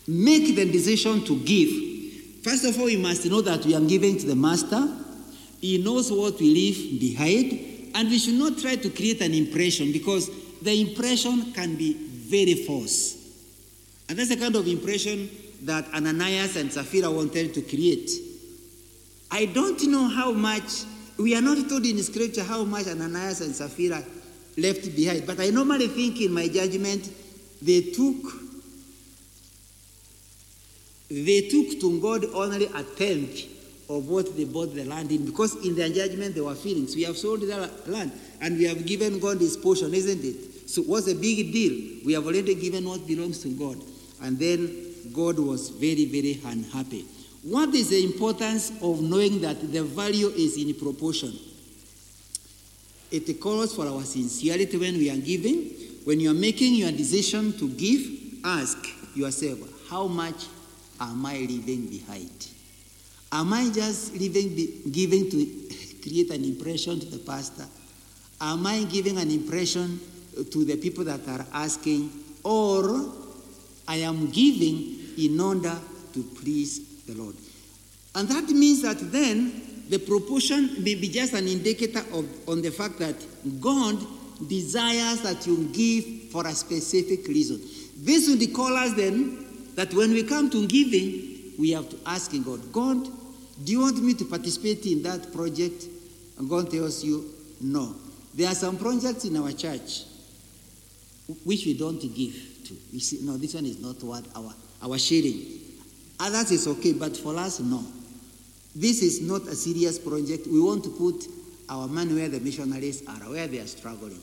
make 0.08 0.56
the 0.56 0.64
decision 0.72 1.22
to 1.26 1.38
give, 1.40 2.42
first 2.42 2.64
of 2.64 2.80
all, 2.80 2.86
we 2.86 2.96
must 2.96 3.26
know 3.26 3.42
that 3.42 3.66
we 3.66 3.74
are 3.74 3.82
giving 3.82 4.16
to 4.16 4.26
the 4.26 4.36
Master. 4.36 4.88
He 5.60 5.76
knows 5.76 6.10
what 6.10 6.40
we 6.40 6.54
leave 6.54 6.98
behind, 6.98 7.92
and 7.94 8.08
we 8.08 8.18
should 8.18 8.38
not 8.38 8.56
try 8.56 8.76
to 8.76 8.88
create 8.88 9.20
an 9.20 9.34
impression 9.34 9.92
because 9.92 10.30
the 10.62 10.80
impression 10.80 11.52
can 11.52 11.76
be 11.76 11.92
very 11.92 12.54
false. 12.54 13.15
And 14.08 14.18
that's 14.18 14.28
the 14.28 14.36
kind 14.36 14.54
of 14.54 14.66
impression 14.68 15.28
that 15.62 15.92
Ananias 15.92 16.56
and 16.56 16.72
Sapphira 16.72 17.10
wanted 17.10 17.54
to 17.54 17.62
create. 17.62 18.10
I 19.30 19.46
don't 19.46 19.82
know 19.88 20.08
how 20.08 20.32
much, 20.32 20.84
we 21.18 21.34
are 21.34 21.42
not 21.42 21.68
told 21.68 21.84
in 21.84 21.98
scripture 22.02 22.44
how 22.44 22.64
much 22.64 22.86
Ananias 22.86 23.40
and 23.40 23.54
Sapphira 23.54 24.02
left 24.56 24.94
behind, 24.94 25.26
but 25.26 25.40
I 25.40 25.50
normally 25.50 25.88
think 25.88 26.20
in 26.20 26.32
my 26.32 26.48
judgment, 26.48 27.10
they 27.60 27.80
took 27.92 28.16
they 31.08 31.48
took 31.48 31.80
to 31.80 32.00
God 32.00 32.24
only 32.34 32.66
a 32.66 32.82
tenth 32.82 33.44
of 33.88 34.08
what 34.08 34.36
they 34.36 34.44
bought 34.44 34.74
the 34.74 34.84
land 34.84 35.12
in 35.12 35.24
because 35.24 35.54
in 35.64 35.76
their 35.76 35.88
judgment 35.88 36.34
there 36.34 36.44
were 36.44 36.54
feelings. 36.54 36.96
We 36.96 37.04
have 37.04 37.16
sold 37.16 37.42
the 37.42 37.70
land 37.86 38.10
and 38.40 38.58
we 38.58 38.64
have 38.64 38.84
given 38.84 39.20
God 39.20 39.38
his 39.38 39.56
portion, 39.56 39.94
isn't 39.94 40.24
it? 40.24 40.68
So 40.68 40.82
what's 40.82 41.06
the 41.06 41.14
big 41.14 41.52
deal? 41.52 42.04
We 42.04 42.12
have 42.14 42.26
already 42.26 42.56
given 42.56 42.88
what 42.88 43.06
belongs 43.06 43.40
to 43.42 43.48
God. 43.50 43.76
And 44.22 44.38
then 44.38 45.12
God 45.12 45.38
was 45.38 45.70
very, 45.70 46.06
very 46.06 46.40
unhappy. 46.44 47.06
What 47.42 47.74
is 47.74 47.90
the 47.90 48.02
importance 48.02 48.70
of 48.82 49.00
knowing 49.02 49.40
that 49.42 49.72
the 49.72 49.84
value 49.84 50.28
is 50.28 50.56
in 50.56 50.74
proportion? 50.74 51.32
It 53.10 53.40
calls 53.40 53.74
for 53.74 53.86
our 53.86 54.02
sincerity 54.02 54.76
when 54.76 54.94
we 54.98 55.10
are 55.10 55.16
giving. 55.16 55.70
When 56.04 56.20
you 56.20 56.30
are 56.30 56.34
making 56.34 56.74
your 56.74 56.90
decision 56.92 57.56
to 57.58 57.68
give, 57.68 58.44
ask 58.44 58.76
yourself, 59.14 59.58
how 59.88 60.06
much 60.06 60.46
am 61.00 61.24
I 61.24 61.38
leaving 61.38 61.86
behind? 61.86 62.48
Am 63.32 63.52
I 63.52 63.70
just 63.70 64.12
leaving, 64.14 64.90
giving 64.90 65.30
to 65.30 65.46
create 66.02 66.30
an 66.30 66.44
impression 66.44 66.98
to 67.00 67.06
the 67.06 67.18
pastor? 67.18 67.66
Am 68.40 68.66
I 68.66 68.84
giving 68.84 69.18
an 69.18 69.30
impression 69.30 70.00
to 70.50 70.64
the 70.64 70.76
people 70.76 71.04
that 71.04 71.26
are 71.28 71.46
asking? 71.52 72.10
Or 72.44 73.12
I 73.88 73.96
am 73.96 74.30
giving 74.30 74.96
in 75.18 75.40
order 75.40 75.76
to 76.12 76.22
please 76.22 77.04
the 77.04 77.14
Lord. 77.14 77.36
And 78.14 78.28
that 78.28 78.48
means 78.48 78.82
that 78.82 78.98
then 79.12 79.84
the 79.88 79.98
proportion 79.98 80.82
may 80.82 80.94
be 80.94 81.08
just 81.08 81.34
an 81.34 81.46
indicator 81.46 82.00
of, 82.12 82.26
on 82.48 82.62
the 82.62 82.70
fact 82.70 82.98
that 82.98 83.14
God 83.60 83.98
desires 84.48 85.22
that 85.22 85.46
you 85.46 85.68
give 85.72 86.30
for 86.30 86.46
a 86.46 86.52
specific 86.52 87.26
reason. 87.28 87.60
This 87.96 88.28
would 88.28 88.54
call 88.54 88.76
us 88.76 88.94
then 88.94 89.46
that 89.74 89.92
when 89.94 90.12
we 90.12 90.22
come 90.24 90.50
to 90.50 90.66
giving, 90.66 91.52
we 91.58 91.70
have 91.70 91.88
to 91.90 91.96
ask 92.06 92.34
in 92.34 92.42
God, 92.42 92.72
God, 92.72 93.04
do 93.64 93.72
you 93.72 93.80
want 93.80 94.02
me 94.02 94.14
to 94.14 94.24
participate 94.24 94.84
in 94.86 95.02
that 95.04 95.32
project? 95.32 95.86
And 96.38 96.48
God 96.48 96.70
tells 96.70 97.04
you, 97.04 97.30
no. 97.60 97.94
There 98.34 98.48
are 98.48 98.54
some 98.54 98.76
projects 98.76 99.24
in 99.24 99.36
our 99.36 99.52
church 99.52 100.04
which 101.44 101.64
we 101.64 101.74
don't 101.74 102.00
give 102.14 102.55
to. 102.68 102.74
You 102.92 103.00
see, 103.00 103.18
no, 103.22 103.36
this 103.36 103.54
one 103.54 103.66
is 103.66 103.80
not 103.80 104.02
what 104.02 104.24
our, 104.36 104.52
our 104.82 104.98
sharing. 104.98 105.42
Others 106.18 106.50
is 106.50 106.66
okay, 106.68 106.92
but 106.92 107.16
for 107.16 107.36
us, 107.36 107.60
no. 107.60 107.84
This 108.74 109.02
is 109.02 109.22
not 109.22 109.42
a 109.42 109.54
serious 109.54 109.98
project. 109.98 110.46
We 110.46 110.60
want 110.60 110.84
to 110.84 110.90
put 110.90 111.26
our 111.68 111.88
money 111.88 112.14
where 112.14 112.28
the 112.28 112.40
missionaries 112.40 113.06
are, 113.08 113.30
where 113.30 113.46
they 113.46 113.58
are 113.58 113.66
struggling. 113.66 114.20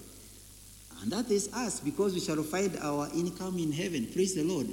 And 1.02 1.12
that 1.12 1.30
is 1.30 1.52
us, 1.54 1.80
because 1.80 2.14
we 2.14 2.20
shall 2.20 2.41
find 2.44 2.78
our 2.82 3.10
income 3.14 3.58
in 3.60 3.72
heaven. 3.72 4.08
Praise 4.14 4.36
the 4.36 4.44
Lord. 4.44 4.68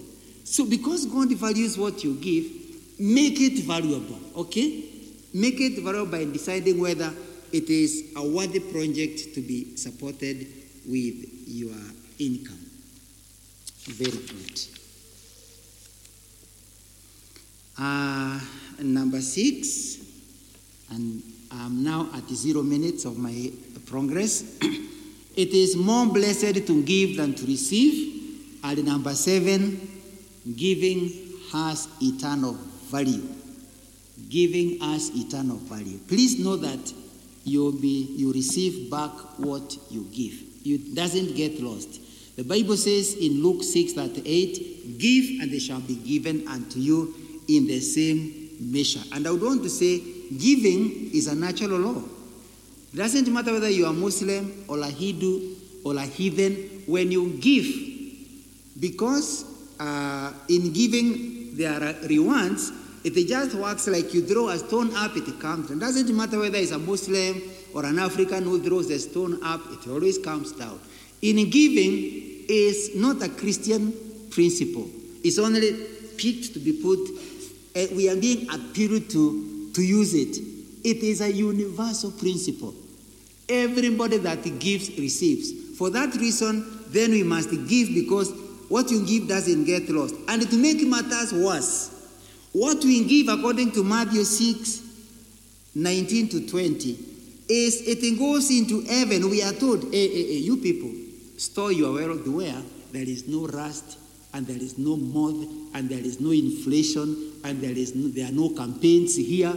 So, 0.44 0.64
because 0.64 1.06
God 1.06 1.32
values 1.32 1.76
what 1.76 2.04
you 2.04 2.14
give, 2.14 2.44
make 2.98 3.40
it 3.40 3.64
valuable, 3.64 4.18
okay? 4.36 4.84
Make 5.34 5.60
it 5.60 5.82
valuable 5.82 6.10
by 6.10 6.24
deciding 6.24 6.78
whether 6.78 7.12
it 7.52 7.68
is 7.68 8.12
a 8.16 8.28
worthy 8.28 8.60
project 8.60 9.34
to 9.34 9.40
be 9.40 9.76
supported 9.76 10.46
with 10.86 11.48
your 11.48 11.74
income. 12.18 12.59
Very 13.86 14.10
good. 14.10 14.60
Uh, 17.78 18.38
number 18.82 19.20
six, 19.22 19.98
and 20.90 21.22
I'm 21.50 21.82
now 21.82 22.08
at 22.14 22.28
zero 22.28 22.62
minutes 22.62 23.06
of 23.06 23.16
my 23.18 23.50
progress. 23.86 24.58
it 25.36 25.48
is 25.48 25.76
more 25.76 26.06
blessed 26.06 26.66
to 26.66 26.82
give 26.82 27.16
than 27.16 27.34
to 27.34 27.46
receive. 27.46 28.58
And 28.62 28.84
number 28.84 29.14
seven, 29.14 29.80
giving 30.56 31.10
has 31.52 31.88
eternal 32.02 32.52
value. 32.90 33.26
Giving 34.28 34.82
us 34.82 35.10
eternal 35.14 35.56
value. 35.56 35.98
Please 36.06 36.38
know 36.38 36.56
that 36.56 36.92
you'll 37.44 37.72
be 37.72 38.14
you 38.16 38.32
receive 38.32 38.90
back 38.90 39.10
what 39.38 39.76
you 39.90 40.06
give. 40.12 40.34
It 40.64 40.94
doesn't 40.94 41.34
get 41.34 41.60
lost. 41.60 42.09
The 42.36 42.44
Bible 42.44 42.76
says 42.76 43.14
in 43.14 43.42
Luke 43.42 43.62
6 43.62 43.92
38, 43.94 44.98
give 44.98 45.40
and 45.40 45.50
they 45.50 45.58
shall 45.58 45.80
be 45.80 45.96
given 45.96 46.46
unto 46.48 46.78
you 46.78 47.14
in 47.48 47.66
the 47.66 47.80
same 47.80 48.50
measure. 48.60 49.00
And 49.12 49.26
I 49.26 49.30
would 49.30 49.42
want 49.42 49.62
to 49.62 49.70
say, 49.70 50.00
giving 50.38 51.10
is 51.12 51.26
a 51.26 51.34
natural 51.34 51.78
law. 51.78 52.02
It 52.92 52.96
doesn't 52.96 53.32
matter 53.32 53.52
whether 53.52 53.68
you 53.70 53.86
are 53.86 53.92
Muslim 53.92 54.64
or 54.68 54.78
a 54.78 54.86
Hindu 54.88 55.56
or 55.84 55.96
a 55.96 56.02
heathen, 56.02 56.82
when 56.86 57.10
you 57.12 57.38
give, 57.40 57.66
because 58.80 59.44
uh, 59.78 60.32
in 60.48 60.72
giving 60.72 61.56
there 61.56 61.82
are 61.82 61.94
rewards, 62.08 62.72
it 63.02 63.14
just 63.26 63.54
works 63.54 63.86
like 63.88 64.12
you 64.12 64.22
throw 64.26 64.48
a 64.48 64.58
stone 64.58 64.94
up, 64.94 65.16
it 65.16 65.40
comes. 65.40 65.70
It 65.70 65.78
doesn't 65.78 66.14
matter 66.14 66.38
whether 66.38 66.58
it's 66.58 66.72
a 66.72 66.78
Muslim 66.78 67.40
or 67.74 67.86
an 67.86 67.98
African 67.98 68.44
who 68.44 68.62
throws 68.62 68.90
a 68.90 68.98
stone 68.98 69.42
up, 69.42 69.60
it 69.70 69.88
always 69.88 70.18
comes 70.18 70.52
down. 70.52 70.78
In 71.22 71.50
giving 71.50 72.46
is 72.48 72.96
not 72.96 73.22
a 73.22 73.28
Christian 73.28 73.92
principle. 74.30 74.88
It's 75.22 75.38
only 75.38 75.72
picked 76.16 76.54
to 76.54 76.58
be 76.58 76.72
put, 76.72 76.98
uh, 77.76 77.94
we 77.94 78.08
are 78.08 78.16
being 78.16 78.48
appealed 78.50 79.10
to 79.10 79.50
to 79.74 79.82
use 79.82 80.14
it. 80.14 80.36
It 80.84 81.02
is 81.02 81.20
a 81.20 81.30
universal 81.30 82.10
principle. 82.12 82.74
Everybody 83.48 84.18
that 84.18 84.42
gives 84.58 84.88
receives. 84.98 85.76
For 85.76 85.90
that 85.90 86.14
reason, 86.16 86.64
then 86.88 87.10
we 87.10 87.22
must 87.22 87.50
give 87.50 87.88
because 87.94 88.32
what 88.68 88.90
you 88.90 89.04
give 89.04 89.28
doesn't 89.28 89.64
get 89.64 89.88
lost. 89.88 90.14
And 90.28 90.48
to 90.48 90.56
make 90.56 90.86
matters 90.86 91.32
worse, 91.32 91.90
what 92.52 92.82
we 92.84 93.04
give 93.04 93.28
according 93.28 93.72
to 93.72 93.84
Matthew 93.84 94.24
6 94.24 94.88
19 95.72 96.28
to 96.30 96.48
20 96.48 96.98
is 97.48 97.82
it 97.86 98.18
goes 98.18 98.50
into 98.50 98.82
heaven. 98.82 99.30
We 99.30 99.42
are 99.42 99.52
told, 99.52 99.84
hey, 99.84 100.08
hey, 100.08 100.26
hey, 100.26 100.38
you 100.38 100.56
people, 100.56 100.90
store 101.40 101.72
your 101.72 101.94
wealth 101.94 102.28
where 102.28 102.60
there 102.92 103.08
is 103.08 103.26
no 103.26 103.46
rust 103.46 103.98
and 104.34 104.46
there 104.46 104.60
is 104.60 104.76
no 104.76 104.94
moth 104.96 105.48
and 105.74 105.88
there 105.88 105.98
is 105.98 106.20
no 106.20 106.32
inflation 106.32 107.32
and 107.44 107.62
there 107.62 107.72
is 107.72 107.94
no, 107.94 108.08
there 108.08 108.28
are 108.28 108.32
no 108.32 108.50
campaigns 108.50 109.16
here. 109.16 109.56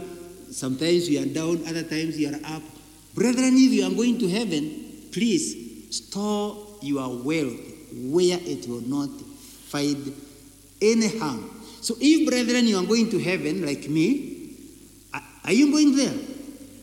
Sometimes 0.50 1.10
you 1.10 1.20
are 1.20 1.26
down, 1.26 1.60
other 1.68 1.82
times 1.82 2.18
you 2.18 2.30
are 2.30 2.56
up. 2.56 2.62
Brethren, 3.14 3.52
if 3.54 3.70
you 3.72 3.84
are 3.84 3.92
going 3.92 4.18
to 4.18 4.28
heaven, 4.28 5.08
please 5.12 5.94
store 5.94 6.56
your 6.80 7.22
wealth 7.22 7.60
where 7.92 8.38
it 8.40 8.66
will 8.66 8.82
not 8.88 9.10
find 9.68 10.10
any 10.80 11.18
harm. 11.18 11.50
So 11.82 11.96
if, 12.00 12.26
brethren, 12.26 12.66
you 12.66 12.78
are 12.78 12.86
going 12.86 13.10
to 13.10 13.18
heaven 13.18 13.64
like 13.64 13.90
me, 13.90 14.56
are 15.44 15.52
you 15.52 15.70
going 15.70 15.94
there? 15.94 16.14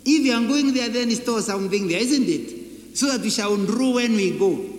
If 0.06 0.26
you 0.26 0.34
are 0.34 0.48
going 0.48 0.76
there, 0.76 0.90
then 0.90 1.10
store 1.12 1.42
something 1.42 1.88
there, 1.88 2.00
isn't 2.00 2.28
it? 2.28 2.98
So 2.98 3.08
that 3.08 3.22
we 3.22 3.32
shall 3.32 3.58
draw 3.58 3.96
when 3.96 4.16
we 4.16 4.38
go. 4.38 4.71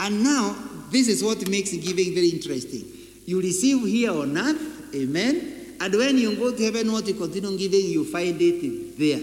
And 0.00 0.22
now, 0.22 0.56
this 0.90 1.08
is 1.08 1.22
what 1.22 1.48
makes 1.48 1.72
giving 1.72 2.14
very 2.14 2.28
interesting. 2.28 2.84
You 3.26 3.40
receive 3.40 3.84
here 3.84 4.12
on 4.12 4.36
earth, 4.36 4.94
amen. 4.94 5.76
And 5.80 5.94
when 5.94 6.18
you 6.18 6.34
go 6.36 6.54
to 6.54 6.64
heaven, 6.64 6.90
what 6.90 7.06
you 7.06 7.14
continue 7.14 7.56
giving, 7.58 7.86
you 7.86 8.04
find 8.04 8.40
it 8.40 8.98
there. 8.98 9.20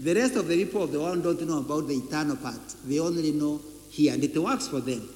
The 0.00 0.14
rest 0.20 0.36
of 0.36 0.48
the 0.48 0.64
people 0.64 0.82
of 0.82 0.92
the 0.92 1.00
world 1.00 1.22
don't 1.22 1.40
know 1.46 1.58
about 1.58 1.86
the 1.86 1.94
eternal 1.94 2.36
part. 2.36 2.60
They 2.84 2.98
only 2.98 3.32
know 3.32 3.60
here, 3.90 4.12
and 4.12 4.24
it 4.24 4.36
works 4.36 4.68
for 4.68 4.80
them. 4.80 5.08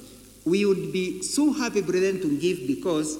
We 0.44 0.64
would 0.64 0.92
be 0.92 1.22
so 1.22 1.52
happy, 1.52 1.82
brethren, 1.82 2.20
to 2.20 2.38
give 2.38 2.66
because 2.66 3.18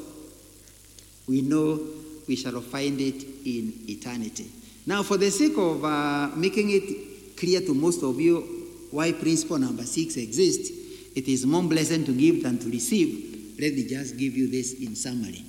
we 1.27 1.43
know 1.43 1.81
we 2.27 2.37
shall 2.37 2.61
find 2.61 3.01
it 3.01 3.23
in 3.45 3.73
eternity. 3.89 4.51
Now, 4.87 5.03
for 5.03 5.17
the 5.17 5.31
sake 5.31 5.59
of 5.59 5.85
uh, 5.85 6.31
making 6.37 6.71
it 6.71 7.37
clear 7.37 7.61
to 7.61 7.75
most 7.75 8.03
of 8.03 8.21
you 8.21 8.87
why 8.91 9.13
principle 9.13 9.59
number 9.59 9.83
six 9.83 10.17
exists, 10.17 10.71
it 11.19 11.27
is 11.27 11.45
more 11.45 11.65
blessed 11.65 12.07
to 12.07 12.13
give 12.13 12.45
than 12.45 12.59
to 12.61 12.71
receive. 12.71 13.57
Let 13.59 13.75
me 13.75 13.89
just 13.89 14.17
give 14.17 14.37
you 14.37 14.49
this 14.49 14.75
in 14.75 14.95
summary. 14.95 15.45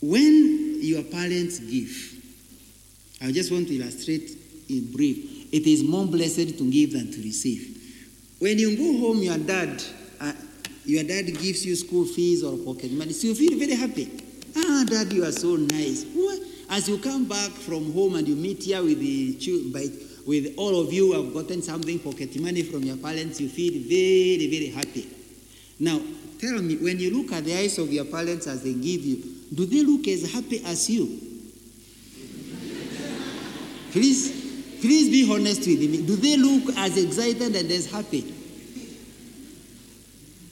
When 0.00 0.78
your 0.80 1.02
parents 1.02 1.58
give, 1.58 1.90
I 3.20 3.32
just 3.32 3.50
want 3.50 3.66
to 3.66 3.74
illustrate 3.74 4.30
in 4.68 4.92
brief, 4.92 5.52
it 5.52 5.66
is 5.66 5.82
more 5.82 6.06
blessed 6.06 6.56
to 6.56 6.70
give 6.70 6.92
than 6.92 7.10
to 7.10 7.20
receive. 7.20 7.74
When 8.38 8.60
you 8.60 8.76
go 8.76 8.96
home, 9.08 9.22
your 9.24 9.38
dad, 9.38 9.82
uh, 10.20 10.32
your 10.84 11.02
dad 11.02 11.26
gives 11.26 11.66
you 11.66 11.74
school 11.74 12.04
fees 12.04 12.44
or 12.44 12.56
pocket 12.58 12.92
money, 12.92 13.12
so 13.12 13.26
you 13.26 13.34
feel 13.34 13.58
very 13.58 13.74
happy. 13.74 14.08
Ah, 14.56 14.84
dad, 14.86 15.12
you 15.12 15.24
are 15.24 15.32
so 15.32 15.56
nice. 15.56 16.04
What? 16.14 16.38
As 16.70 16.88
you 16.88 16.98
come 16.98 17.24
back 17.24 17.50
from 17.50 17.92
home 17.92 18.14
and 18.14 18.28
you 18.28 18.36
meet 18.36 18.62
here 18.62 18.84
with 18.84 19.00
the 19.00 19.72
by, 19.72 19.88
with 20.28 20.54
all 20.58 20.78
of 20.78 20.92
you 20.92 21.12
have 21.12 21.32
gotten 21.32 21.62
something 21.62 21.98
pocket 22.00 22.38
money 22.38 22.62
from 22.62 22.82
your 22.82 22.98
parents, 22.98 23.40
you 23.40 23.48
feel 23.48 23.72
very, 23.88 24.46
very 24.50 24.66
happy. 24.66 25.08
Now, 25.80 25.98
tell 26.38 26.60
me, 26.60 26.76
when 26.76 27.00
you 27.00 27.16
look 27.16 27.32
at 27.32 27.46
the 27.46 27.56
eyes 27.56 27.78
of 27.78 27.90
your 27.90 28.04
parents 28.04 28.46
as 28.46 28.62
they 28.62 28.74
give 28.74 29.06
you, 29.06 29.24
do 29.54 29.64
they 29.64 29.82
look 29.82 30.06
as 30.06 30.30
happy 30.30 30.62
as 30.66 30.90
you? 30.90 31.06
please, 33.90 34.78
please 34.82 35.08
be 35.08 35.32
honest 35.32 35.60
with 35.60 35.80
me. 35.80 36.02
Do 36.06 36.14
they 36.16 36.36
look 36.36 36.76
as 36.76 37.02
excited 37.02 37.56
and 37.56 37.70
as 37.70 37.90
happy? 37.90 38.34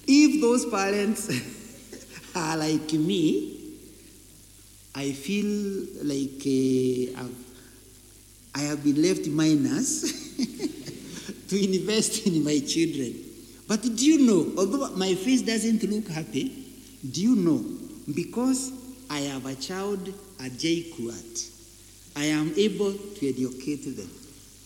If 0.07 0.41
those 0.41 0.65
parents 0.65 1.29
are 2.35 2.57
like 2.57 2.95
me, 2.95 3.75
I 4.95 5.13
feel 5.13 5.85
like 6.03 6.41
uh, 7.21 7.29
I 8.57 8.61
have 8.61 8.83
been 8.83 9.03
left 9.03 9.27
minus 9.29 10.01
to 11.49 11.63
invest 11.63 12.27
in 12.27 12.43
my 12.43 12.59
children. 12.61 13.15
But 13.69 13.83
do 13.83 14.07
you 14.07 14.27
know, 14.27 14.51
although 14.57 14.97
my 14.97 15.15
face 15.15 15.43
doesn't 15.43 15.83
look 15.83 16.09
happy, 16.09 16.65
do 17.11 17.21
you 17.21 17.37
know, 17.37 17.63
because 18.15 18.73
I 19.11 19.19
have 19.21 19.45
a 19.45 19.55
child 19.57 20.09
at 20.41 20.53
JKUAT, 20.53 21.51
I 22.17 22.25
am 22.25 22.55
able 22.57 22.95
to 22.95 23.29
educate 23.29 23.95
them. 23.95 24.09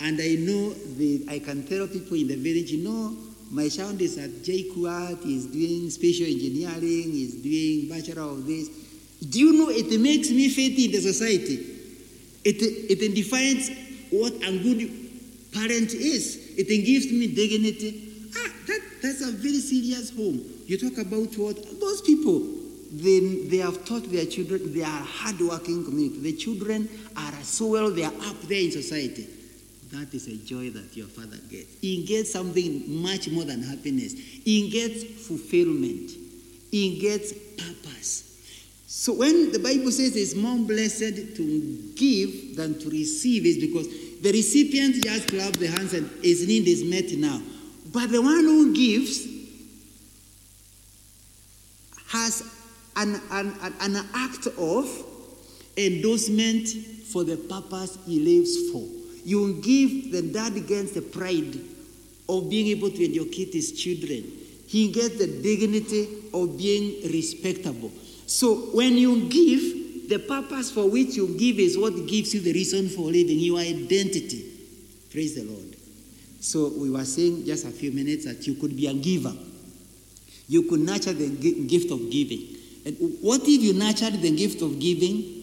And 0.03 0.20
I 0.20 0.36
know 0.38 0.70
that 0.70 1.26
I 1.28 1.41
can 1.41 1.66
tell 1.66 1.88
people 1.88 2.16
in 2.16 2.28
the 2.28 2.36
village, 2.36 2.70
you 2.70 2.84
know, 2.84 3.16
my 3.51 3.68
child 3.68 4.01
is 4.01 4.18
at 4.18 4.30
JKUAT, 4.30 5.24
he's 5.24 5.47
doing 5.47 5.91
spatial 5.91 6.26
engineering, 6.26 7.11
he's 7.11 7.43
doing 7.43 7.88
bachelor 7.88 8.22
of 8.22 8.47
this. 8.47 8.68
Do 9.28 9.41
you 9.41 9.53
know 9.53 9.68
it 9.68 10.01
makes 10.01 10.30
me 10.30 10.49
fit 10.49 10.78
in 10.78 10.93
the 10.93 11.01
society? 11.01 11.78
It, 12.45 12.62
it 12.62 13.14
defines 13.14 13.70
what 14.11 14.32
a 14.34 14.59
good 14.59 14.91
parent 15.53 15.93
is. 15.95 16.55
It 16.57 16.66
gives 16.66 17.11
me 17.12 17.26
dignity. 17.28 18.30
Ah, 18.36 18.53
that, 18.66 18.80
that's 19.03 19.22
a 19.22 19.32
very 19.32 19.61
serious 19.61 20.11
home. 20.14 20.43
You 20.66 20.78
talk 20.78 20.99
about 20.99 21.34
what? 21.36 21.80
Those 21.80 22.03
people, 22.03 22.47
they, 22.93 23.20
they 23.49 23.59
have 23.59 23.84
taught 23.84 24.11
their 24.11 24.26
children, 24.26 24.72
they 24.72 24.82
are 24.82 25.03
hardworking 25.03 25.84
community. 25.84 26.20
The 26.20 26.32
children 26.36 26.88
are 27.16 27.32
so 27.43 27.66
well, 27.68 27.91
they 27.91 28.05
are 28.05 28.12
up 28.12 28.41
there 28.43 28.61
in 28.61 28.70
society. 28.70 29.28
That 29.93 30.14
is 30.14 30.28
a 30.28 30.36
joy 30.36 30.70
that 30.70 30.97
your 30.97 31.09
father 31.09 31.38
gets. 31.51 31.80
He 31.80 32.05
gets 32.05 32.32
something 32.32 33.03
much 33.03 33.28
more 33.28 33.45
than 33.45 33.62
happiness. 33.62 34.12
He 34.12 34.70
gets 34.70 35.26
fulfillment. 35.26 36.12
He 36.70 37.01
gets 37.01 37.32
purpose. 37.32 38.30
So 38.93 39.12
when 39.12 39.53
the 39.53 39.61
Bible 39.61 39.93
says 39.93 40.16
it's 40.16 40.34
more 40.34 40.59
blessed 40.59 41.36
to 41.36 41.93
give 41.95 42.57
than 42.57 42.76
to 42.80 42.91
receive, 42.91 43.47
is 43.47 43.59
because 43.59 43.86
the 44.20 44.32
recipient 44.32 45.05
just 45.05 45.28
clap 45.28 45.53
the 45.53 45.68
hands 45.68 45.95
and 45.95 46.11
his 46.24 46.45
need 46.45 46.66
is 46.66 46.82
met 46.82 47.09
now. 47.12 47.41
But 47.93 48.11
the 48.11 48.20
one 48.20 48.43
who 48.43 48.74
gives 48.74 49.28
has 52.09 52.43
an, 52.97 53.20
an, 53.30 53.55
an 53.80 54.07
act 54.12 54.49
of 54.59 55.07
endorsement 55.76 56.68
for 57.12 57.22
the 57.22 57.36
purpose 57.36 57.97
he 58.07 58.18
lives 58.18 58.72
for. 58.72 58.84
You 59.24 59.61
give 59.62 60.11
the 60.11 60.22
dad 60.32 60.57
against 60.57 60.95
the 60.95 61.03
pride 61.03 61.61
of 62.28 62.51
being 62.51 62.66
able 62.76 62.91
to 62.91 63.05
educate 63.05 63.53
his 63.53 63.70
children. 63.80 64.24
He 64.66 64.91
gets 64.91 65.16
the 65.16 65.28
dignity 65.28 66.09
of 66.34 66.59
being 66.59 67.09
respectable. 67.09 67.93
So 68.31 68.55
when 68.76 68.97
you 68.97 69.28
give, 69.28 70.09
the 70.09 70.20
purpose 70.20 70.70
for 70.70 70.89
which 70.89 71.16
you 71.16 71.37
give 71.37 71.59
is 71.59 71.76
what 71.76 72.07
gives 72.07 72.33
you 72.33 72.41
the 72.41 72.53
reason 72.53 72.89
for 72.89 73.03
living, 73.03 73.41
your 73.41 73.59
identity. 73.59 74.45
Praise 75.11 75.35
the 75.35 75.43
Lord. 75.43 75.74
So 76.39 76.68
we 76.78 76.91
were 76.91 77.05
saying 77.05 77.45
just 77.45 77.66
a 77.66 77.70
few 77.70 77.91
minutes 77.91 78.26
that 78.26 78.47
you 78.47 78.55
could 78.55 78.76
be 78.76 78.87
a 78.87 78.95
giver. 78.95 79.33
You 80.47 80.62
could 80.62 80.78
nurture 80.78 81.12
the 81.12 81.28
gift 81.28 81.91
of 81.91 82.09
giving. 82.09 82.57
And 82.87 82.97
what 83.20 83.41
if 83.43 83.62
you 83.62 83.72
nurtured 83.72 84.22
the 84.22 84.31
gift 84.31 84.62
of 84.62 84.78
giving 84.78 85.43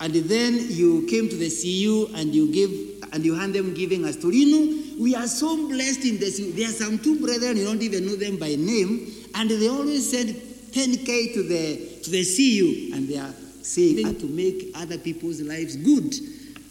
and 0.00 0.12
then 0.12 0.58
you 0.70 1.06
came 1.06 1.28
to 1.28 1.36
the 1.36 1.50
CU 1.50 2.10
and 2.16 2.34
you 2.34 2.52
give 2.52 2.70
and 3.12 3.24
you 3.24 3.34
hand 3.34 3.54
them 3.54 3.74
giving 3.74 4.04
as 4.06 4.18
story. 4.18 4.38
You 4.38 4.50
know, 4.50 5.02
we 5.04 5.14
are 5.14 5.28
so 5.28 5.68
blessed 5.68 6.04
in 6.04 6.18
this. 6.18 6.40
There 6.56 6.68
are 6.68 6.72
some 6.72 6.98
two 6.98 7.20
brethren, 7.20 7.58
you 7.58 7.64
don't 7.64 7.80
even 7.80 8.06
know 8.06 8.16
them 8.16 8.38
by 8.38 8.56
name, 8.56 9.06
and 9.36 9.48
they 9.48 9.68
always 9.68 10.10
send 10.10 10.30
10k 10.30 11.34
to 11.34 11.42
the 11.42 11.91
to 12.02 12.10
CU 12.24 12.94
and 12.94 13.08
they 13.08 13.18
are 13.18 13.32
saying 13.62 14.18
to 14.18 14.26
make 14.26 14.72
other 14.74 14.98
people's 14.98 15.40
lives 15.40 15.76
good. 15.76 16.14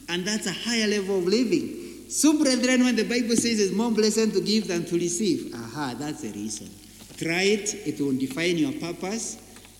And 0.09 0.25
that's 0.25 0.47
a 0.47 0.51
higher 0.51 0.87
level 0.87 1.19
of 1.19 1.25
living. 1.25 2.09
So, 2.09 2.37
brethren, 2.37 2.83
when 2.83 2.97
the 2.97 3.05
Bible 3.05 3.37
says 3.37 3.59
it's 3.59 3.71
more 3.73 3.91
blessed 3.91 4.33
to 4.33 4.41
give 4.41 4.67
than 4.67 4.83
to 4.85 4.95
receive, 4.95 5.53
aha, 5.55 5.95
that's 5.97 6.23
the 6.23 6.31
reason. 6.31 6.69
Try 7.17 7.43
it, 7.43 7.87
it 7.87 8.01
will 8.01 8.17
define 8.17 8.57
your 8.57 8.73
purpose, 8.73 9.37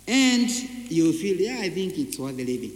and 0.08 0.50
you'll 0.90 1.12
feel, 1.12 1.36
yeah, 1.36 1.60
I 1.60 1.70
think 1.70 1.98
it's 1.98 2.18
worth 2.18 2.38
living. 2.38 2.72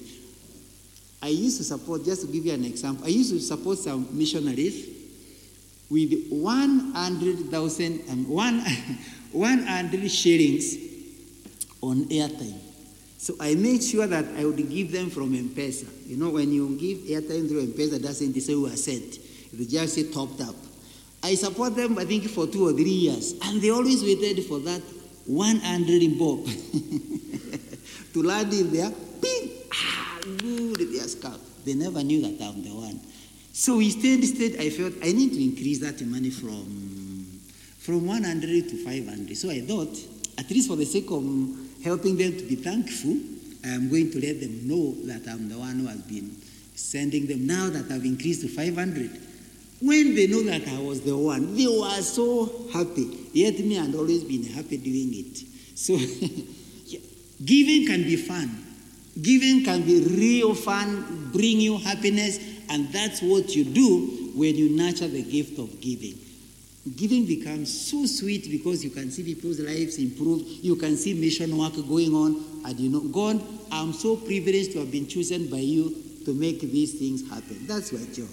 I 1.21 1.29
used 1.29 1.57
to 1.59 1.63
support, 1.63 2.03
just 2.03 2.25
to 2.25 2.27
give 2.27 2.45
you 2.45 2.53
an 2.53 2.65
example, 2.65 3.05
I 3.05 3.09
used 3.09 3.31
to 3.31 3.39
support 3.39 3.77
some 3.77 4.09
missionaries 4.11 4.89
with 5.89 6.27
100,000 6.29 8.01
and 8.09 8.27
one, 8.27 8.59
100 9.31 10.11
shillings 10.11 10.75
on 11.81 12.05
airtime. 12.09 12.64
So 13.25 13.33
I 13.39 13.55
made 13.55 13.83
sure 13.83 14.05
that 14.05 14.23
I 14.37 14.45
would 14.45 14.69
give 14.69 14.91
them 14.91 15.09
from 15.09 15.33
M-Pesa. 15.33 15.87
You 16.07 16.15
know, 16.15 16.29
when 16.29 16.51
you 16.51 16.77
give 16.77 16.99
airtime 17.09 17.49
through 17.49 17.61
M-Pesa, 17.61 17.99
doesn't 17.99 18.39
say 18.39 18.53
we 18.53 18.71
are 18.71 18.75
sent. 18.75 19.17
They 19.51 19.65
just 19.65 19.95
say 19.95 20.11
topped 20.11 20.41
up. 20.41 20.53
I 21.23 21.33
support 21.33 21.75
them, 21.75 21.97
I 21.97 22.05
think, 22.05 22.25
for 22.25 22.45
two 22.45 22.67
or 22.67 22.73
three 22.73 22.83
years. 22.83 23.33
And 23.41 23.59
they 23.63 23.71
always 23.71 24.03
waited 24.03 24.45
for 24.45 24.59
that 24.59 24.83
100 25.25 26.19
bob 26.19 26.45
to 28.13 28.21
land 28.21 28.53
in 28.53 28.71
there. 28.71 28.91
Ping! 29.19 29.49
Ah, 29.73 30.19
good 30.21 30.93
their. 30.93 31.39
They 31.65 31.73
never 31.73 32.03
knew 32.03 32.21
that 32.21 32.45
I'm 32.45 32.61
the 32.61 32.75
one. 32.75 32.99
So 33.53 33.79
instead, 33.79 34.19
instead, 34.19 34.61
I 34.61 34.69
felt 34.69 34.93
I 35.01 35.11
need 35.13 35.33
to 35.33 35.43
increase 35.43 35.79
that 35.79 35.99
money 36.05 36.29
from, 36.29 37.41
from 37.79 38.05
100 38.05 38.69
to 38.69 38.85
500. 38.85 39.35
So 39.35 39.49
I 39.49 39.61
thought, 39.61 39.97
at 40.37 40.47
least 40.51 40.67
for 40.67 40.75
the 40.75 40.85
sake 40.85 41.09
of 41.09 41.23
helping 41.85 42.17
them 42.17 42.35
to 42.35 42.43
be 42.43 42.55
thankful, 42.55 43.15
I 43.63 43.75
am 43.75 43.89
going 43.89 44.09
to 44.11 44.19
let 44.19 44.41
them 44.41 44.67
know 44.67 44.93
that 45.05 45.29
I'm 45.31 45.47
the 45.47 45.57
one 45.57 45.79
who 45.79 45.87
has 45.87 46.01
been 46.01 46.35
sending 46.73 47.27
them 47.27 47.45
now 47.45 47.69
that 47.69 47.91
I've 47.91 48.03
increased 48.03 48.41
to 48.41 48.47
500. 48.47 49.21
When 49.81 50.15
they 50.15 50.25
know 50.27 50.41
that 50.43 50.67
I 50.67 50.79
was 50.81 51.01
the 51.01 51.15
one, 51.15 51.55
they 51.55 51.67
were 51.67 52.01
so 52.01 52.67
happy. 52.73 53.29
Yet 53.33 53.59
me 53.59 53.75
had 53.75 53.93
always 53.93 54.23
been 54.23 54.43
happy 54.45 54.77
doing 54.77 55.11
it. 55.13 55.37
So 55.77 55.95
giving 57.45 57.85
can 57.85 58.03
be 58.03 58.15
fun. 58.15 58.63
Giving 59.21 59.63
can 59.63 59.83
be 59.83 60.01
real 60.01 60.55
fun, 60.55 61.29
bring 61.31 61.59
you 61.59 61.77
happiness, 61.77 62.39
and 62.69 62.91
that's 62.91 63.21
what 63.21 63.55
you 63.55 63.63
do 63.63 64.31
when 64.35 64.55
you 64.55 64.75
nurture 64.75 65.07
the 65.07 65.21
gift 65.21 65.59
of 65.59 65.79
giving. 65.79 66.17
Giving 66.93 67.25
becomes 67.25 67.89
so 67.89 68.05
sweet 68.05 68.49
because 68.51 68.83
you 68.83 68.91
can 68.91 69.09
see 69.09 69.23
people's 69.23 69.59
lives 69.59 69.97
improve, 69.97 70.43
you 70.45 70.75
can 70.75 70.95
see 70.97 71.15
mission 71.15 71.57
work 71.57 71.73
going 71.87 72.13
on, 72.13 72.61
and 72.63 72.79
you 72.79 72.89
know, 72.89 72.99
God, 72.99 73.41
I'm 73.71 73.91
so 73.91 74.15
privileged 74.17 74.73
to 74.73 74.79
have 74.79 74.91
been 74.91 75.07
chosen 75.07 75.47
by 75.49 75.57
you 75.57 75.95
to 76.25 76.33
make 76.33 76.61
these 76.61 76.99
things 76.99 77.27
happen. 77.27 77.65
That's 77.65 77.91
my 77.91 78.05
joy. 78.13 78.25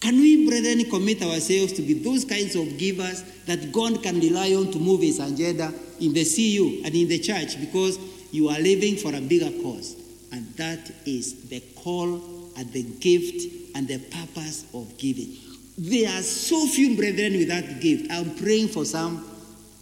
Can 0.00 0.16
we, 0.16 0.48
brethren, 0.48 0.88
commit 0.90 1.22
ourselves 1.22 1.72
to 1.74 1.82
be 1.82 1.94
those 1.94 2.24
kinds 2.24 2.54
of 2.54 2.76
givers 2.76 3.22
that 3.46 3.72
God 3.72 4.02
can 4.02 4.20
rely 4.20 4.52
on 4.54 4.70
to 4.72 4.78
move 4.78 5.00
his 5.00 5.20
agenda 5.20 5.72
in 6.00 6.12
the 6.12 6.24
CU 6.24 6.82
and 6.84 6.94
in 6.94 7.08
the 7.08 7.18
church? 7.18 7.58
Because 7.58 7.98
you 8.30 8.48
are 8.48 8.58
living 8.58 8.96
for 8.96 9.14
a 9.14 9.20
bigger 9.20 9.50
cause. 9.62 9.96
And 10.32 10.46
that 10.56 10.90
is 11.06 11.48
the 11.48 11.60
call 11.76 12.14
and 12.56 12.72
the 12.72 12.82
gift 12.82 13.74
and 13.74 13.88
the 13.88 13.98
purpose 13.98 14.66
of 14.74 14.96
giving. 14.98 15.36
There 15.78 16.08
are 16.08 16.22
so 16.22 16.66
few 16.66 16.96
brethren 16.96 17.34
with 17.34 17.48
that 17.48 17.80
gift. 17.80 18.10
I'm 18.10 18.34
praying 18.36 18.68
for 18.68 18.84
some 18.84 19.24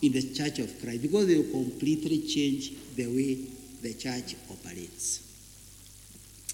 in 0.03 0.13
the 0.13 0.23
church 0.35 0.59
of 0.59 0.83
Christ 0.83 1.03
because 1.03 1.29
they 1.29 1.37
will 1.37 1.51
completely 1.51 2.23
change 2.23 2.73
the 2.97 3.07
way 3.07 3.47
the 3.81 3.95
church 3.95 4.35
operates. 4.51 5.21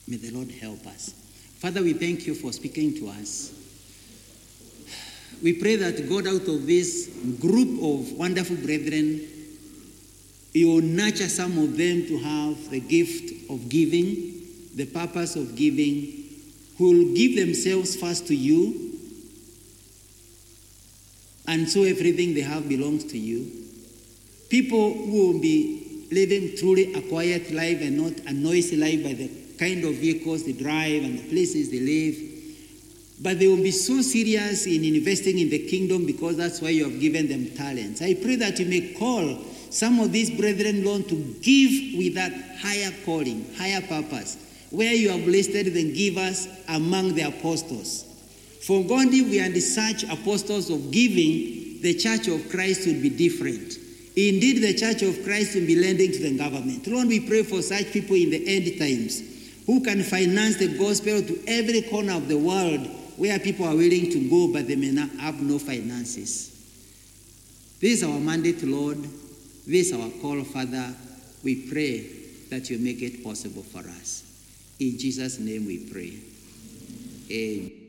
May 0.06 0.16
the 0.16 0.30
Lord 0.30 0.50
help 0.50 0.86
us. 0.86 1.14
Father, 1.58 1.82
we 1.82 1.94
thank 1.94 2.26
you 2.26 2.34
for 2.34 2.52
speaking 2.52 2.94
to 2.96 3.08
us. 3.08 3.56
We 5.42 5.54
pray 5.54 5.76
that 5.76 6.06
God, 6.08 6.26
out 6.26 6.46
of 6.48 6.66
this 6.66 7.08
group 7.40 7.82
of 7.82 8.12
wonderful 8.12 8.56
brethren, 8.56 9.26
you 10.52 10.68
will 10.68 10.82
nurture 10.82 11.28
some 11.28 11.56
of 11.58 11.78
them 11.78 12.06
to 12.06 12.18
have 12.18 12.70
the 12.70 12.80
gift 12.80 13.50
of 13.50 13.68
giving, 13.68 14.42
the 14.74 14.84
purpose 14.86 15.36
of 15.36 15.54
giving, 15.54 16.12
who 16.76 16.84
will 16.84 17.14
give 17.14 17.36
themselves 17.36 17.96
first 17.96 18.26
to 18.26 18.34
you, 18.34 18.89
and 21.46 21.68
so 21.68 21.82
everything 21.82 22.34
they 22.34 22.42
have 22.42 22.68
belongs 22.68 23.04
to 23.04 23.18
you. 23.18 23.50
People 24.48 24.92
who 24.92 25.32
will 25.32 25.40
be 25.40 26.06
living 26.10 26.56
truly 26.56 26.92
a 26.94 27.02
quiet 27.02 27.50
life 27.52 27.80
and 27.80 27.96
not 27.96 28.12
a 28.26 28.32
noisy 28.32 28.76
life 28.76 29.02
by 29.04 29.12
the 29.12 29.30
kind 29.58 29.84
of 29.84 29.94
vehicles 29.94 30.44
they 30.44 30.52
drive 30.52 31.04
and 31.04 31.18
the 31.18 31.28
places 31.30 31.70
they 31.70 31.80
live. 31.80 32.16
But 33.22 33.38
they 33.38 33.46
will 33.48 33.62
be 33.62 33.70
so 33.70 34.00
serious 34.00 34.66
in 34.66 34.82
investing 34.82 35.38
in 35.38 35.50
the 35.50 35.68
kingdom 35.68 36.06
because 36.06 36.36
that's 36.36 36.60
why 36.62 36.70
you 36.70 36.84
have 36.84 36.98
given 36.98 37.28
them 37.28 37.50
talents. 37.50 38.00
I 38.00 38.14
pray 38.14 38.36
that 38.36 38.58
you 38.58 38.66
may 38.66 38.94
call 38.94 39.38
some 39.70 40.00
of 40.00 40.10
these 40.10 40.30
brethren 40.30 40.84
learn 40.84 41.04
to 41.04 41.14
give 41.40 41.98
with 41.98 42.14
that 42.14 42.32
higher 42.58 42.90
calling, 43.04 43.46
higher 43.56 43.82
purpose, 43.82 44.66
where 44.70 44.94
you 44.94 45.10
have 45.10 45.26
listed 45.26 45.66
the 45.66 45.92
givers 45.92 46.48
among 46.68 47.14
the 47.14 47.22
apostles. 47.22 48.09
For 48.60 48.84
if 48.86 49.28
we 49.30 49.40
are 49.40 49.48
the 49.48 49.60
such 49.60 50.04
apostles 50.04 50.68
of 50.70 50.90
giving, 50.90 51.80
the 51.80 51.94
church 51.94 52.28
of 52.28 52.50
Christ 52.50 52.86
will 52.86 53.00
be 53.00 53.08
different. 53.08 53.78
Indeed, 54.16 54.62
the 54.62 54.74
church 54.74 55.02
of 55.02 55.24
Christ 55.24 55.54
will 55.54 55.66
be 55.66 55.76
lending 55.76 56.12
to 56.12 56.18
the 56.18 56.36
government. 56.36 56.86
Lord, 56.86 57.08
we 57.08 57.20
pray 57.20 57.42
for 57.42 57.62
such 57.62 57.90
people 57.92 58.16
in 58.16 58.30
the 58.30 58.44
end 58.46 58.78
times 58.78 59.22
who 59.66 59.82
can 59.82 60.02
finance 60.02 60.56
the 60.56 60.76
gospel 60.76 61.22
to 61.22 61.42
every 61.46 61.82
corner 61.82 62.14
of 62.14 62.28
the 62.28 62.36
world 62.36 62.86
where 63.16 63.38
people 63.38 63.66
are 63.66 63.76
willing 63.76 64.10
to 64.10 64.28
go, 64.28 64.52
but 64.52 64.66
they 64.66 64.76
may 64.76 64.90
not 64.90 65.08
have 65.10 65.40
no 65.40 65.58
finances. 65.58 66.48
This 67.80 68.02
is 68.02 68.04
our 68.04 68.18
mandate, 68.18 68.62
Lord. 68.62 68.98
This 69.66 69.92
our 69.92 70.10
call, 70.20 70.42
Father. 70.44 70.94
We 71.42 71.66
pray 71.70 72.00
that 72.50 72.68
you 72.68 72.78
make 72.78 73.00
it 73.00 73.24
possible 73.24 73.62
for 73.62 73.78
us. 73.78 74.24
In 74.78 74.98
Jesus' 74.98 75.38
name 75.38 75.66
we 75.66 75.78
pray. 75.78 76.18
Amen. 77.30 77.79